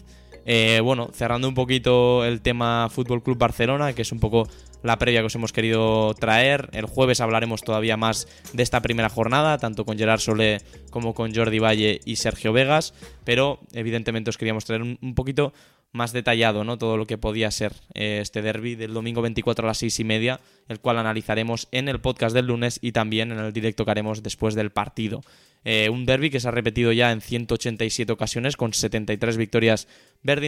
Eh, 0.52 0.80
bueno, 0.84 1.12
cerrando 1.14 1.48
un 1.48 1.54
poquito 1.54 2.26
el 2.26 2.42
tema 2.42 2.90
Fútbol 2.90 3.22
Club 3.22 3.38
Barcelona, 3.38 3.94
que 3.94 4.02
es 4.02 4.12
un 4.12 4.20
poco 4.20 4.48
la 4.84 4.98
previa 4.98 5.22
que 5.22 5.28
os 5.28 5.36
hemos 5.36 5.54
querido 5.54 6.14
traer. 6.14 6.70
El 6.74 6.86
jueves 6.86 7.22
hablaremos 7.22 7.62
todavía 7.62 7.98
más 7.98 8.28
de 8.54 8.64
esta 8.64 8.82
primera 8.82 9.10
jornada, 9.10 9.58
tanto 9.58 9.86
con 9.86 9.98
Gerard 9.98 10.20
Solé 10.20 10.62
como 10.90 11.14
con 11.14 11.34
Jordi 11.34 11.60
Valle 11.60 12.02
y 12.06 12.18
Sergio 12.18 12.54
Vegas, 12.54 12.94
pero 13.24 13.60
evidentemente 13.74 14.30
os 14.30 14.38
queríamos 14.38 14.66
traer 14.66 14.82
un, 14.82 15.16
poquito 15.16 15.54
más 15.92 16.14
detallado, 16.14 16.64
¿no? 16.64 16.78
Todo 16.78 16.98
lo 16.98 17.08
que 17.08 17.18
podía 17.18 17.50
ser 17.50 17.74
eh, 17.96 18.20
este 18.22 18.42
derby 18.42 18.76
del 18.76 18.94
domingo 18.94 19.22
24 19.22 19.66
a 19.66 19.70
las 19.70 19.80
6 19.80 20.00
y 20.00 20.04
media, 20.04 20.40
el 20.68 20.80
cual 20.80 21.00
analizaremos 21.00 21.68
en 21.72 21.90
el 21.90 22.00
podcast 22.00 22.36
del 22.36 22.48
lunes 22.48 22.80
y 22.82 22.92
también 22.92 23.32
en 23.32 23.40
el 23.40 23.54
directo 23.54 23.86
que 23.86 23.92
haremos 23.92 24.22
después 24.22 24.54
del 24.54 24.72
partido. 24.72 25.22
Eh, 25.66 25.90
un 25.90 26.06
derby 26.06 26.30
que 26.30 26.40
se 26.40 26.48
ha 26.48 26.52
repetido 26.52 26.92
ya 26.92 27.12
en 27.12 27.22
187 27.22 28.12
ocasiones 28.12 28.56
con 28.56 28.74
73 28.74 29.36
victorias 29.36 29.88
verde 30.24 30.48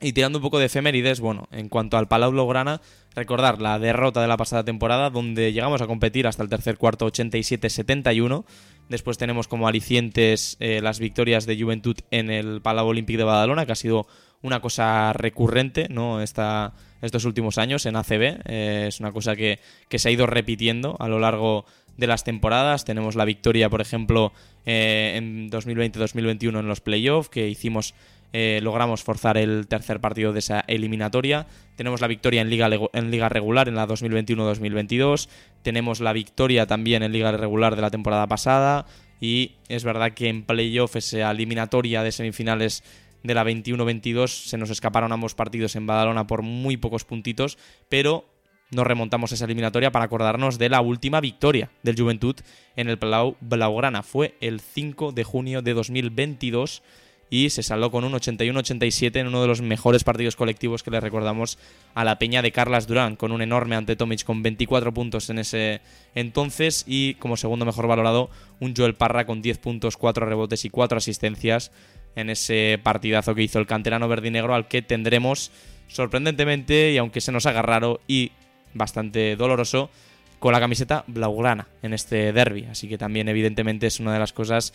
y 0.00 0.12
tirando 0.12 0.38
un 0.38 0.42
poco 0.42 0.58
de 0.58 0.66
efemérides, 0.66 1.20
bueno, 1.20 1.48
en 1.52 1.68
cuanto 1.68 1.96
al 1.96 2.08
Palau 2.08 2.30
Blaugrana, 2.32 2.80
recordar 3.14 3.60
la 3.60 3.78
derrota 3.78 4.20
de 4.20 4.28
la 4.28 4.36
pasada 4.36 4.64
temporada, 4.64 5.10
donde 5.10 5.52
llegamos 5.52 5.80
a 5.80 5.86
competir 5.86 6.26
hasta 6.26 6.42
el 6.42 6.48
tercer 6.48 6.76
cuarto 6.76 7.06
87-71. 7.06 8.44
Después 8.88 9.18
tenemos 9.18 9.48
como 9.48 9.68
alicientes 9.68 10.56
eh, 10.60 10.80
las 10.82 10.98
victorias 10.98 11.46
de 11.46 11.60
Juventud 11.60 11.96
en 12.10 12.30
el 12.30 12.60
Palau 12.60 12.88
Olímpic 12.88 13.16
de 13.16 13.24
Badalona, 13.24 13.64
que 13.66 13.72
ha 13.72 13.76
sido 13.76 14.06
una 14.42 14.60
cosa 14.60 15.12
recurrente, 15.12 15.88
¿no? 15.88 16.20
Estos 16.22 17.24
últimos 17.24 17.58
años 17.58 17.86
en 17.86 17.96
ACB. 17.96 18.40
Eh, 18.44 18.84
es 18.88 19.00
una 19.00 19.12
cosa 19.12 19.34
que, 19.34 19.60
que 19.88 19.98
se 19.98 20.08
ha 20.08 20.12
ido 20.12 20.26
repitiendo 20.26 20.96
a 21.00 21.08
lo 21.08 21.18
largo 21.18 21.64
de 21.96 22.06
las 22.06 22.24
temporadas. 22.24 22.84
Tenemos 22.84 23.14
la 23.14 23.24
victoria, 23.24 23.68
por 23.70 23.80
ejemplo, 23.80 24.32
eh, 24.64 25.14
en 25.16 25.50
2020-2021 25.50 26.60
en 26.60 26.68
los 26.68 26.80
playoffs, 26.80 27.28
que 27.28 27.48
hicimos, 27.48 27.94
eh, 28.32 28.60
logramos 28.62 29.02
forzar 29.02 29.38
el 29.38 29.66
tercer 29.66 30.00
partido 30.00 30.32
de 30.32 30.40
esa 30.40 30.60
eliminatoria. 30.66 31.46
Tenemos 31.76 32.00
la 32.00 32.06
victoria 32.06 32.40
en 32.40 32.50
liga, 32.50 32.70
en 32.92 33.10
liga 33.10 33.28
regular 33.28 33.68
en 33.68 33.76
la 33.76 33.86
2021-2022. 33.86 35.28
Tenemos 35.62 36.00
la 36.00 36.12
victoria 36.12 36.66
también 36.66 37.02
en 37.02 37.12
liga 37.12 37.32
regular 37.32 37.76
de 37.76 37.82
la 37.82 37.90
temporada 37.90 38.26
pasada. 38.26 38.86
Y 39.20 39.52
es 39.68 39.84
verdad 39.84 40.12
que 40.12 40.28
en 40.28 40.44
playoff, 40.44 40.96
esa 40.96 41.30
eliminatoria 41.30 42.02
de 42.02 42.12
semifinales 42.12 42.82
de 43.22 43.34
la 43.34 43.44
21-22, 43.44 44.28
se 44.28 44.58
nos 44.58 44.70
escaparon 44.70 45.12
ambos 45.12 45.34
partidos 45.34 45.74
en 45.76 45.86
Badalona 45.86 46.26
por 46.26 46.42
muy 46.42 46.76
pocos 46.76 47.04
puntitos, 47.04 47.58
pero 47.88 48.35
nos 48.70 48.86
remontamos 48.86 49.32
esa 49.32 49.44
eliminatoria 49.44 49.92
para 49.92 50.04
acordarnos 50.04 50.58
de 50.58 50.68
la 50.68 50.80
última 50.80 51.20
victoria 51.20 51.70
del 51.82 51.96
Juventud 51.96 52.36
en 52.74 52.88
el 52.88 52.98
Palau 52.98 53.36
Blaugrana. 53.40 54.02
Fue 54.02 54.34
el 54.40 54.60
5 54.60 55.12
de 55.12 55.24
junio 55.24 55.62
de 55.62 55.74
2022 55.74 56.82
y 57.28 57.50
se 57.50 57.62
salió 57.62 57.90
con 57.90 58.04
un 58.04 58.12
81-87 58.12 59.16
en 59.16 59.26
uno 59.26 59.42
de 59.42 59.48
los 59.48 59.60
mejores 59.60 60.04
partidos 60.04 60.36
colectivos 60.36 60.82
que 60.82 60.90
le 60.90 61.00
recordamos 61.00 61.58
a 61.94 62.04
la 62.04 62.18
peña 62.18 62.42
de 62.42 62.52
Carlas 62.52 62.86
Durán, 62.86 63.16
con 63.16 63.32
un 63.32 63.42
enorme 63.42 63.74
ante 63.74 63.96
Tomic 63.96 64.24
con 64.24 64.42
24 64.42 64.94
puntos 64.94 65.28
en 65.30 65.40
ese 65.40 65.80
entonces 66.14 66.84
y 66.86 67.14
como 67.14 67.36
segundo 67.36 67.64
mejor 67.64 67.88
valorado 67.88 68.30
un 68.60 68.74
Joel 68.76 68.94
Parra 68.94 69.26
con 69.26 69.42
10 69.42 69.58
puntos, 69.58 69.96
4 69.96 70.26
rebotes 70.26 70.64
y 70.64 70.70
4 70.70 70.98
asistencias 70.98 71.72
en 72.14 72.30
ese 72.30 72.78
partidazo 72.82 73.34
que 73.34 73.42
hizo 73.42 73.58
el 73.58 73.66
canterano 73.66 74.08
verdinegro 74.08 74.54
al 74.54 74.68
que 74.68 74.82
tendremos 74.82 75.50
sorprendentemente 75.88 76.92
y 76.92 76.98
aunque 76.98 77.20
se 77.20 77.32
nos 77.32 77.46
haga 77.46 77.62
raro 77.62 78.00
y 78.06 78.32
bastante 78.76 79.36
doloroso 79.36 79.90
con 80.38 80.52
la 80.52 80.60
camiseta 80.60 81.04
blaugrana 81.06 81.66
en 81.82 81.92
este 81.92 82.32
derby. 82.32 82.66
Así 82.70 82.88
que 82.88 82.98
también, 82.98 83.28
evidentemente, 83.28 83.86
es 83.86 84.00
una 84.00 84.12
de 84.12 84.18
las 84.18 84.32
cosas 84.32 84.72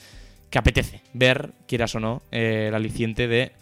que 0.50 0.60
apetece 0.60 1.02
ver, 1.14 1.52
quieras 1.68 1.96
o 1.96 2.00
no, 2.00 2.22
eh, 2.32 2.66
el 2.68 2.76
aliciente 2.76 3.28
de 3.28 3.54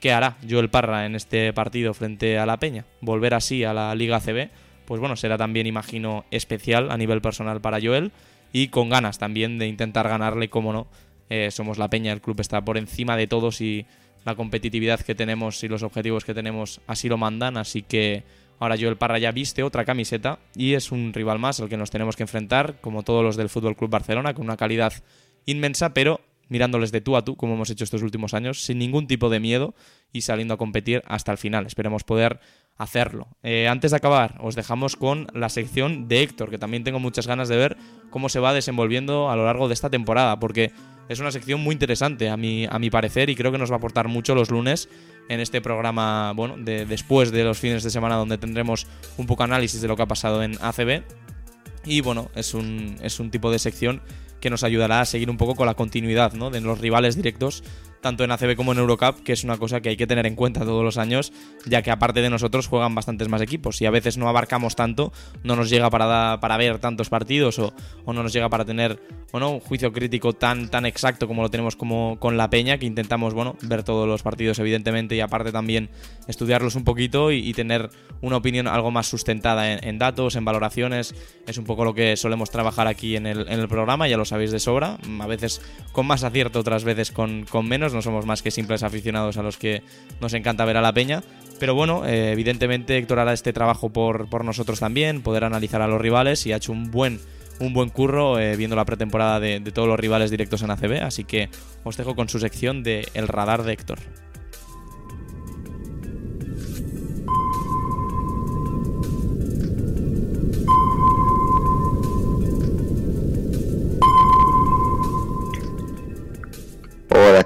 qué 0.00 0.12
hará 0.12 0.36
Joel 0.48 0.68
Parra 0.68 1.06
en 1.06 1.14
este 1.14 1.52
partido 1.52 1.94
frente 1.94 2.38
a 2.38 2.46
la 2.46 2.58
Peña. 2.58 2.84
Volver 3.00 3.34
así 3.34 3.64
a 3.64 3.72
la 3.72 3.94
Liga 3.94 4.20
CB, 4.20 4.50
pues 4.84 5.00
bueno, 5.00 5.16
será 5.16 5.38
también, 5.38 5.66
imagino, 5.66 6.24
especial 6.30 6.90
a 6.90 6.96
nivel 6.96 7.22
personal 7.22 7.60
para 7.60 7.80
Joel 7.80 8.12
y 8.52 8.68
con 8.68 8.88
ganas 8.88 9.18
también 9.18 9.58
de 9.58 9.66
intentar 9.66 10.08
ganarle, 10.08 10.50
como 10.50 10.72
no. 10.72 10.86
Eh, 11.30 11.50
somos 11.50 11.78
la 11.78 11.88
Peña, 11.88 12.12
el 12.12 12.20
club 12.20 12.40
está 12.40 12.64
por 12.64 12.76
encima 12.76 13.16
de 13.16 13.26
todos 13.26 13.60
y 13.60 13.86
la 14.24 14.34
competitividad 14.34 15.00
que 15.00 15.14
tenemos 15.14 15.62
y 15.64 15.68
los 15.68 15.82
objetivos 15.82 16.24
que 16.24 16.34
tenemos 16.34 16.80
así 16.86 17.08
lo 17.08 17.16
mandan, 17.16 17.56
así 17.56 17.82
que 17.82 18.24
Ahora 18.64 18.78
Joel 18.80 18.96
Parra 18.96 19.18
ya 19.18 19.30
viste 19.30 19.62
otra 19.62 19.84
camiseta 19.84 20.38
y 20.56 20.72
es 20.72 20.90
un 20.90 21.12
rival 21.12 21.38
más 21.38 21.60
al 21.60 21.68
que 21.68 21.76
nos 21.76 21.90
tenemos 21.90 22.16
que 22.16 22.22
enfrentar, 22.22 22.80
como 22.80 23.02
todos 23.02 23.22
los 23.22 23.36
del 23.36 23.50
Fútbol 23.50 23.76
Club 23.76 23.90
Barcelona, 23.90 24.32
con 24.32 24.46
una 24.46 24.56
calidad 24.56 24.94
inmensa, 25.44 25.92
pero 25.92 26.22
mirándoles 26.48 26.90
de 26.90 27.02
tú 27.02 27.14
a 27.18 27.26
tú, 27.26 27.36
como 27.36 27.56
hemos 27.56 27.68
hecho 27.68 27.84
estos 27.84 28.00
últimos 28.00 28.32
años, 28.32 28.64
sin 28.64 28.78
ningún 28.78 29.06
tipo 29.06 29.28
de 29.28 29.38
miedo 29.38 29.74
y 30.14 30.22
saliendo 30.22 30.54
a 30.54 30.56
competir 30.56 31.02
hasta 31.04 31.30
el 31.30 31.36
final. 31.36 31.66
Esperemos 31.66 32.04
poder 32.04 32.40
hacerlo. 32.78 33.28
Eh, 33.42 33.68
antes 33.68 33.90
de 33.90 33.98
acabar, 33.98 34.38
os 34.40 34.54
dejamos 34.54 34.96
con 34.96 35.26
la 35.34 35.50
sección 35.50 36.08
de 36.08 36.22
Héctor, 36.22 36.48
que 36.48 36.56
también 36.56 36.84
tengo 36.84 37.00
muchas 37.00 37.26
ganas 37.26 37.50
de 37.50 37.58
ver 37.58 37.76
cómo 38.08 38.30
se 38.30 38.40
va 38.40 38.54
desenvolviendo 38.54 39.30
a 39.30 39.36
lo 39.36 39.44
largo 39.44 39.68
de 39.68 39.74
esta 39.74 39.90
temporada, 39.90 40.40
porque 40.40 40.72
es 41.10 41.20
una 41.20 41.30
sección 41.30 41.60
muy 41.60 41.74
interesante 41.74 42.30
a 42.30 42.38
mi, 42.38 42.66
a 42.70 42.78
mi 42.78 42.88
parecer 42.88 43.28
y 43.28 43.36
creo 43.36 43.52
que 43.52 43.58
nos 43.58 43.70
va 43.70 43.74
a 43.74 43.78
aportar 43.78 44.08
mucho 44.08 44.34
los 44.34 44.50
lunes 44.50 44.88
en 45.28 45.40
este 45.40 45.60
programa, 45.60 46.32
bueno, 46.32 46.56
de, 46.58 46.86
después 46.86 47.30
de 47.30 47.44
los 47.44 47.58
fines 47.58 47.82
de 47.82 47.90
semana 47.90 48.16
donde 48.16 48.38
tendremos 48.38 48.86
un 49.16 49.26
poco 49.26 49.42
análisis 49.42 49.80
de 49.80 49.88
lo 49.88 49.96
que 49.96 50.02
ha 50.02 50.06
pasado 50.06 50.42
en 50.42 50.56
ACB. 50.60 51.02
Y 51.84 52.00
bueno, 52.00 52.30
es 52.34 52.54
un, 52.54 52.96
es 53.02 53.20
un 53.20 53.30
tipo 53.30 53.50
de 53.50 53.58
sección 53.58 54.02
que 54.40 54.50
nos 54.50 54.64
ayudará 54.64 55.00
a 55.00 55.04
seguir 55.06 55.30
un 55.30 55.36
poco 55.36 55.54
con 55.54 55.66
la 55.66 55.74
continuidad 55.74 56.34
¿no? 56.34 56.50
de 56.50 56.60
los 56.60 56.78
rivales 56.78 57.16
directos 57.16 57.64
tanto 58.04 58.22
en 58.22 58.30
ACB 58.30 58.54
como 58.54 58.72
en 58.72 58.78
Eurocup, 58.78 59.22
que 59.22 59.32
es 59.32 59.44
una 59.44 59.56
cosa 59.56 59.80
que 59.80 59.88
hay 59.88 59.96
que 59.96 60.06
tener 60.06 60.26
en 60.26 60.34
cuenta 60.34 60.60
todos 60.60 60.84
los 60.84 60.98
años, 60.98 61.32
ya 61.64 61.80
que 61.80 61.90
aparte 61.90 62.20
de 62.20 62.28
nosotros 62.28 62.66
juegan 62.66 62.94
bastantes 62.94 63.28
más 63.28 63.40
equipos. 63.40 63.80
Y 63.80 63.86
a 63.86 63.90
veces 63.90 64.18
no 64.18 64.28
abarcamos 64.28 64.76
tanto, 64.76 65.10
no 65.42 65.56
nos 65.56 65.70
llega 65.70 65.88
para, 65.88 66.38
para 66.38 66.58
ver 66.58 66.80
tantos 66.80 67.08
partidos 67.08 67.58
o, 67.58 67.72
no 68.06 68.22
nos 68.22 68.34
llega 68.34 68.50
para 68.50 68.66
tener 68.66 69.00
bueno, 69.32 69.52
un 69.52 69.60
juicio 69.60 69.90
crítico 69.90 70.34
tan, 70.34 70.68
tan 70.68 70.84
exacto 70.84 71.26
como 71.26 71.40
lo 71.40 71.48
tenemos 71.48 71.76
como 71.76 72.18
con 72.20 72.36
la 72.36 72.50
Peña, 72.50 72.76
que 72.76 72.84
intentamos 72.84 73.32
bueno, 73.32 73.56
ver 73.62 73.84
todos 73.84 74.06
los 74.06 74.22
partidos 74.22 74.58
evidentemente 74.58 75.16
y 75.16 75.20
aparte 75.20 75.50
también 75.50 75.88
estudiarlos 76.28 76.74
un 76.74 76.84
poquito 76.84 77.32
y, 77.32 77.54
tener 77.54 77.88
una 78.20 78.36
opinión 78.36 78.66
algo 78.66 78.90
más 78.90 79.06
sustentada 79.06 79.72
en, 79.72 79.98
datos, 79.98 80.36
en 80.36 80.44
valoraciones, 80.44 81.14
es 81.46 81.56
un 81.56 81.64
poco 81.64 81.84
lo 81.84 81.94
que 81.94 82.16
solemos 82.16 82.50
trabajar 82.50 82.86
aquí 82.86 83.16
en 83.16 83.26
el, 83.26 83.48
en 83.48 83.60
el 83.60 83.68
programa, 83.68 84.08
ya 84.08 84.18
lo 84.18 84.24
sabéis 84.26 84.50
de 84.50 84.58
sobra, 84.58 84.98
a 85.20 85.26
veces 85.26 85.62
con 85.92 86.06
más 86.06 86.24
acierto, 86.24 86.58
otras 86.58 86.84
veces 86.84 87.12
con, 87.12 87.46
con 87.48 87.66
menos 87.66 87.93
no 87.94 88.02
somos 88.02 88.26
más 88.26 88.42
que 88.42 88.50
simples 88.50 88.82
aficionados 88.82 89.36
a 89.38 89.42
los 89.42 89.56
que 89.56 89.82
nos 90.20 90.34
encanta 90.34 90.64
ver 90.64 90.76
a 90.76 90.82
la 90.82 90.92
peña. 90.92 91.22
Pero 91.58 91.74
bueno, 91.74 92.04
eh, 92.06 92.32
evidentemente 92.32 92.98
Héctor 92.98 93.20
hará 93.20 93.32
este 93.32 93.52
trabajo 93.52 93.90
por, 93.90 94.28
por, 94.28 94.44
nosotros 94.44 94.80
también, 94.80 95.22
poder 95.22 95.44
analizar 95.44 95.80
a 95.82 95.86
los 95.86 96.00
rivales 96.00 96.46
y 96.46 96.52
ha 96.52 96.56
hecho 96.56 96.72
un 96.72 96.90
buen, 96.90 97.20
un 97.60 97.72
buen 97.72 97.88
curro 97.88 98.38
eh, 98.38 98.56
viendo 98.56 98.76
la 98.76 98.84
pretemporada 98.84 99.40
de, 99.40 99.60
de 99.60 99.72
todos 99.72 99.88
los 99.88 99.98
rivales 99.98 100.30
directos 100.30 100.62
en 100.62 100.70
ACB, 100.70 101.02
así 101.02 101.24
que 101.24 101.48
os 101.84 101.96
dejo 101.96 102.16
con 102.16 102.28
su 102.28 102.40
sección 102.40 102.82
de 102.82 103.08
El 103.14 103.28
Radar 103.28 103.62
de 103.62 103.72
Héctor. 103.72 103.98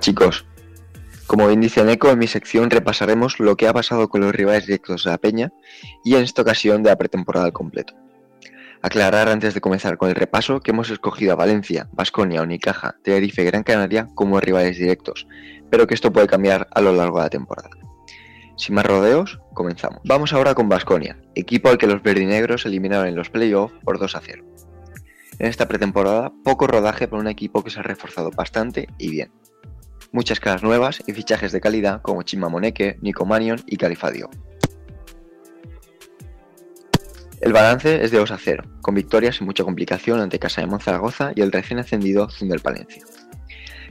Chicos, 0.09 0.46
como 1.26 1.48
bien 1.48 1.61
dice 1.61 1.84
Neko, 1.84 2.09
en 2.09 2.18
mi 2.18 2.26
sección 2.26 2.70
repasaremos 2.70 3.40
lo 3.40 3.59
que 3.59 3.68
ha 3.68 3.74
pasado 3.74 4.09
con 4.09 4.22
los 4.22 4.34
rivales 4.34 4.64
directos 4.64 5.04
de 5.04 5.11
la 5.11 5.18
Peña 5.18 5.52
y 6.02 6.14
en 6.14 6.22
esta 6.22 6.40
ocasión 6.40 6.82
de 6.82 6.88
la 6.88 6.96
pretemporada 6.96 7.44
al 7.44 7.52
completo. 7.52 7.92
Aclarar 8.80 9.28
antes 9.28 9.52
de 9.52 9.61
comenzar 9.61 9.98
con 9.98 10.09
el 10.09 10.14
repaso 10.14 10.61
que 10.61 10.70
hemos 10.70 10.88
escogido 10.88 11.32
a 11.32 11.36
Valencia, 11.36 11.90
Basconia, 11.92 12.40
Unicaja, 12.40 12.96
Tenerife 13.02 13.42
y 13.42 13.44
Gran 13.44 13.64
Canaria 13.64 14.09
como 14.14 14.40
rivales 14.40 14.78
directos, 14.78 15.26
pero 15.68 15.86
que 15.86 15.92
esto 15.92 16.11
puede 16.11 16.26
cambiar 16.26 16.68
a 16.70 16.80
lo 16.80 16.94
largo 16.94 17.18
de 17.18 17.24
la 17.24 17.30
temporada. 17.30 17.68
Sin 18.56 18.76
más 18.76 18.86
rodeos, 18.86 19.40
comenzamos. 19.52 20.00
Vamos 20.04 20.32
ahora 20.32 20.54
con 20.54 20.70
Basconia, 20.70 21.18
equipo 21.34 21.68
al 21.68 21.76
que 21.76 21.86
los 21.86 22.02
verdinegros 22.02 22.64
eliminaron 22.64 23.09
en 23.09 23.14
los 23.14 23.28
playoffs 23.28 23.74
por 23.84 23.98
2 23.98 24.16
a 24.16 24.22
0. 24.22 24.42
En 25.38 25.48
esta 25.48 25.68
pretemporada, 25.68 26.32
poco 26.44 26.66
rodaje 26.66 27.09
para 27.09 27.20
un 27.20 27.28
equipo 27.28 27.62
que 27.62 27.68
se 27.68 27.80
ha 27.80 27.82
reforzado 27.82 28.30
bastante 28.30 28.88
y 28.96 29.11
bien 29.11 29.30
muchas 30.12 30.40
caras 30.40 30.62
nuevas 30.62 31.02
y 31.06 31.12
fichajes 31.12 31.52
de 31.52 31.61
calidad 31.61 32.02
como 32.02 32.22
Chima 32.22 32.48
Moneke, 32.48 32.98
Nico 33.00 33.24
Manion 33.24 33.61
y 33.66 33.76
Califadio. 33.76 34.30
El 37.40 37.52
balance 37.52 38.02
es 38.04 38.11
de 38.11 38.18
2 38.18 38.30
a 38.32 38.38
0, 38.38 38.64
con 38.80 38.94
victorias 38.94 39.40
y 39.40 39.44
mucha 39.44 39.62
complicación 39.62 40.20
ante 40.20 40.40
Casa 40.40 40.61
de 40.61 40.66
Monzaragoza 40.66 41.32
y 41.36 41.40
el 41.42 41.52
recién 41.52 41.78
ascendido 41.78 42.28
Zundel 42.30 42.61
Palencia. 42.61 43.04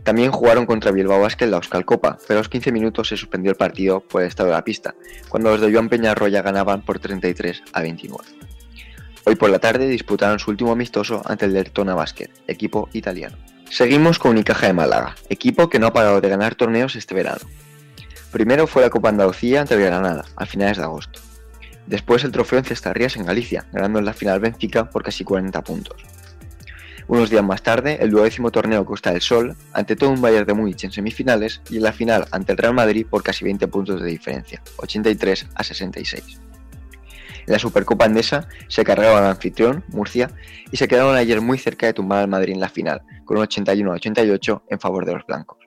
También 0.03 0.31
jugaron 0.31 0.65
contra 0.65 0.91
Bilbao 0.91 1.21
Basket 1.21 1.47
la 1.47 1.57
Euskal 1.57 1.85
Copa, 1.85 2.17
pero 2.27 2.39
a 2.39 2.41
los 2.41 2.49
15 2.49 2.71
minutos 2.71 3.09
se 3.09 3.17
suspendió 3.17 3.51
el 3.51 3.57
partido 3.57 4.01
por 4.01 4.21
el 4.21 4.27
estado 4.27 4.49
de 4.49 4.55
la 4.55 4.63
pista, 4.63 4.95
cuando 5.29 5.49
los 5.49 5.61
de 5.61 5.71
Joan 5.71 5.89
Peñarroya 5.89 6.41
ganaban 6.41 6.81
por 6.81 6.99
33 6.99 7.63
a 7.73 7.81
29. 7.81 8.23
Hoy 9.25 9.35
por 9.35 9.49
la 9.49 9.59
tarde 9.59 9.89
disputaron 9.89 10.39
su 10.39 10.51
último 10.51 10.71
amistoso 10.71 11.21
ante 11.25 11.45
el 11.45 11.53
Lertona 11.53 11.95
Basket, 11.95 12.29
equipo 12.47 12.87
italiano. 12.93 13.37
Seguimos 13.69 14.17
con 14.17 14.31
Unicaja 14.31 14.67
de 14.67 14.73
Málaga, 14.73 15.15
equipo 15.29 15.69
que 15.69 15.77
no 15.77 15.87
ha 15.87 15.93
parado 15.93 16.21
de 16.21 16.29
ganar 16.29 16.55
torneos 16.55 16.95
este 16.95 17.13
verano. 17.13 17.41
Primero 18.31 18.65
fue 18.65 18.81
la 18.81 18.89
Copa 18.89 19.09
Andalucía 19.09 19.61
ante 19.61 19.77
Granada, 19.77 20.25
a 20.35 20.45
finales 20.45 20.77
de 20.77 20.83
agosto. 20.83 21.19
Después 21.85 22.23
el 22.23 22.31
trofeo 22.31 22.59
en 22.59 22.65
Cestarrías 22.65 23.17
en 23.17 23.25
Galicia, 23.25 23.67
ganando 23.71 23.99
en 23.99 24.05
la 24.05 24.13
final 24.13 24.39
Benfica 24.39 24.89
por 24.89 25.03
casi 25.03 25.23
40 25.23 25.61
puntos. 25.63 26.01
Unos 27.07 27.29
días 27.29 27.43
más 27.43 27.61
tarde, 27.61 27.97
el 28.01 28.09
duodécimo 28.09 28.51
torneo 28.51 28.85
Costa 28.85 29.11
del 29.11 29.21
Sol, 29.21 29.55
ante 29.73 29.95
todo 29.95 30.09
un 30.09 30.21
Bayern 30.21 30.45
de 30.45 30.53
Múnich 30.53 30.83
en 30.85 30.91
semifinales 30.91 31.61
y 31.69 31.77
en 31.77 31.83
la 31.83 31.93
final 31.93 32.25
ante 32.31 32.53
el 32.53 32.57
Real 32.57 32.73
Madrid 32.73 33.05
por 33.09 33.21
casi 33.21 33.45
20 33.45 33.67
puntos 33.67 34.01
de 34.01 34.09
diferencia, 34.09 34.61
83 34.77 35.47
a 35.55 35.63
66. 35.63 36.39
En 37.47 37.53
la 37.53 37.59
Supercopa 37.59 38.03
Andesa 38.03 38.49
se 38.67 38.83
cargaba 38.83 39.19
al 39.19 39.25
anfitrión, 39.25 39.85
Murcia, 39.87 40.29
y 40.69 40.75
se 40.75 40.87
quedaron 40.89 41.15
ayer 41.15 41.39
muy 41.39 41.57
cerca 41.57 41.85
de 41.85 41.93
tumbar 41.93 42.19
al 42.19 42.27
Madrid 42.27 42.53
en 42.53 42.59
la 42.59 42.67
final, 42.67 43.01
con 43.23 43.37
un 43.37 43.45
81-88 43.45 44.63
en 44.67 44.79
favor 44.79 45.05
de 45.05 45.13
los 45.13 45.25
blancos. 45.25 45.57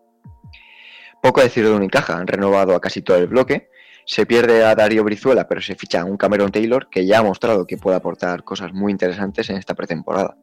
Poco 1.23 1.41
a 1.41 1.45
decir 1.45 1.65
de 1.65 1.73
Unicaja, 1.73 2.19
han 2.19 2.27
renovado 2.27 2.75
a 2.75 2.81
casi 2.81 3.01
todo 3.01 3.17
el 3.17 3.29
bloque, 3.29 3.71
se 4.05 4.27
pierde 4.27 4.63
a 4.63 4.75
Darío 4.75 5.05
Brizuela, 5.05 5.49
pero 5.49 5.63
se 5.63 5.75
ficha 5.75 6.03
a 6.03 6.05
un 6.05 6.19
Cameron 6.19 6.53
Taylor 6.53 6.89
que 6.91 7.07
ya 7.07 7.21
ha 7.21 7.23
mostrado 7.23 7.67
que 7.67 7.79
puede 7.79 7.97
aportar 7.97 8.45
cosas 8.45 8.75
muy 8.75 8.93
interesantes 8.93 9.49
en 9.49 9.57
esta 9.57 9.75
pretemporada. 9.75 10.37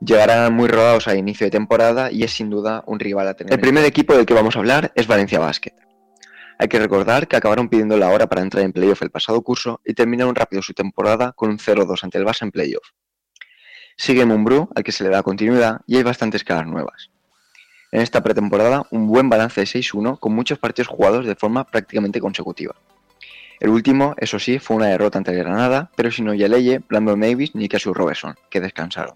Llegarán 0.00 0.54
muy 0.54 0.68
rodados 0.68 1.08
a 1.08 1.16
inicio 1.16 1.46
de 1.46 1.50
temporada 1.50 2.12
y 2.12 2.22
es 2.22 2.32
sin 2.32 2.50
duda 2.50 2.84
un 2.86 3.00
rival 3.00 3.26
a 3.26 3.34
tener. 3.34 3.52
El 3.52 3.60
primer 3.60 3.84
equipo 3.84 4.14
del 4.14 4.26
que 4.26 4.34
vamos 4.34 4.54
a 4.54 4.60
hablar 4.60 4.92
es 4.94 5.06
Valencia 5.06 5.40
Basket. 5.40 5.74
Hay 6.60 6.68
que 6.68 6.78
recordar 6.78 7.26
que 7.26 7.36
acabaron 7.36 7.70
pidiendo 7.70 7.96
la 7.96 8.10
hora 8.10 8.26
para 8.26 8.42
entrar 8.42 8.62
en 8.62 8.74
playoff 8.74 9.00
el 9.00 9.08
pasado 9.10 9.40
curso 9.40 9.80
y 9.82 9.94
terminaron 9.94 10.34
rápido 10.34 10.60
su 10.60 10.74
temporada 10.74 11.32
con 11.32 11.48
un 11.48 11.56
0-2 11.56 12.04
ante 12.04 12.18
el 12.18 12.26
Barça 12.26 12.42
en 12.42 12.50
playoff. 12.50 12.86
Sigue 13.96 14.26
Mumbrú, 14.26 14.68
al 14.74 14.82
que 14.82 14.92
se 14.92 15.02
le 15.02 15.08
da 15.08 15.22
continuidad, 15.22 15.80
y 15.86 15.96
hay 15.96 16.02
bastantes 16.02 16.44
caras 16.44 16.66
nuevas. 16.66 17.08
En 17.92 18.02
esta 18.02 18.22
pretemporada, 18.22 18.86
un 18.90 19.06
buen 19.06 19.30
balance 19.30 19.58
de 19.58 19.66
6-1 19.66 20.18
con 20.18 20.34
muchos 20.34 20.58
partidos 20.58 20.88
jugados 20.88 21.24
de 21.24 21.34
forma 21.34 21.64
prácticamente 21.64 22.20
consecutiva. 22.20 22.74
El 23.58 23.70
último, 23.70 24.14
eso 24.18 24.38
sí, 24.38 24.58
fue 24.58 24.76
una 24.76 24.88
derrota 24.88 25.16
ante 25.16 25.32
Granada, 25.32 25.90
pero 25.96 26.10
sin 26.10 26.28
Oyeleye, 26.28 26.80
Brandon 26.86 27.18
Davis 27.18 27.54
ni 27.54 27.70
Cassius 27.70 27.96
Robertson, 27.96 28.34
que 28.50 28.60
descansaron. 28.60 29.14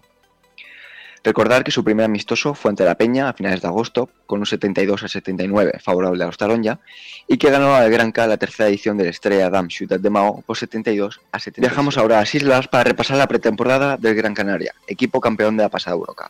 Recordar 1.25 1.63
que 1.63 1.71
su 1.71 1.83
primer 1.83 2.05
amistoso 2.05 2.53
fue 2.53 2.69
ante 2.69 2.85
la 2.85 2.93
Peña 2.93 3.27
a 3.27 3.33
finales 3.33 3.59
de 3.59 3.67
agosto, 3.67 4.11
con 4.27 4.41
un 4.41 4.45
72 4.45 5.01
a 5.01 5.07
79 5.07 5.79
favorable 5.81 6.23
a 6.23 6.27
los 6.27 6.37
Taronja, 6.37 6.79
y 7.27 7.39
que 7.39 7.49
ganó 7.49 7.73
al 7.73 7.89
Gran 7.89 8.11
K 8.11 8.27
la 8.27 8.37
tercera 8.37 8.69
edición 8.69 8.95
del 8.95 9.07
Estrella 9.07 9.49
Dam 9.49 9.71
Ciudad 9.71 9.99
de 9.99 10.11
Mao 10.11 10.43
por 10.45 10.55
72 10.55 11.19
a 11.31 11.39
70. 11.39 11.67
Viajamos 11.67 11.97
ahora 11.97 12.17
a 12.17 12.19
las 12.19 12.35
islas 12.35 12.67
para 12.67 12.83
repasar 12.83 13.17
la 13.17 13.27
pretemporada 13.27 13.97
del 13.97 14.13
Gran 14.13 14.35
Canaria, 14.35 14.75
equipo 14.85 15.19
campeón 15.19 15.57
de 15.57 15.63
la 15.63 15.69
pasada 15.69 15.95
Eurocup. 15.95 16.29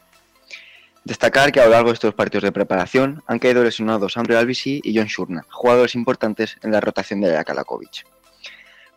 Destacar 1.04 1.52
que 1.52 1.60
a 1.60 1.66
lo 1.66 1.72
largo 1.72 1.90
de 1.90 1.96
estos 1.96 2.14
partidos 2.14 2.44
de 2.44 2.54
preparación 2.54 3.22
han 3.28 3.40
caído 3.40 3.66
lesionados 3.66 4.16
Andrew 4.16 4.38
Albisi 4.38 4.80
y 4.82 4.98
John 4.98 5.08
Shurna, 5.08 5.46
jugadores 5.52 5.96
importantes 5.96 6.56
en 6.64 6.72
la 6.72 6.80
rotación 6.80 7.20
de 7.20 7.34
Yakalakovic. 7.34 8.06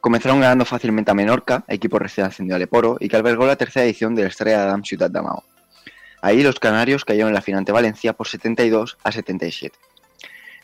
Comenzaron 0.01 0.39
ganando 0.39 0.65
fácilmente 0.65 1.11
a 1.11 1.15
Menorca, 1.15 1.65
equipo 1.67 1.99
recién 1.99 2.29
ascendido 2.29 2.55
a 2.55 2.61
Leporo, 2.61 2.99
y 3.01 3.09
que 3.09 3.17
albergó 3.17 3.49
la 3.49 3.57
tercera 3.57 3.85
edición 3.85 4.15
del 4.15 4.29
Estrella 4.29 4.65
Dam 4.65 4.85
Ciudad 4.85 5.11
de 5.11 5.23
Mao. 5.23 5.43
Ahí 6.21 6.43
los 6.43 6.59
canarios 6.59 7.05
cayeron 7.05 7.29
en 7.29 7.35
la 7.35 7.43
final 7.43 7.59
ante 7.59 7.73
Valencia 7.73 8.13
por 8.13 8.29
72 8.29 8.99
a 9.05 9.13
77. 9.13 9.79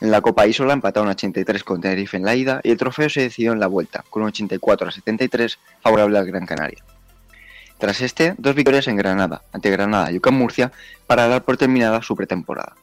En 0.01 0.11
la 0.11 0.21
Copa 0.21 0.47
Isola 0.47 0.73
empataron 0.73 1.09
83 1.09 1.63
con 1.63 1.81
Tenerife 1.81 2.17
en 2.17 2.25
la 2.25 2.35
ida 2.35 2.61
y 2.63 2.71
el 2.71 2.77
trofeo 2.77 3.09
se 3.09 3.23
decidió 3.23 3.53
en 3.53 3.61
la 3.61 3.69
vuelta, 3.69 4.05
con 4.11 4.25
84 4.25 4.89
a 4.89 4.91
73 4.91 5.59
favorable 5.81 6.19
al 6.19 6.27
Gran 6.27 6.47
Canaria. 6.47 6.85
Tras 7.79 8.01
este, 8.01 8.35
dos 8.39 8.55
victorias 8.55 8.89
en 8.89 8.97
Granada, 8.97 9.43
ante 9.53 9.71
Granada 9.71 10.11
y 10.11 10.17
UCAM 10.17 10.35
Murcia, 10.35 10.73
para 11.07 11.29
dar 11.29 11.45
por 11.45 11.57
terminada 11.57 12.03
su 12.03 12.17
pretemporada. 12.17 12.75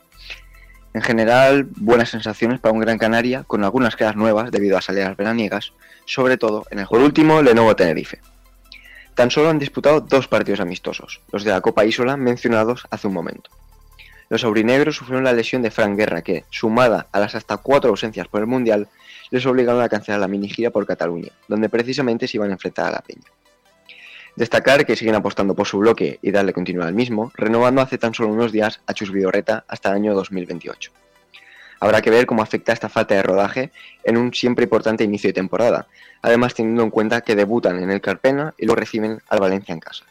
En 0.93 1.01
general, 1.01 1.69
buenas 1.78 2.09
sensaciones 2.09 2.59
para 2.59 2.74
un 2.74 2.82
Gran 2.82 2.97
Canaria, 2.97 3.43
con 3.43 3.63
algunas 3.63 3.95
quedas 3.95 4.15
nuevas 4.15 4.51
debido 4.51 4.78
a 4.78 4.82
salidas 4.82 5.15
veraniegas, 5.15 5.74
sobre 6.05 6.38
todo 6.38 6.65
en 6.69 6.80
el 6.80 6.86
juego. 6.86 7.03
Por 7.03 7.07
último, 7.07 7.41
Lenovo 7.41 7.76
Tenerife. 7.76 8.19
Tan 9.16 9.30
solo 9.30 9.49
han 9.49 9.59
disputado 9.59 10.01
dos 10.01 10.28
partidos 10.28 10.62
amistosos, 10.62 11.22
los 11.32 11.43
de 11.43 11.51
la 11.51 11.62
Copa 11.62 11.86
Isola 11.86 12.18
mencionados 12.18 12.86
hace 12.89 13.07
un 13.07 13.14
momento. 13.14 13.49
Los 14.30 14.45
aurinegros 14.45 14.95
sufrieron 14.95 15.26
la 15.26 15.34
lesión 15.34 15.62
de 15.62 15.72
Frank 15.72 15.97
Guerra 15.97 16.22
que, 16.22 16.45
sumada 16.49 17.07
a 17.12 17.20
las 17.20 17.36
hasta 17.36 17.57
cuatro 17.57 17.89
ausencias 17.89 18.30
por 18.30 18.39
el 18.39 18.47
Mundial, 18.47 18.88
les 19.30 19.45
obligaron 19.45 19.82
a 19.82 19.89
cancelar 19.89 20.22
la 20.22 20.30
mini 20.30 20.47
gira 20.47 20.70
por 20.70 20.86
Cataluña, 20.86 21.32
donde 21.49 21.68
precisamente 21.68 22.28
se 22.28 22.38
iban 22.38 22.49
a 22.49 22.53
enfrentar 22.53 22.88
a 22.88 22.91
la 22.91 23.01
Peña. 23.01 23.28
Destacar 24.38 24.86
que 24.86 24.95
siguen 24.95 25.16
apostando 25.16 25.53
por 25.53 25.68
su 25.68 25.80
bloque 25.80 26.20
y 26.22 26.32
darle 26.32 26.53
continuidad 26.53 26.88
al 26.88 26.93
mismo, 26.93 27.34
renovando 27.36 27.82
hace 27.82 27.97
tan 27.97 28.14
solo 28.14 28.30
unos 28.30 28.53
días 28.53 28.80
a 28.88 28.93
Chus 28.93 29.12
Vidorreta 29.12 29.66
hasta 29.68 29.89
el 29.89 29.95
año 29.95 30.14
2028. 30.14 30.91
Habrá 31.82 32.01
que 32.01 32.12
ver 32.12 32.26
cómo 32.26 32.41
afecta 32.41 32.72
esta 32.72 32.88
falta 32.88 33.16
de 33.16 33.24
rodaje 33.24 33.72
en 34.03 34.16
un 34.16 34.34
siempre 34.34 34.64
importante 34.64 35.03
inicio 35.03 35.28
de 35.30 35.34
temporada, 35.34 35.88
además 36.22 36.53
teniendo 36.53 36.84
en 36.84 36.89
cuenta 36.89 37.22
que 37.22 37.36
debutan 37.36 37.82
en 37.82 37.91
el 37.91 38.01
Carpena 38.01 38.53
y 38.57 38.65
lo 38.65 38.76
reciben 38.76 39.19
al 39.30 39.39
Valencia 39.39 39.74
en 39.74 39.80
casa. 39.80 40.05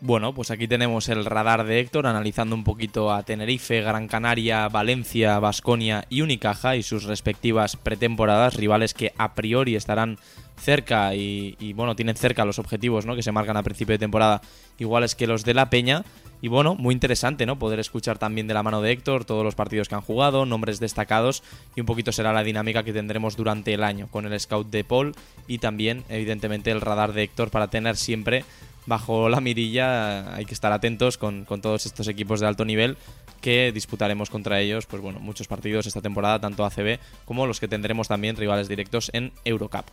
Bueno, 0.00 0.34
pues 0.34 0.50
aquí 0.50 0.68
tenemos 0.68 1.08
el 1.08 1.24
radar 1.24 1.64
de 1.64 1.80
Héctor 1.80 2.06
analizando 2.06 2.54
un 2.54 2.64
poquito 2.64 3.10
a 3.10 3.22
Tenerife, 3.22 3.80
Gran 3.80 4.08
Canaria, 4.08 4.68
Valencia, 4.68 5.38
Basconia 5.38 6.04
y 6.10 6.20
Unicaja 6.20 6.76
y 6.76 6.82
sus 6.82 7.04
respectivas 7.04 7.76
pretemporadas, 7.76 8.54
rivales 8.54 8.92
que 8.92 9.14
a 9.16 9.34
priori 9.34 9.74
estarán 9.74 10.18
cerca 10.60 11.14
y, 11.14 11.72
bueno, 11.74 11.96
tienen 11.96 12.14
cerca 12.14 12.44
los 12.44 12.58
objetivos 12.58 13.06
¿no? 13.06 13.16
que 13.16 13.22
se 13.22 13.32
marcan 13.32 13.56
a 13.56 13.62
principio 13.62 13.94
de 13.94 13.98
temporada 13.98 14.42
iguales 14.78 15.14
que 15.14 15.26
los 15.26 15.44
de 15.44 15.54
la 15.54 15.70
Peña 15.70 16.04
Y 16.42 16.48
bueno, 16.48 16.74
muy 16.74 16.92
interesante, 16.92 17.46
¿no? 17.46 17.58
Poder 17.58 17.80
escuchar 17.80 18.18
también 18.18 18.46
de 18.46 18.54
la 18.54 18.62
mano 18.62 18.82
de 18.82 18.92
Héctor 18.92 19.24
todos 19.24 19.44
los 19.44 19.54
partidos 19.54 19.88
que 19.88 19.94
han 19.94 20.02
jugado, 20.02 20.44
nombres 20.44 20.80
destacados 20.80 21.42
y 21.74 21.80
un 21.80 21.86
poquito 21.86 22.12
será 22.12 22.32
la 22.32 22.44
dinámica 22.44 22.82
que 22.82 22.92
tendremos 22.92 23.36
durante 23.36 23.72
el 23.72 23.82
año 23.82 24.08
con 24.10 24.26
el 24.26 24.38
scout 24.38 24.68
de 24.68 24.84
Paul 24.84 25.14
y 25.46 25.58
también, 25.58 26.04
evidentemente, 26.08 26.70
el 26.70 26.80
radar 26.80 27.12
de 27.12 27.22
Héctor 27.22 27.50
para 27.50 27.68
tener 27.68 27.96
siempre 27.96 28.44
bajo 28.84 29.28
la 29.28 29.40
mirilla. 29.40 30.34
Hay 30.34 30.44
que 30.44 30.54
estar 30.54 30.72
atentos 30.72 31.18
con, 31.18 31.44
con 31.44 31.60
todos 31.60 31.86
estos 31.86 32.06
equipos 32.08 32.40
de 32.40 32.46
alto 32.46 32.64
nivel 32.64 32.96
que 33.40 33.72
disputaremos 33.72 34.30
contra 34.30 34.60
ellos, 34.60 34.86
pues 34.86 35.02
bueno, 35.02 35.20
muchos 35.20 35.46
partidos 35.46 35.86
esta 35.86 36.00
temporada, 36.00 36.40
tanto 36.40 36.64
ACB 36.64 36.98
como 37.24 37.46
los 37.46 37.60
que 37.60 37.68
tendremos 37.68 38.08
también 38.08 38.36
rivales 38.36 38.68
directos 38.68 39.10
en 39.12 39.32
Eurocup. 39.44 39.86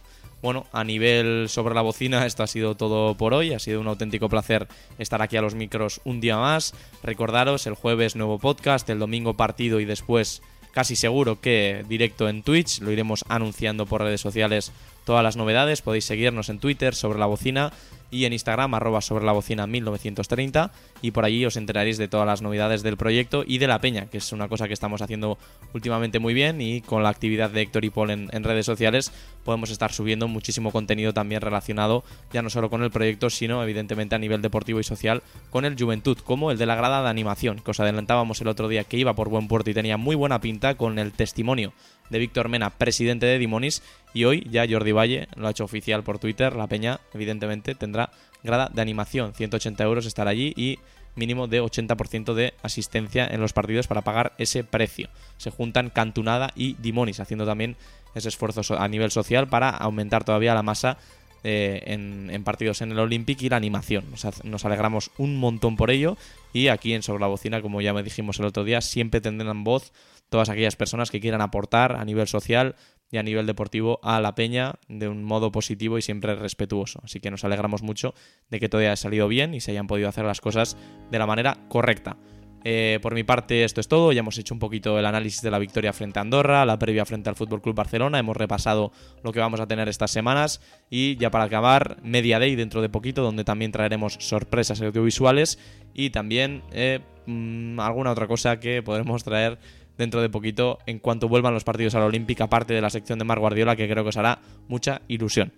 Bueno, 0.43 0.67
a 0.73 0.83
nivel 0.83 1.47
sobre 1.47 1.73
la 1.73 1.81
bocina, 1.81 2.25
esto 2.25 2.43
ha 2.43 2.47
sido 2.47 2.75
todo 2.75 3.15
por 3.15 3.33
hoy. 3.33 3.53
Ha 3.53 3.59
sido 3.59 3.79
un 3.79 3.87
auténtico 3.87 4.27
placer 4.27 4.67
estar 4.99 5.21
aquí 5.21 5.37
a 5.37 5.41
los 5.41 5.55
micros 5.55 6.01
un 6.03 6.19
día 6.19 6.35
más. 6.35 6.73
Recordaros, 7.01 7.65
el 7.65 7.75
jueves 7.75 8.17
nuevo 8.17 8.39
podcast, 8.39 8.89
el 8.89 8.99
domingo 8.99 9.35
partido 9.35 9.79
y 9.79 9.85
después 9.85 10.41
casi 10.73 10.97
seguro 10.97 11.39
que 11.39 11.85
directo 11.87 12.27
en 12.27 12.43
Twitch. 12.43 12.81
Lo 12.81 12.91
iremos 12.91 13.23
anunciando 13.29 13.85
por 13.85 14.01
redes 14.01 14.19
sociales 14.19 14.73
todas 15.05 15.23
las 15.23 15.37
novedades. 15.37 15.81
Podéis 15.81 16.03
seguirnos 16.03 16.49
en 16.49 16.59
Twitter 16.59 16.93
sobre 16.93 17.19
la 17.19 17.25
bocina 17.25 17.71
y 18.13 18.25
en 18.25 18.33
Instagram 18.33 18.73
arroba 18.75 19.01
sobre 19.01 19.25
la 19.25 19.31
bocina 19.31 19.65
1930 19.65 20.71
y 21.01 21.11
por 21.11 21.25
allí 21.25 21.45
os 21.45 21.57
enteraréis 21.57 21.97
de 21.97 22.07
todas 22.07 22.27
las 22.27 22.41
novedades 22.41 22.83
del 22.83 22.95
proyecto 22.95 23.43
y 23.45 23.57
de 23.57 23.67
la 23.67 23.81
peña, 23.81 24.05
que 24.05 24.19
es 24.19 24.31
una 24.31 24.47
cosa 24.47 24.67
que 24.67 24.73
estamos 24.73 25.01
haciendo 25.01 25.37
últimamente 25.73 26.19
muy 26.19 26.33
bien 26.33 26.61
y 26.61 26.81
con 26.81 27.01
la 27.03 27.09
actividad 27.09 27.49
de 27.49 27.61
Héctor 27.61 27.85
y 27.85 27.89
Paul 27.89 28.11
en, 28.11 28.29
en 28.31 28.43
redes 28.43 28.65
sociales 28.65 29.11
podemos 29.43 29.71
estar 29.71 29.91
subiendo 29.91 30.27
muchísimo 30.27 30.71
contenido 30.71 31.13
también 31.13 31.41
relacionado 31.41 32.03
ya 32.31 32.41
no 32.41 32.49
solo 32.49 32.69
con 32.69 32.83
el 32.83 32.91
proyecto, 32.91 33.29
sino 33.29 33.63
evidentemente 33.63 34.15
a 34.15 34.19
nivel 34.19 34.41
deportivo 34.41 34.79
y 34.79 34.83
social 34.83 35.23
con 35.49 35.65
el 35.65 35.75
Juventud, 35.77 36.17
como 36.19 36.51
el 36.51 36.57
de 36.57 36.65
la 36.65 36.75
grada 36.75 37.01
de 37.01 37.09
animación, 37.09 37.59
que 37.59 37.71
os 37.71 37.79
adelantábamos 37.79 38.39
el 38.41 38.47
otro 38.47 38.67
día 38.67 38.83
que 38.83 38.97
iba 38.97 39.13
por 39.15 39.29
buen 39.29 39.47
puerto 39.47 39.69
y 39.69 39.73
tenía 39.73 39.97
muy 39.97 40.15
buena 40.15 40.39
pinta 40.39 40.75
con 40.75 40.99
el 40.99 41.11
testimonio 41.11 41.73
de 42.09 42.19
Víctor 42.19 42.49
Mena, 42.49 42.69
presidente 42.69 43.25
de 43.25 43.39
Dimonis, 43.39 43.81
y 44.13 44.25
hoy 44.25 44.47
ya 44.49 44.65
Jordi 44.69 44.91
Valle 44.91 45.27
lo 45.35 45.47
ha 45.47 45.51
hecho 45.51 45.63
oficial 45.63 46.03
por 46.03 46.19
Twitter, 46.19 46.55
la 46.55 46.67
peña 46.67 46.99
evidentemente 47.13 47.75
tendrá 47.75 48.11
grada 48.43 48.69
de 48.73 48.81
animación, 48.81 49.33
180 49.33 49.83
euros 49.83 50.05
estar 50.05 50.27
allí 50.27 50.53
y 50.55 50.79
mínimo 51.15 51.47
de 51.47 51.61
80% 51.61 52.33
de 52.33 52.53
asistencia 52.63 53.27
en 53.27 53.39
los 53.39 53.53
partidos 53.53 53.87
para 53.87 54.01
pagar 54.01 54.33
ese 54.37 54.63
precio. 54.63 55.09
Se 55.37 55.51
juntan 55.51 55.89
Cantunada 55.89 56.51
y 56.55 56.75
Dimonis, 56.75 57.19
haciendo 57.19 57.45
también 57.45 57.75
ese 58.15 58.29
esfuerzo 58.29 58.61
a 58.77 58.87
nivel 58.87 59.11
social 59.11 59.47
para 59.47 59.69
aumentar 59.69 60.23
todavía 60.23 60.53
la 60.53 60.63
masa 60.63 60.97
eh, 61.43 61.83
en, 61.87 62.43
partidos 62.43 62.81
en 62.81 62.91
el 62.91 62.99
Olympic 62.99 63.41
y 63.41 63.49
la 63.49 63.57
animación. 63.57 64.05
Nos, 64.11 64.43
nos, 64.43 64.65
alegramos 64.65 65.11
un 65.17 65.37
montón 65.37 65.75
por 65.75 65.91
ello 65.91 66.17
y 66.53 66.67
aquí 66.67 66.93
en 66.93 67.03
Sobre 67.03 67.21
la 67.21 67.27
Bocina, 67.27 67.61
como 67.61 67.81
ya 67.81 67.93
me 67.93 68.03
dijimos 68.03 68.39
el 68.39 68.45
otro 68.45 68.63
día, 68.63 68.81
siempre 68.81 69.21
tendrán 69.21 69.63
voz 69.63 69.91
todas 70.33 70.49
aquellas 70.49 70.75
personas 70.75 71.11
que 71.11 71.19
quieran 71.19 71.41
aportar 71.41 71.95
a 71.95 72.03
nivel 72.05 72.27
social 72.27 72.75
y 73.11 73.17
a 73.17 73.23
nivel 73.23 73.45
deportivo 73.45 73.99
a 74.01 74.19
la 74.19 74.33
peña 74.33 74.79
de 74.87 75.07
un 75.07 75.23
modo 75.23 75.51
positivo 75.51 75.99
y 75.99 76.01
siempre 76.01 76.33
respetuoso. 76.33 77.01
Así 77.03 77.19
que 77.19 77.29
nos 77.29 77.43
alegramos 77.43 77.83
mucho 77.83 78.15
de 78.49 78.59
que 78.59 78.67
todo 78.67 78.81
haya 78.81 78.95
salido 78.95 79.27
bien 79.27 79.53
y 79.53 79.61
se 79.61 79.69
hayan 79.69 79.85
podido 79.85 80.09
hacer 80.09 80.25
las 80.25 80.41
cosas 80.41 80.75
de 81.11 81.19
la 81.19 81.27
manera 81.27 81.59
correcta. 81.69 82.17
Eh, 82.63 82.97
por 83.03 83.13
mi 83.13 83.23
parte, 83.23 83.63
esto 83.63 83.79
es 83.79 83.87
todo. 83.87 84.11
Ya 84.11 84.21
hemos 84.21 84.39
hecho 84.39 84.55
un 84.55 84.59
poquito 84.59 84.97
el 84.97 85.05
análisis 85.05 85.43
de 85.43 85.51
la 85.51 85.59
victoria 85.59 85.93
frente 85.93 86.17
a 86.17 86.23
Andorra, 86.23 86.65
la 86.65 86.79
previa 86.79 87.05
frente 87.05 87.29
al 87.29 87.35
Fútbol 87.35 87.61
Club 87.61 87.75
Barcelona. 87.75 88.17
Hemos 88.17 88.35
repasado 88.35 88.91
lo 89.21 89.31
que 89.31 89.39
vamos 89.39 89.59
a 89.59 89.67
tener 89.67 89.87
estas 89.87 90.09
semanas. 90.09 90.59
Y 90.89 91.15
ya 91.17 91.29
para 91.29 91.43
acabar, 91.43 91.97
Media 92.01 92.39
Day 92.39 92.55
dentro 92.55 92.81
de 92.81 92.89
poquito, 92.89 93.21
donde 93.21 93.43
también 93.43 93.71
traeremos 93.71 94.15
sorpresas 94.19 94.81
audiovisuales 94.81 95.59
y 95.93 96.09
también 96.09 96.63
eh, 96.71 97.01
mmm, 97.27 97.79
alguna 97.79 98.11
otra 98.11 98.25
cosa 98.25 98.59
que 98.59 98.81
podremos 98.81 99.23
traer 99.23 99.59
dentro 99.97 100.21
de 100.21 100.29
poquito 100.29 100.79
en 100.85 100.99
cuanto 100.99 101.27
vuelvan 101.27 101.53
los 101.53 101.63
partidos 101.63 101.95
a 101.95 101.99
la 101.99 102.05
Olímpica, 102.05 102.45
aparte 102.45 102.73
de 102.73 102.81
la 102.81 102.89
sección 102.89 103.19
de 103.19 103.25
Mar 103.25 103.39
Guardiola, 103.39 103.75
que 103.75 103.89
creo 103.89 104.03
que 104.03 104.09
os 104.09 104.17
hará 104.17 104.39
mucha 104.67 105.01
ilusión. 105.07 105.53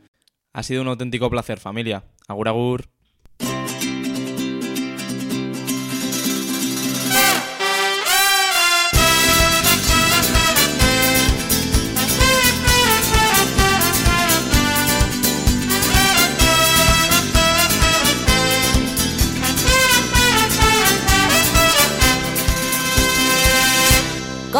Ha 0.53 0.63
sido 0.63 0.81
un 0.81 0.87
auténtico 0.87 1.29
placer, 1.29 1.59
familia. 1.59 2.03
Agur, 2.27 2.47
agur. 2.47 2.94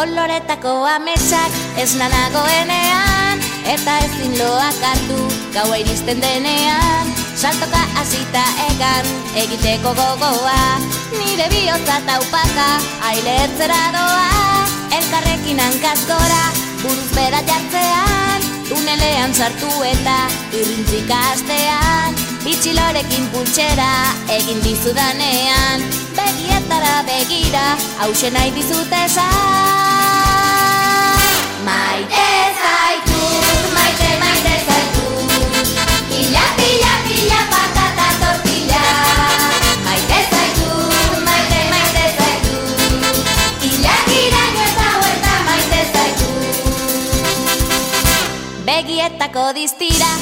Koloretako 0.06 0.86
ametsak 0.86 1.50
ez 1.82 1.96
nanagoenean 1.98 3.40
Eta 3.66 3.96
ezin 4.06 4.36
loak 4.38 4.76
hartu 4.86 5.16
gaua 5.50 5.80
iristen 5.82 6.20
denean. 6.22 7.10
Saltoka 7.34 7.80
hasita 7.98 8.44
egan 8.68 9.08
egiteko 9.42 9.90
gogoa 9.98 10.60
Nire 11.10 11.48
bihotza 11.50 11.96
taupaka 12.06 12.68
ailetzera 13.08 13.80
doa. 13.96 14.28
Elkarrekin 14.94 15.58
hankazkora 15.64 16.44
buruz 16.84 17.10
bera 17.16 17.42
jartzean 17.50 18.46
Tunelean 18.68 19.34
sartu 19.34 19.72
eta 19.90 20.20
irrintzika 20.52 21.18
astean. 21.32 22.14
Bitxilorekin 22.44 23.26
pultsera 23.34 23.90
egin 24.38 24.62
dizudanean 24.62 25.82
Begietara 26.14 27.02
begira 27.10 27.66
hause 27.98 28.30
nahi 28.30 28.54
dizut 28.54 28.96
esan 29.02 29.85
Maite 31.66 32.26
zaitu, 32.62 33.22
maite 33.74 34.10
maite 34.22 34.54
zaitu 34.66 35.06
Pila, 36.08 36.44
pila, 36.58 36.92
pila, 37.06 37.40
patata 37.50 38.06
tortilla. 38.20 38.82
Maite 39.86 40.20
zaitu, 40.30 40.70
maite 41.26 41.60
maite 41.72 42.04
zaitu 42.18 42.56
Ila 43.70 43.96
giraino 44.06 44.64
eta 44.70 45.34
Begietako 48.66 49.52
diztira 49.58 50.16